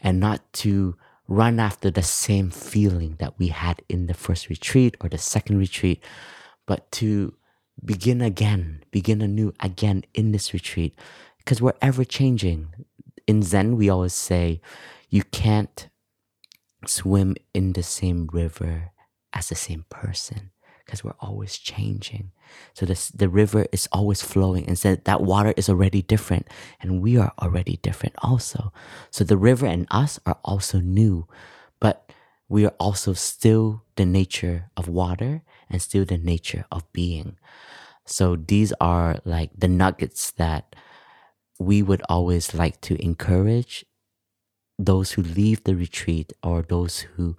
[0.03, 0.97] and not to
[1.29, 5.59] run after the same feeling that we had in the first retreat or the second
[5.59, 6.03] retreat,
[6.67, 7.35] but to
[7.85, 10.99] begin again, begin anew again in this retreat
[11.39, 12.69] because we're ever changing.
[13.27, 14.61] In Zen, we always say
[15.09, 15.89] you can't
[16.87, 18.91] swim in the same river
[19.33, 20.51] as the same person
[20.85, 22.33] because we're always changing.
[22.75, 26.49] So this, the river is always flowing and so that water is already different
[26.81, 28.73] and we are already different also.
[29.11, 31.27] So the river and us are also new,
[31.81, 32.13] but
[32.49, 37.39] we are also still the nature of water and still the nature of being.
[38.05, 40.75] So these are like the nuggets that
[41.59, 43.85] we would always like to encourage
[44.79, 47.37] those who leave the retreat or those who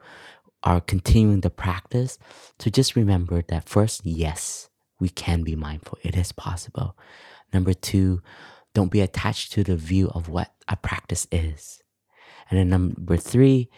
[0.64, 2.18] are continuing the practice
[2.60, 4.70] to just remember that first, yes,
[5.00, 5.98] we can be mindful.
[6.02, 6.98] It is possible.
[7.54, 8.22] Number two,
[8.74, 11.82] don't be attached to the view of what a practice is.
[12.50, 13.70] And then number three,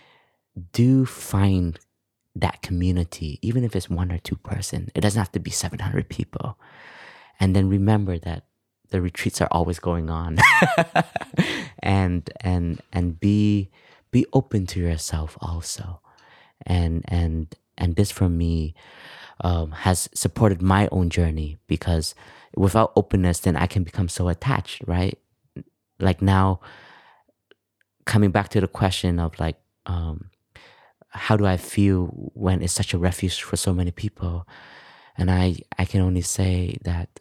[0.71, 1.79] do find
[2.35, 4.89] that community, even if it's one or two person.
[4.93, 6.57] It doesn't have to be 700 people.
[7.39, 8.45] And then remember that
[8.89, 10.37] the retreats are always going on.
[11.79, 13.69] and and and be
[14.11, 16.01] be open to yourself also.
[16.65, 18.76] And and and this for me
[19.41, 22.15] um, has supported my own journey because
[22.56, 25.18] without openness then I can become so attached, right?
[25.99, 26.61] Like now
[28.06, 30.30] coming back to the question of like um,
[31.10, 34.48] how do I feel when it's such a refuge for so many people?
[35.18, 37.19] And I, I can only say that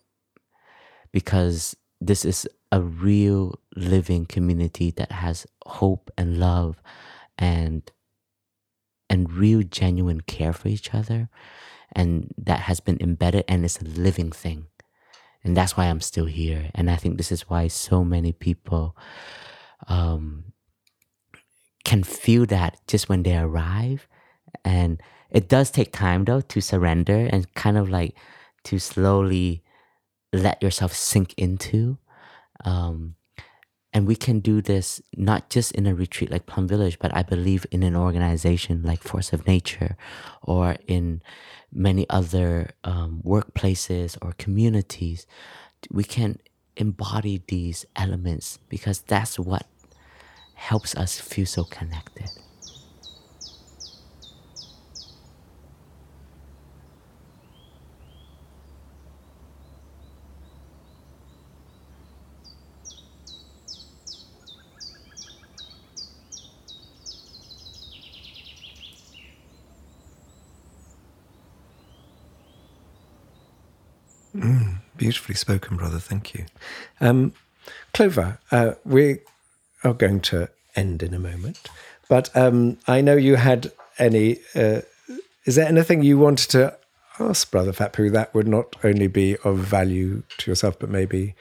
[1.12, 6.82] because this is a real living community that has hope and love
[7.38, 7.88] and
[9.10, 11.28] and real genuine care for each other
[11.92, 14.66] and that has been embedded and it's a living thing
[15.42, 18.96] and that's why i'm still here and i think this is why so many people
[19.88, 20.44] um,
[21.84, 24.08] can feel that just when they arrive.
[24.64, 25.00] And
[25.30, 28.16] it does take time though to surrender and kind of like
[28.64, 29.62] to slowly
[30.32, 31.98] let yourself sink into.
[32.64, 33.16] Um,
[33.94, 37.22] and we can do this not just in a retreat like Plum Village, but I
[37.22, 39.96] believe in an organization like Force of Nature
[40.42, 41.22] or in
[41.72, 45.28] many other um, workplaces or communities.
[45.92, 46.40] We can
[46.76, 49.66] embody these elements because that's what
[50.54, 52.30] helps us feel so connected.
[74.34, 75.98] Mm, beautifully spoken, brother.
[75.98, 76.46] Thank you.
[77.00, 77.32] Um,
[77.92, 79.20] Clover, uh, we
[79.84, 81.68] are going to end in a moment.
[82.08, 84.38] But um, I know you had any.
[84.54, 84.80] Uh,
[85.44, 86.76] is there anything you wanted to
[87.20, 91.34] ask Brother Phap that would not only be of value to yourself, but maybe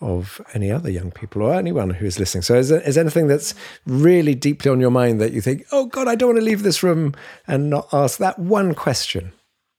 [0.00, 2.42] of any other young people or anyone who is listening.
[2.42, 3.54] So, is there, is there anything that's
[3.84, 6.62] really deeply on your mind that you think, oh God, I don't want to leave
[6.62, 7.14] this room
[7.48, 9.32] and not ask that one question?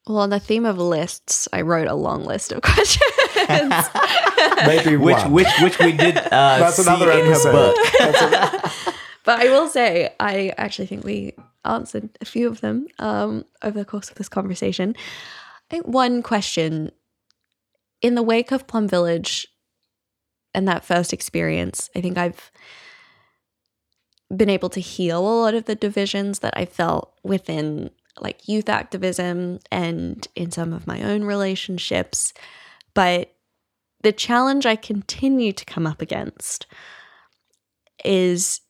[0.10, 3.04] Well, on the theme of lists, I wrote a long list of questions.
[4.66, 5.32] Maybe which one.
[5.32, 6.18] which which we did.
[6.18, 7.76] Uh, That's see another in his episode.
[7.76, 8.96] book.
[9.24, 11.34] but I will say, I actually think we
[11.64, 14.96] answered a few of them um, over the course of this conversation.
[14.98, 16.92] I think one question
[18.02, 19.48] in the wake of Plum Village
[20.56, 22.52] and that first experience, I think I've
[24.36, 28.70] been able to heal a lot of the divisions that I felt within like youth
[28.70, 32.34] activism and in some of my own relationships.
[32.94, 33.34] But
[34.02, 36.68] the challenge I continue to come up against
[38.06, 38.62] is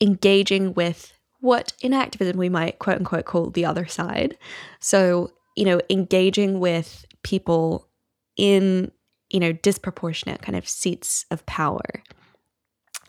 [0.00, 4.36] engaging with what in activism we might quote unquote call the other side.
[4.80, 7.88] So, you know, engaging with people
[8.36, 8.90] in,
[9.30, 12.02] you know, disproportionate kind of seats of power.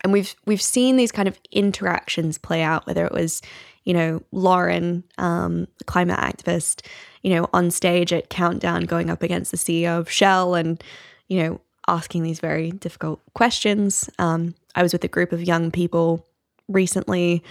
[0.05, 3.41] And we've we've seen these kind of interactions play out, whether it was,
[3.85, 6.85] you know, Lauren, um, climate activist,
[7.23, 10.83] you know, on stage at Countdown going up against the CEO of Shell and,
[11.27, 14.07] you know, asking these very difficult questions.
[14.19, 16.27] Um, I was with a group of young people
[16.67, 17.43] recently,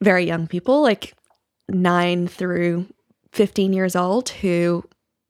[0.00, 1.12] very young people, like
[1.68, 2.86] nine through
[3.32, 4.84] 15 years old, who,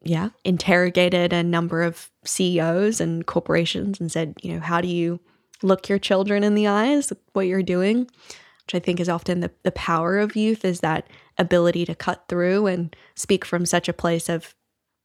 [0.05, 5.19] yeah, interrogated a number of CEOs and corporations and said, you know, how do you
[5.63, 8.01] look your children in the eyes, what you're doing?
[8.01, 11.07] Which I think is often the, the power of youth is that
[11.39, 14.55] ability to cut through and speak from such a place of,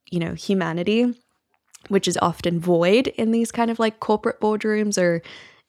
[0.09, 1.13] you know, humanity
[1.89, 5.21] which is often void in these kind of like corporate boardrooms or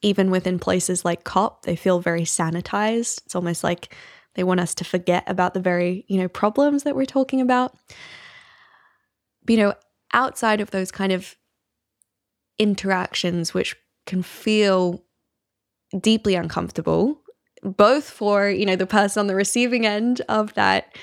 [0.03, 1.63] even within places like COP.
[1.63, 3.23] They feel very sanitized.
[3.25, 3.95] It's almost like
[4.35, 7.75] they want us to forget about the very, you know, problems that we're talking about.
[9.49, 9.75] You know,
[10.13, 11.35] outside of those kind of
[12.59, 15.03] interactions, which can feel
[16.01, 17.21] deeply uncomfortable,
[17.63, 20.95] both for, you know, the person on the receiving end of that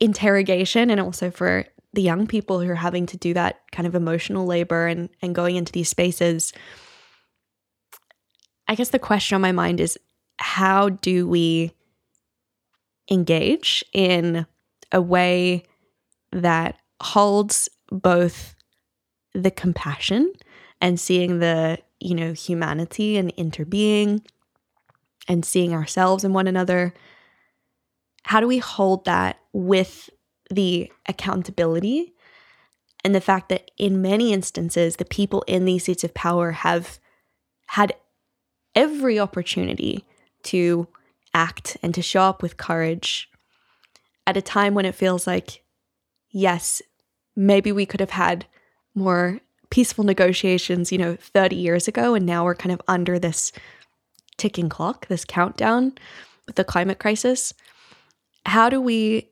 [0.00, 3.94] interrogation and also for the young people who are having to do that kind of
[3.94, 6.52] emotional labor and, and going into these spaces,
[8.66, 9.98] I guess the question on my mind is
[10.38, 11.72] how do we
[13.10, 14.46] engage in
[14.90, 15.64] a way
[16.32, 18.54] that holds both
[19.34, 20.32] the compassion
[20.80, 24.24] and seeing the, you know, humanity and interbeing
[25.28, 26.94] and seeing ourselves and one another?
[28.24, 30.10] How do we hold that with
[30.50, 32.14] the accountability
[33.04, 36.98] and the fact that in many instances, the people in these seats of power have
[37.66, 37.94] had
[38.74, 40.04] every opportunity
[40.44, 40.86] to
[41.34, 43.30] act and to show up with courage
[44.26, 45.62] at a time when it feels like,
[46.30, 46.80] yes,
[47.34, 48.46] maybe we could have had
[48.94, 49.40] more
[49.72, 53.52] peaceful negotiations, you know, 30 years ago, and now we're kind of under this
[54.36, 55.94] ticking clock, this countdown
[56.46, 57.54] with the climate crisis.
[58.44, 59.30] How do we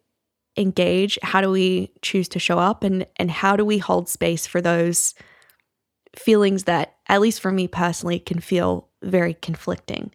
[0.56, 1.18] engage?
[1.22, 2.82] How do we choose to show up?
[2.82, 5.14] And and how do we hold space for those
[6.16, 10.10] feelings that at least for me personally can feel very conflicting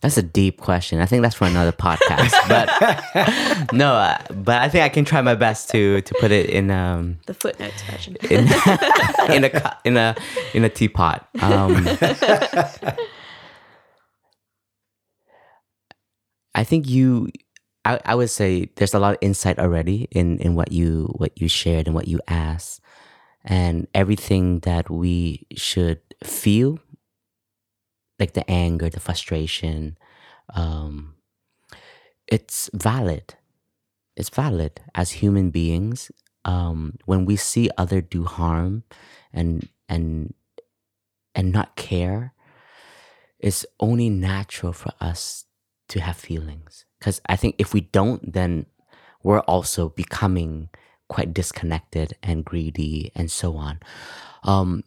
[0.00, 1.00] That's a deep question.
[1.00, 2.30] I think that's for another podcast.
[2.48, 6.50] but no, uh, but I think I can try my best to to put it
[6.50, 8.40] in um the footnotes version in
[9.28, 10.16] in a in a
[10.54, 11.28] in a teapot.
[11.42, 11.84] Um,
[16.54, 17.28] I think you.
[17.84, 21.32] I, I would say there's a lot of insight already in in what you what
[21.40, 22.80] you shared and what you asked,
[23.44, 26.78] and everything that we should feel,
[28.18, 29.96] like the anger, the frustration,
[30.54, 31.14] um,
[32.26, 33.34] it's valid.
[34.16, 36.10] It's valid as human beings.
[36.44, 38.84] Um, when we see other do harm,
[39.32, 40.34] and and
[41.34, 42.32] and not care,
[43.38, 45.44] it's only natural for us
[45.88, 46.84] to have feelings.
[46.98, 48.66] Because I think if we don't, then
[49.22, 50.68] we're also becoming
[51.08, 53.80] quite disconnected and greedy and so on.
[54.42, 54.84] Um,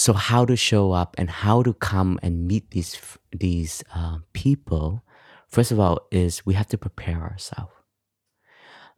[0.00, 2.98] so how to show up and how to come and meet these
[3.32, 5.04] these uh, people
[5.46, 7.74] first of all is we have to prepare ourselves.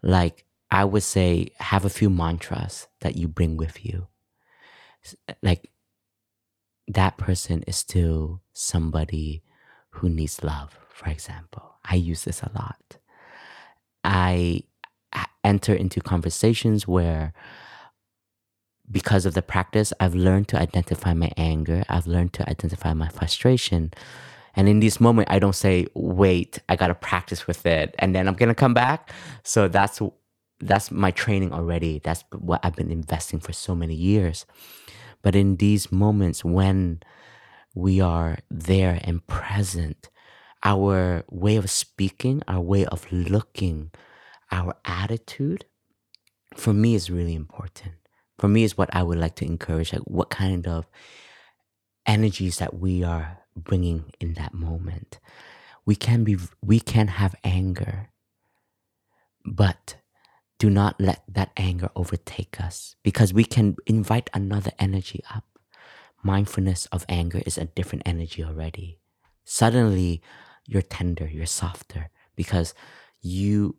[0.01, 4.07] Like i would say have a few mantras that you bring with you.
[5.43, 5.73] Like
[6.87, 9.43] that person is still somebody
[9.95, 11.81] who needs love for example.
[11.85, 12.99] I use this a lot.
[14.05, 14.63] I
[15.43, 17.35] enter into conversations where
[18.93, 21.83] because of the practice, I've learned to identify my anger.
[21.89, 23.93] I've learned to identify my frustration.
[24.55, 28.15] And in this moment, I don't say, wait, I got to practice with it and
[28.15, 29.11] then I'm going to come back.
[29.45, 30.01] So that's,
[30.61, 32.01] that's my training already.
[32.05, 34.45] That's what I've been investing for so many years.
[35.23, 37.01] But in these moments when
[37.75, 40.11] we are there and present,
[40.63, 43.91] our way of speaking, our way of looking,
[44.51, 45.65] our attitude,
[46.55, 47.95] for me is really important.
[48.43, 50.89] For me is what I would like to encourage, like what kind of
[52.05, 55.21] energies that we are bringing in that moment.
[55.87, 58.11] We can be, we can have anger,
[59.45, 59.95] but
[60.59, 65.45] do not let that anger overtake us because we can invite another energy up.
[66.25, 68.99] Mindfulness of anger is a different energy already.
[69.45, 70.21] Suddenly,
[70.67, 72.75] you're tender, you're softer because
[73.21, 73.77] you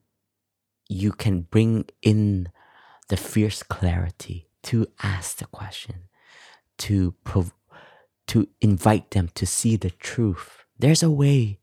[0.88, 2.48] you can bring in
[3.10, 6.10] the fierce clarity to ask the question,
[6.80, 7.54] to prov-
[8.28, 10.64] to invite them to see the truth.
[10.80, 11.60] There's a way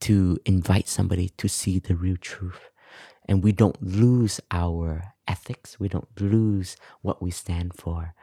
[0.00, 2.70] to invite somebody to see the real truth.
[3.26, 8.14] And we don't lose our ethics, we don't lose what we stand for.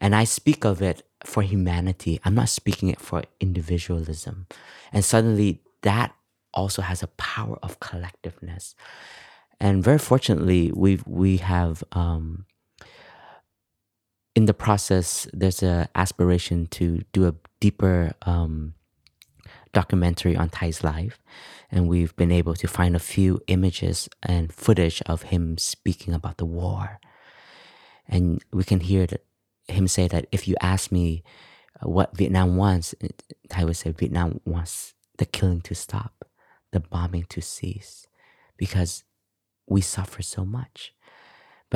[0.00, 2.20] And I speak of it for humanity.
[2.24, 4.46] I'm not speaking it for individualism.
[4.92, 6.14] And suddenly that
[6.52, 8.74] also has a power of collectiveness.
[9.58, 12.44] And very fortunately, we we have um,
[14.36, 15.26] in the process.
[15.32, 18.74] There's an aspiration to do a deeper um,
[19.72, 21.18] documentary on Thay's life,
[21.72, 26.36] and we've been able to find a few images and footage of him speaking about
[26.36, 27.00] the war.
[28.06, 29.24] And we can hear that
[29.66, 31.24] him say that if you ask me
[31.82, 32.94] uh, what Vietnam wants,
[33.48, 36.24] Thay would say Vietnam wants the killing to stop,
[36.72, 38.06] the bombing to cease,
[38.56, 39.02] because
[39.66, 40.92] we suffer so much.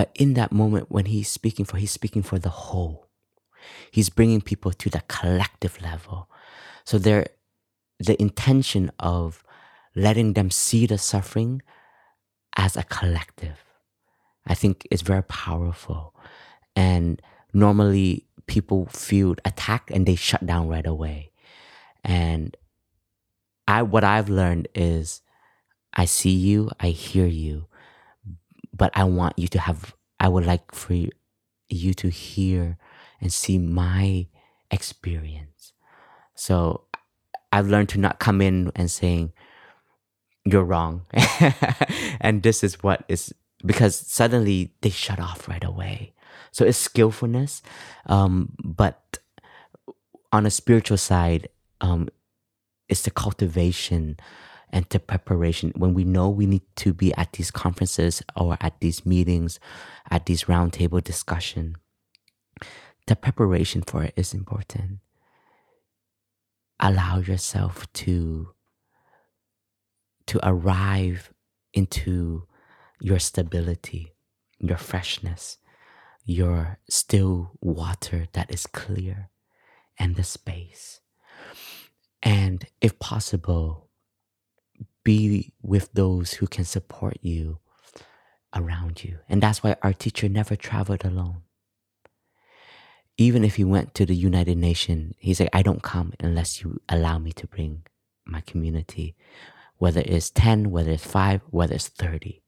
[0.00, 3.10] But in that moment, when he's speaking for, he's speaking for the whole.
[3.90, 6.30] He's bringing people to the collective level.
[6.86, 7.26] So there,
[7.98, 9.44] the intention of
[9.94, 11.60] letting them see the suffering
[12.56, 13.62] as a collective,
[14.46, 16.14] I think is very powerful.
[16.74, 17.20] And
[17.52, 21.30] normally people feel attacked and they shut down right away.
[22.02, 22.56] And
[23.68, 25.20] I what I've learned is
[25.92, 27.66] I see you, I hear you,
[28.72, 32.76] but I want you to have I would like for you, to hear
[33.20, 34.26] and see my
[34.70, 35.72] experience.
[36.34, 36.82] So
[37.52, 39.32] I've learned to not come in and saying
[40.44, 41.06] you're wrong.
[42.20, 43.32] and this is what is
[43.64, 46.12] because suddenly they shut off right away.
[46.52, 47.62] So it's skillfulness,
[48.06, 49.18] um, but
[50.32, 51.48] on a spiritual side,
[51.80, 52.08] um,
[52.88, 54.18] it's the cultivation
[54.72, 55.72] and the preparation.
[55.76, 59.60] When we know we need to be at these conferences or at these meetings,
[60.10, 61.76] at these roundtable discussion,
[63.06, 65.00] the preparation for it is important.
[66.78, 68.54] Allow yourself to
[70.26, 71.32] to arrive
[71.74, 72.46] into
[73.00, 74.12] your stability,
[74.60, 75.58] your freshness,
[76.24, 79.30] your still water that is clear,
[79.98, 81.00] and the space.
[82.22, 83.89] And if possible,
[85.04, 87.58] be with those who can support you
[88.54, 89.18] around you.
[89.28, 91.42] And that's why our teacher never traveled alone.
[93.16, 96.80] Even if he went to the United Nations, he said, I don't come unless you
[96.88, 97.82] allow me to bring
[98.24, 99.14] my community,
[99.76, 102.42] whether it's 10, whether it's 5, whether it's 30.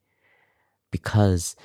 [0.91, 1.57] Because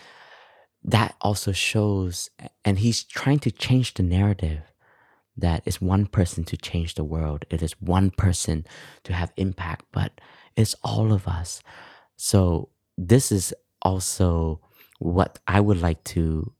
[0.83, 2.29] that also shows,
[2.63, 4.61] and he's trying to change the narrative
[5.37, 7.45] that it's one person to change the world.
[7.49, 8.65] It is one person
[9.03, 10.19] to have impact, but
[10.57, 11.61] it's all of us.
[12.17, 14.59] So this is also
[14.99, 16.51] what I would like to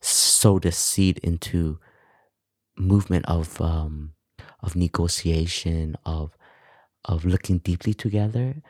[0.00, 1.78] sow the seed into
[2.78, 4.12] movement of um,
[4.60, 6.36] of negotiation of
[7.06, 8.62] of looking deeply together,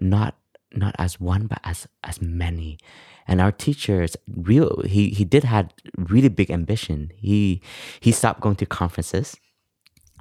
[0.00, 0.36] not
[0.72, 2.78] not as one but as as many
[3.26, 7.60] and our teachers real he he did had really big ambition he
[8.00, 9.36] he stopped going to conferences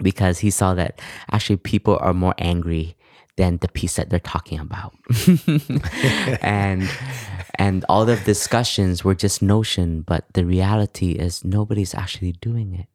[0.02, 2.96] because he saw that actually people are more angry
[3.38, 4.94] than the peace that they're talking about
[6.42, 6.90] and
[7.56, 12.88] and all the discussions were just notion but the reality is nobody's actually doing it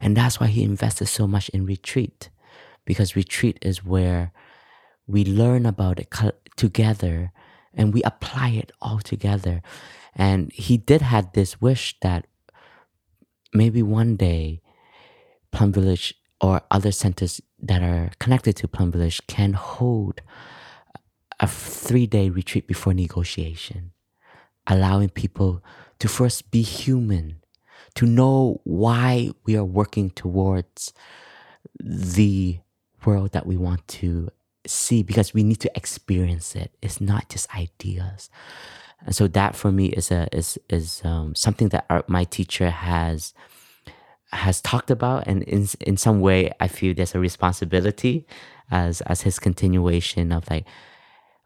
[0.00, 2.30] and that's why he invested so much in retreat
[2.84, 4.32] because retreat is where
[5.06, 6.08] we learn about it
[6.56, 7.32] together
[7.74, 9.62] and we apply it all together.
[10.14, 12.26] And he did had this wish that
[13.52, 14.60] maybe one day
[15.52, 20.20] Plum Village or other centers that are connected to Plum Village can hold
[21.38, 23.92] a three day retreat before negotiation,
[24.66, 25.62] allowing people
[25.98, 27.40] to first be human,
[27.94, 30.92] to know why we are working towards
[31.78, 32.58] the
[33.04, 34.28] world that we want to
[34.66, 36.72] see because we need to experience it.
[36.82, 38.30] It's not just ideas.
[39.04, 42.70] And so that for me is a is is um, something that our, my teacher
[42.70, 43.32] has
[44.32, 48.26] has talked about, and in in some way, I feel there's a responsibility
[48.70, 50.66] as as his continuation of like,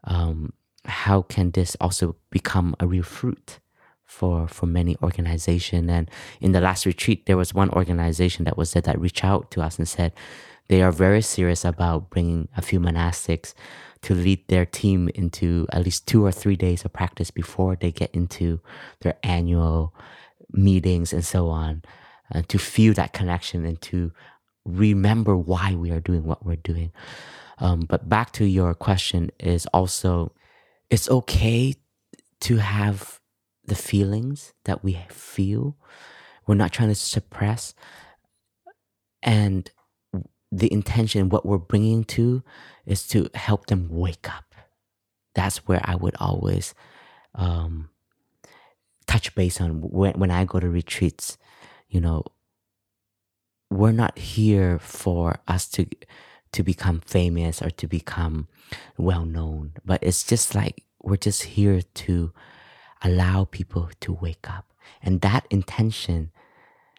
[0.03, 0.53] um,
[0.85, 3.59] how can this also become a real fruit
[4.05, 5.89] for for many organization?
[5.89, 6.09] And
[6.41, 9.77] in the last retreat there was one organization that was that reached out to us
[9.79, 10.13] and said
[10.67, 13.53] they are very serious about bringing a few monastics
[14.01, 17.91] to lead their team into at least two or three days of practice before they
[17.91, 18.59] get into
[19.01, 19.93] their annual
[20.51, 21.81] meetings and so on
[22.33, 24.11] uh, to feel that connection and to
[24.65, 26.91] remember why we are doing what we're doing
[27.59, 30.33] um, but back to your question is also
[30.89, 31.73] it's okay
[32.41, 33.19] to have
[33.65, 35.77] the feelings that we feel.
[36.45, 37.73] We're not trying to suppress.
[39.23, 39.69] And
[40.51, 42.43] the intention, what we're bringing to,
[42.85, 44.53] is to help them wake up.
[45.33, 46.75] That's where I would always
[47.33, 47.89] um,
[49.07, 51.37] touch base on when, when I go to retreats.
[51.95, 52.25] You know,
[53.69, 55.87] we're not here for us to
[56.51, 58.49] to become famous or to become
[58.97, 62.33] well known, but it's just like we're just here to
[63.01, 64.73] allow people to wake up.
[65.01, 66.31] And that intention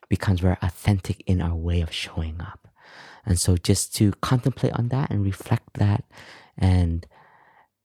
[0.09, 2.67] becomes very authentic in our way of showing up.
[3.27, 6.05] And so just to contemplate on that and reflect that
[6.57, 7.07] and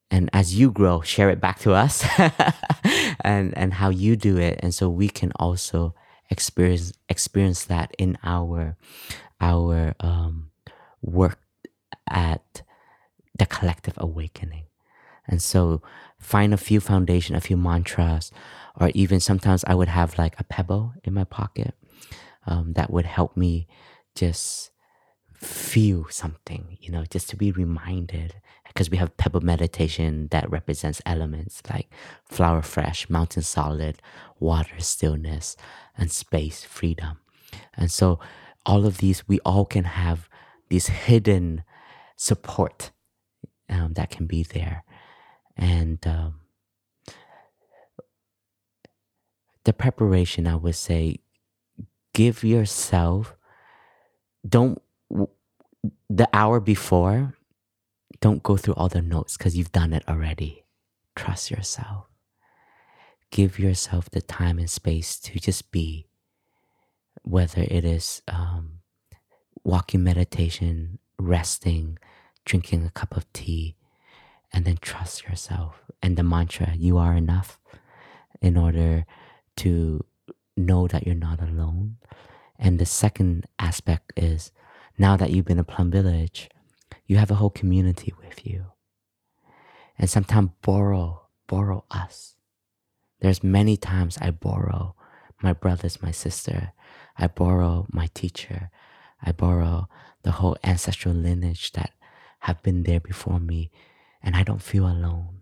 [0.10, 2.06] and as you grow, share it back to us
[3.20, 4.62] and and how you do it.
[4.64, 5.94] And so we can also
[6.32, 8.76] experience experience that in our
[9.40, 10.50] our um,
[11.02, 11.40] work
[12.10, 12.64] at
[13.38, 14.66] the collective awakening.
[15.28, 15.82] And so
[16.20, 18.32] find a few foundation, a few mantras,
[18.80, 21.74] or even sometimes I would have like a pebble in my pocket
[22.48, 23.68] um, that would help me
[24.16, 24.72] just
[25.34, 28.36] feel something, you know, just to be reminded.
[28.74, 31.90] Because we have pebble meditation that represents elements like
[32.24, 34.02] flower fresh, mountain solid,
[34.40, 35.56] water stillness,
[35.98, 37.20] and space freedom.
[37.76, 38.20] And so
[38.66, 40.30] all of these, we all can have
[40.70, 41.64] this hidden
[42.16, 42.92] support
[43.70, 44.84] um, that can be there
[45.58, 46.36] and um,
[49.64, 51.18] the preparation i would say
[52.14, 53.36] give yourself
[54.48, 54.82] don't
[56.10, 57.34] the hour before
[58.22, 60.64] don't go through all the notes because you've done it already.
[61.16, 62.06] Trust yourself.
[63.32, 66.08] Give yourself the time and space to just be.
[67.24, 68.80] Whether it is um,
[69.64, 71.98] walking meditation resting
[72.46, 73.76] drinking a cup of tea
[74.52, 75.84] and then trust yourself.
[76.02, 77.60] And the mantra you are enough
[78.42, 79.06] in order
[79.58, 80.04] to
[80.58, 81.98] know that you're not alone.
[82.58, 84.52] And the second aspect is
[84.98, 86.50] now that you've been a plum village
[87.12, 88.68] you have a whole community with you.
[90.00, 92.38] And sometimes borrow borrow us.
[93.20, 94.96] There's many times i borrow
[95.44, 96.72] my brothers my sister.
[97.18, 98.72] I borrow my teacher.
[99.22, 99.90] I borrow
[100.24, 101.92] the whole ancestral lineage that
[102.48, 103.72] have been there before me
[104.24, 105.42] and I don't feel alone.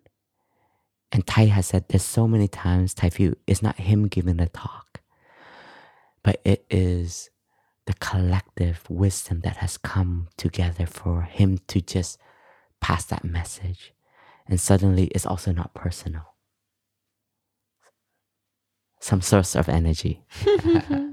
[1.11, 4.47] And Thay has said there's so many times Thay feel it's not him giving the
[4.47, 5.01] talk,
[6.23, 7.29] but it is
[7.90, 12.20] the collective wisdom that has come together for him to just
[12.80, 13.94] pass that message.
[14.48, 16.36] And suddenly it's also not personal.
[18.99, 20.22] Some source of energy.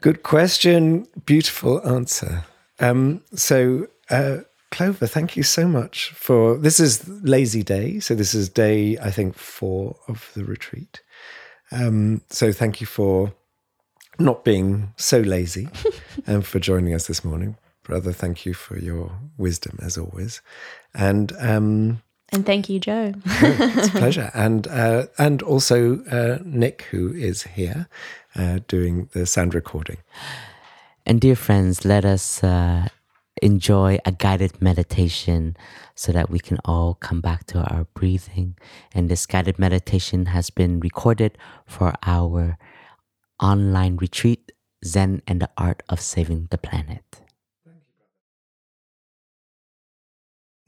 [0.00, 1.06] Good question.
[1.26, 2.44] Beautiful answer.
[2.78, 4.38] Um, so, uh,
[4.70, 8.00] Clover, thank you so much for this is lazy day.
[8.00, 11.02] So this is day, I think, four of the retreat.
[11.72, 13.34] Um, so thank you for
[14.20, 15.68] not being so lazy
[16.26, 17.56] and for joining us this morning.
[17.82, 20.40] Brother, thank you for your wisdom as always.
[20.94, 22.02] And um,
[22.32, 23.12] and thank you, Jo.
[23.26, 24.30] oh, it's a pleasure.
[24.34, 27.88] And uh, and also uh, Nick, who is here
[28.36, 29.96] uh, doing the sound recording.
[31.06, 32.86] And dear friends, let us uh,
[33.42, 35.56] enjoy a guided meditation
[35.94, 38.56] so that we can all come back to our breathing.
[38.94, 41.36] And this guided meditation has been recorded
[41.66, 42.56] for our
[43.40, 44.52] online retreat,
[44.84, 47.22] Zen and the Art of Saving the Planet.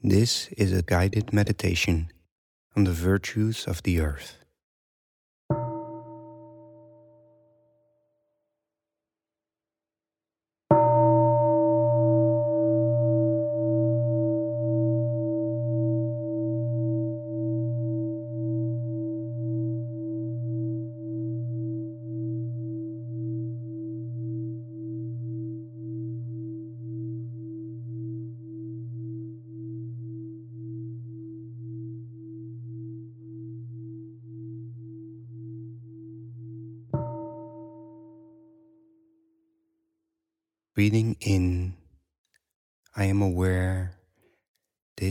[0.01, 2.11] This is a guided meditation
[2.75, 4.42] on the virtues of the earth.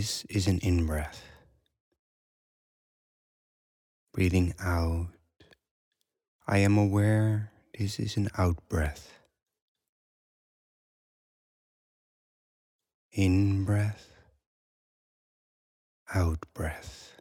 [0.03, 1.23] This is an in breath.
[4.13, 5.07] Breathing out,
[6.45, 9.13] I am aware this is an out breath.
[13.13, 14.09] In breath,
[16.13, 17.12] out breath.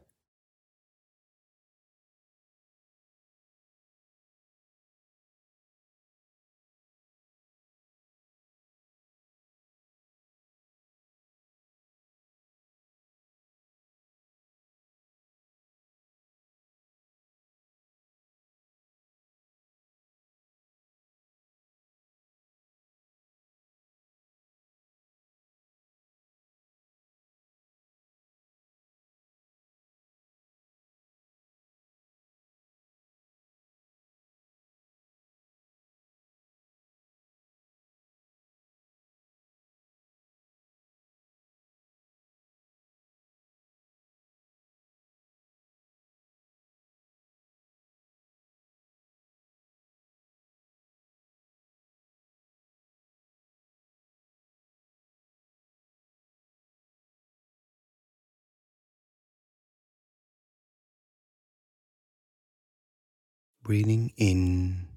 [63.63, 64.88] Breathing in,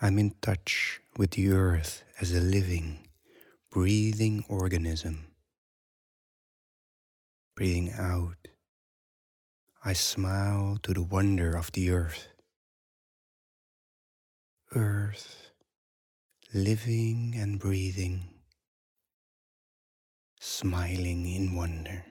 [0.00, 3.08] I'm in touch with the earth as a living,
[3.68, 5.26] breathing organism.
[7.56, 8.46] Breathing out,
[9.84, 12.28] I smile to the wonder of the earth.
[14.76, 15.50] Earth,
[16.54, 18.20] living and breathing,
[20.38, 22.04] smiling in wonder.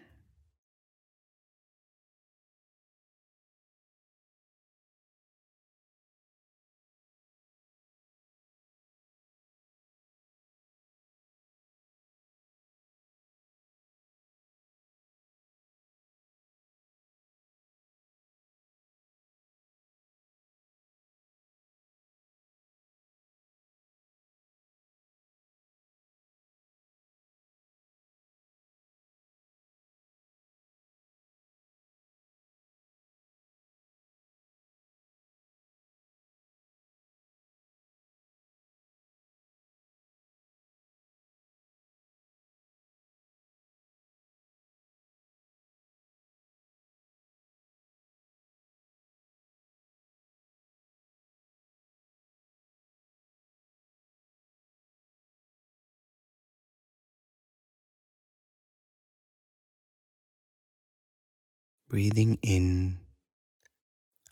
[61.90, 62.98] Breathing in,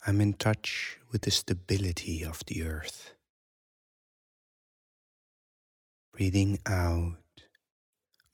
[0.05, 3.13] I'm in touch with the stability of the earth.
[6.11, 7.15] Breathing out,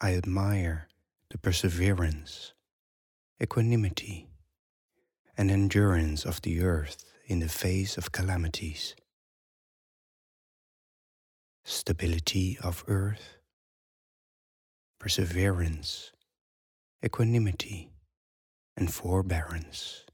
[0.02, 0.88] I admire
[1.30, 2.53] the perseverance,
[3.39, 4.27] equanimity,
[5.38, 8.95] and endurance of the earth in the face of calamities.
[11.64, 13.38] Stability of earth,
[14.98, 16.11] perseverance,
[17.06, 17.91] equanimity,
[18.77, 20.06] and forbearance.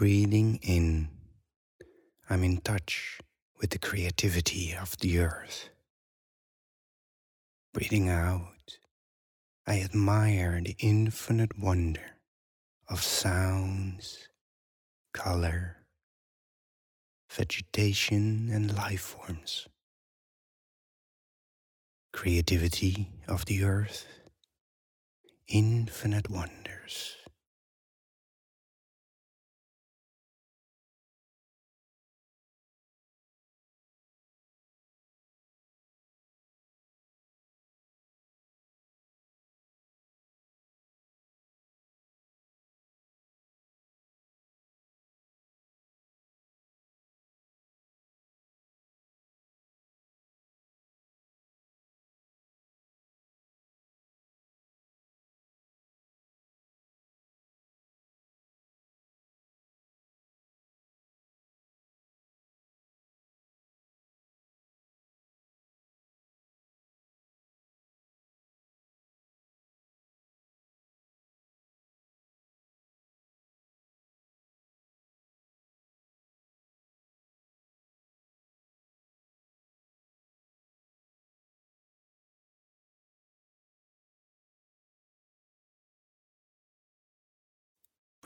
[0.00, 1.10] Breathing in,
[2.30, 3.20] I'm in touch
[3.60, 5.68] with the creativity of the earth.
[7.74, 8.78] Breathing out,
[9.66, 12.16] I admire the infinite wonder
[12.88, 14.26] of sounds,
[15.12, 15.84] color,
[17.30, 19.68] vegetation, and life forms.
[22.10, 24.06] Creativity of the earth,
[25.46, 27.19] infinite wonders.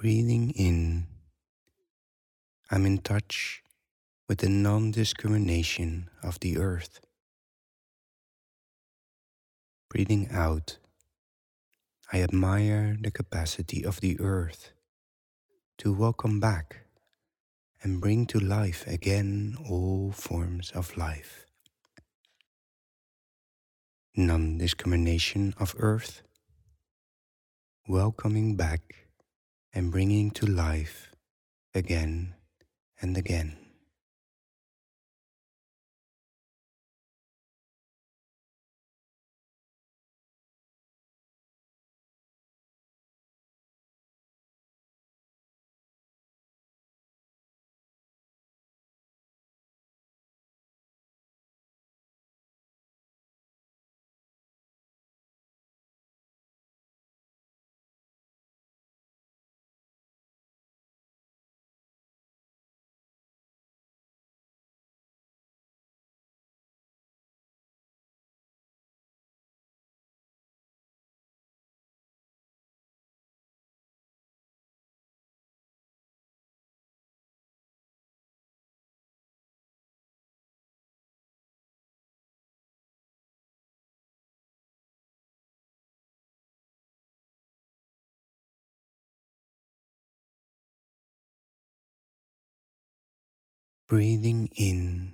[0.04, 1.06] Breathing in,
[2.70, 3.62] I'm in touch
[4.28, 7.00] with the non discrimination of the earth.
[9.88, 10.76] Breathing out,
[12.12, 14.72] I admire the capacity of the earth
[15.78, 16.80] to welcome back
[17.82, 21.46] and bring to life again all forms of life.
[24.14, 26.20] Non discrimination of earth,
[27.88, 29.03] welcoming back
[29.74, 31.10] and bringing to life
[31.74, 32.34] again
[33.00, 33.63] and again.
[93.94, 95.12] Breathing in,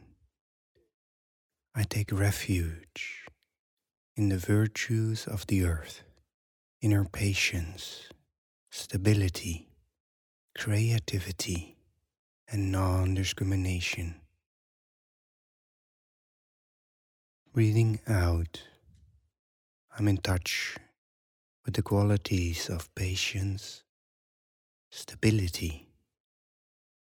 [1.74, 3.27] I take refuge
[4.16, 6.02] in the virtues of the earth,
[6.81, 8.09] inner patience,
[8.70, 9.69] stability,
[10.57, 11.77] creativity,
[12.48, 14.15] and non discrimination.
[17.52, 18.62] Breathing out,
[19.94, 20.78] I'm in touch
[21.66, 23.82] with the qualities of patience,
[24.90, 25.90] stability,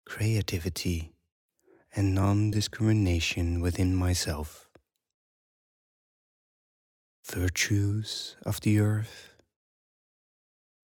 [0.08, 1.14] creativity,
[1.98, 4.70] and non discrimination within myself.
[7.26, 9.34] Virtues of the earth,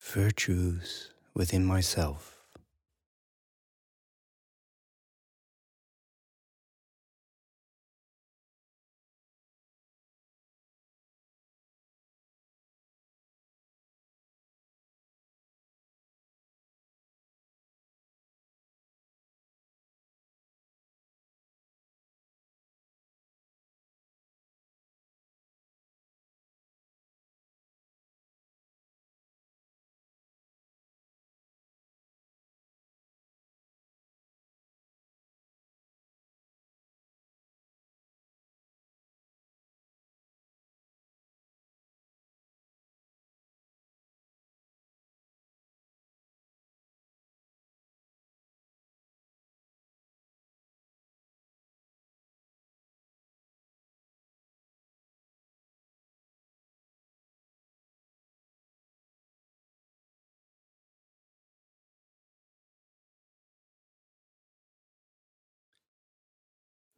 [0.01, 2.32] virtues within myself.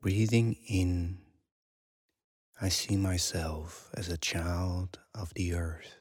[0.06, 1.18] Breathing in,
[2.61, 5.95] I see myself as a child of the earth.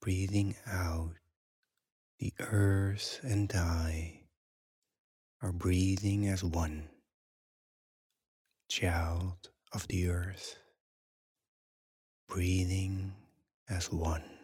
[0.00, 1.16] Breathing out,
[2.18, 4.22] the earth and I
[5.42, 6.88] are breathing as one,
[8.70, 10.56] child of the earth,
[12.26, 13.12] breathing
[13.68, 14.39] as one.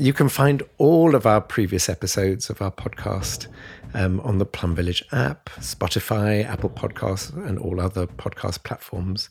[0.00, 3.46] You can find all of our previous episodes of our podcast
[3.92, 9.28] um, on the Plum Village app, Spotify, Apple Podcasts, and all other podcast platforms.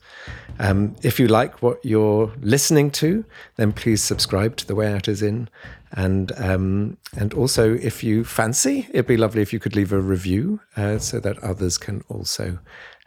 [0.59, 3.25] Um, if you like what you're listening to,
[3.55, 5.49] then please subscribe to The Way Out Is In.
[5.91, 9.99] And um, and also, if you fancy, it'd be lovely if you could leave a
[9.99, 12.59] review uh, so that others can also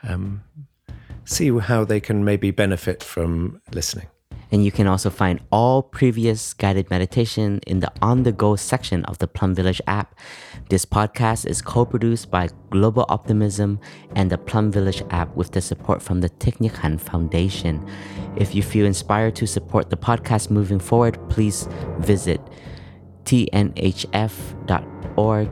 [0.03, 0.43] um,
[1.25, 4.09] see how they can maybe benefit from listening.
[4.53, 9.03] And you can also find all previous guided meditation in the on the go section
[9.07, 10.15] of the Plum Village app.
[10.69, 13.81] This podcast is co produced by Global Optimism
[14.15, 17.85] and the Plum Village app with the support from the Thich Foundation.
[18.37, 21.67] If you feel inspired to support the podcast moving forward, please
[21.99, 22.41] visit
[23.25, 24.77] tnhf.org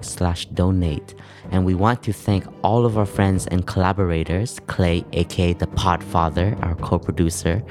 [0.05, 1.15] slash donate.
[1.51, 6.61] And we want to thank all of our friends and collaborators, Clay, aka the Podfather,
[6.63, 7.63] our co-producer,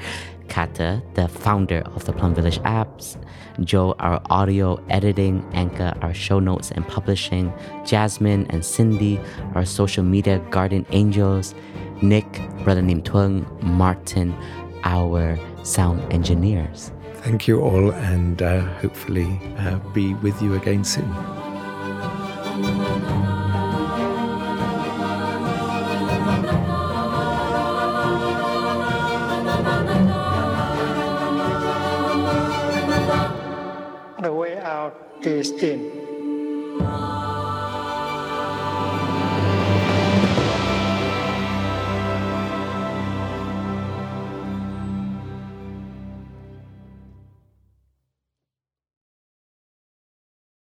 [0.50, 3.16] Kata, the founder of the Plum Village apps,
[3.64, 7.52] Joe, our audio editing, Anka, our show notes and publishing,
[7.86, 9.18] Jasmine and Cindy,
[9.54, 11.54] our social media guardian angels,
[12.02, 14.34] Nick, brother named Twung, Martin,
[14.84, 16.90] our sound engineers.
[17.22, 21.08] Thank you all, and uh, hopefully uh, be with you again soon.
[35.22, 35.99] The way out is in.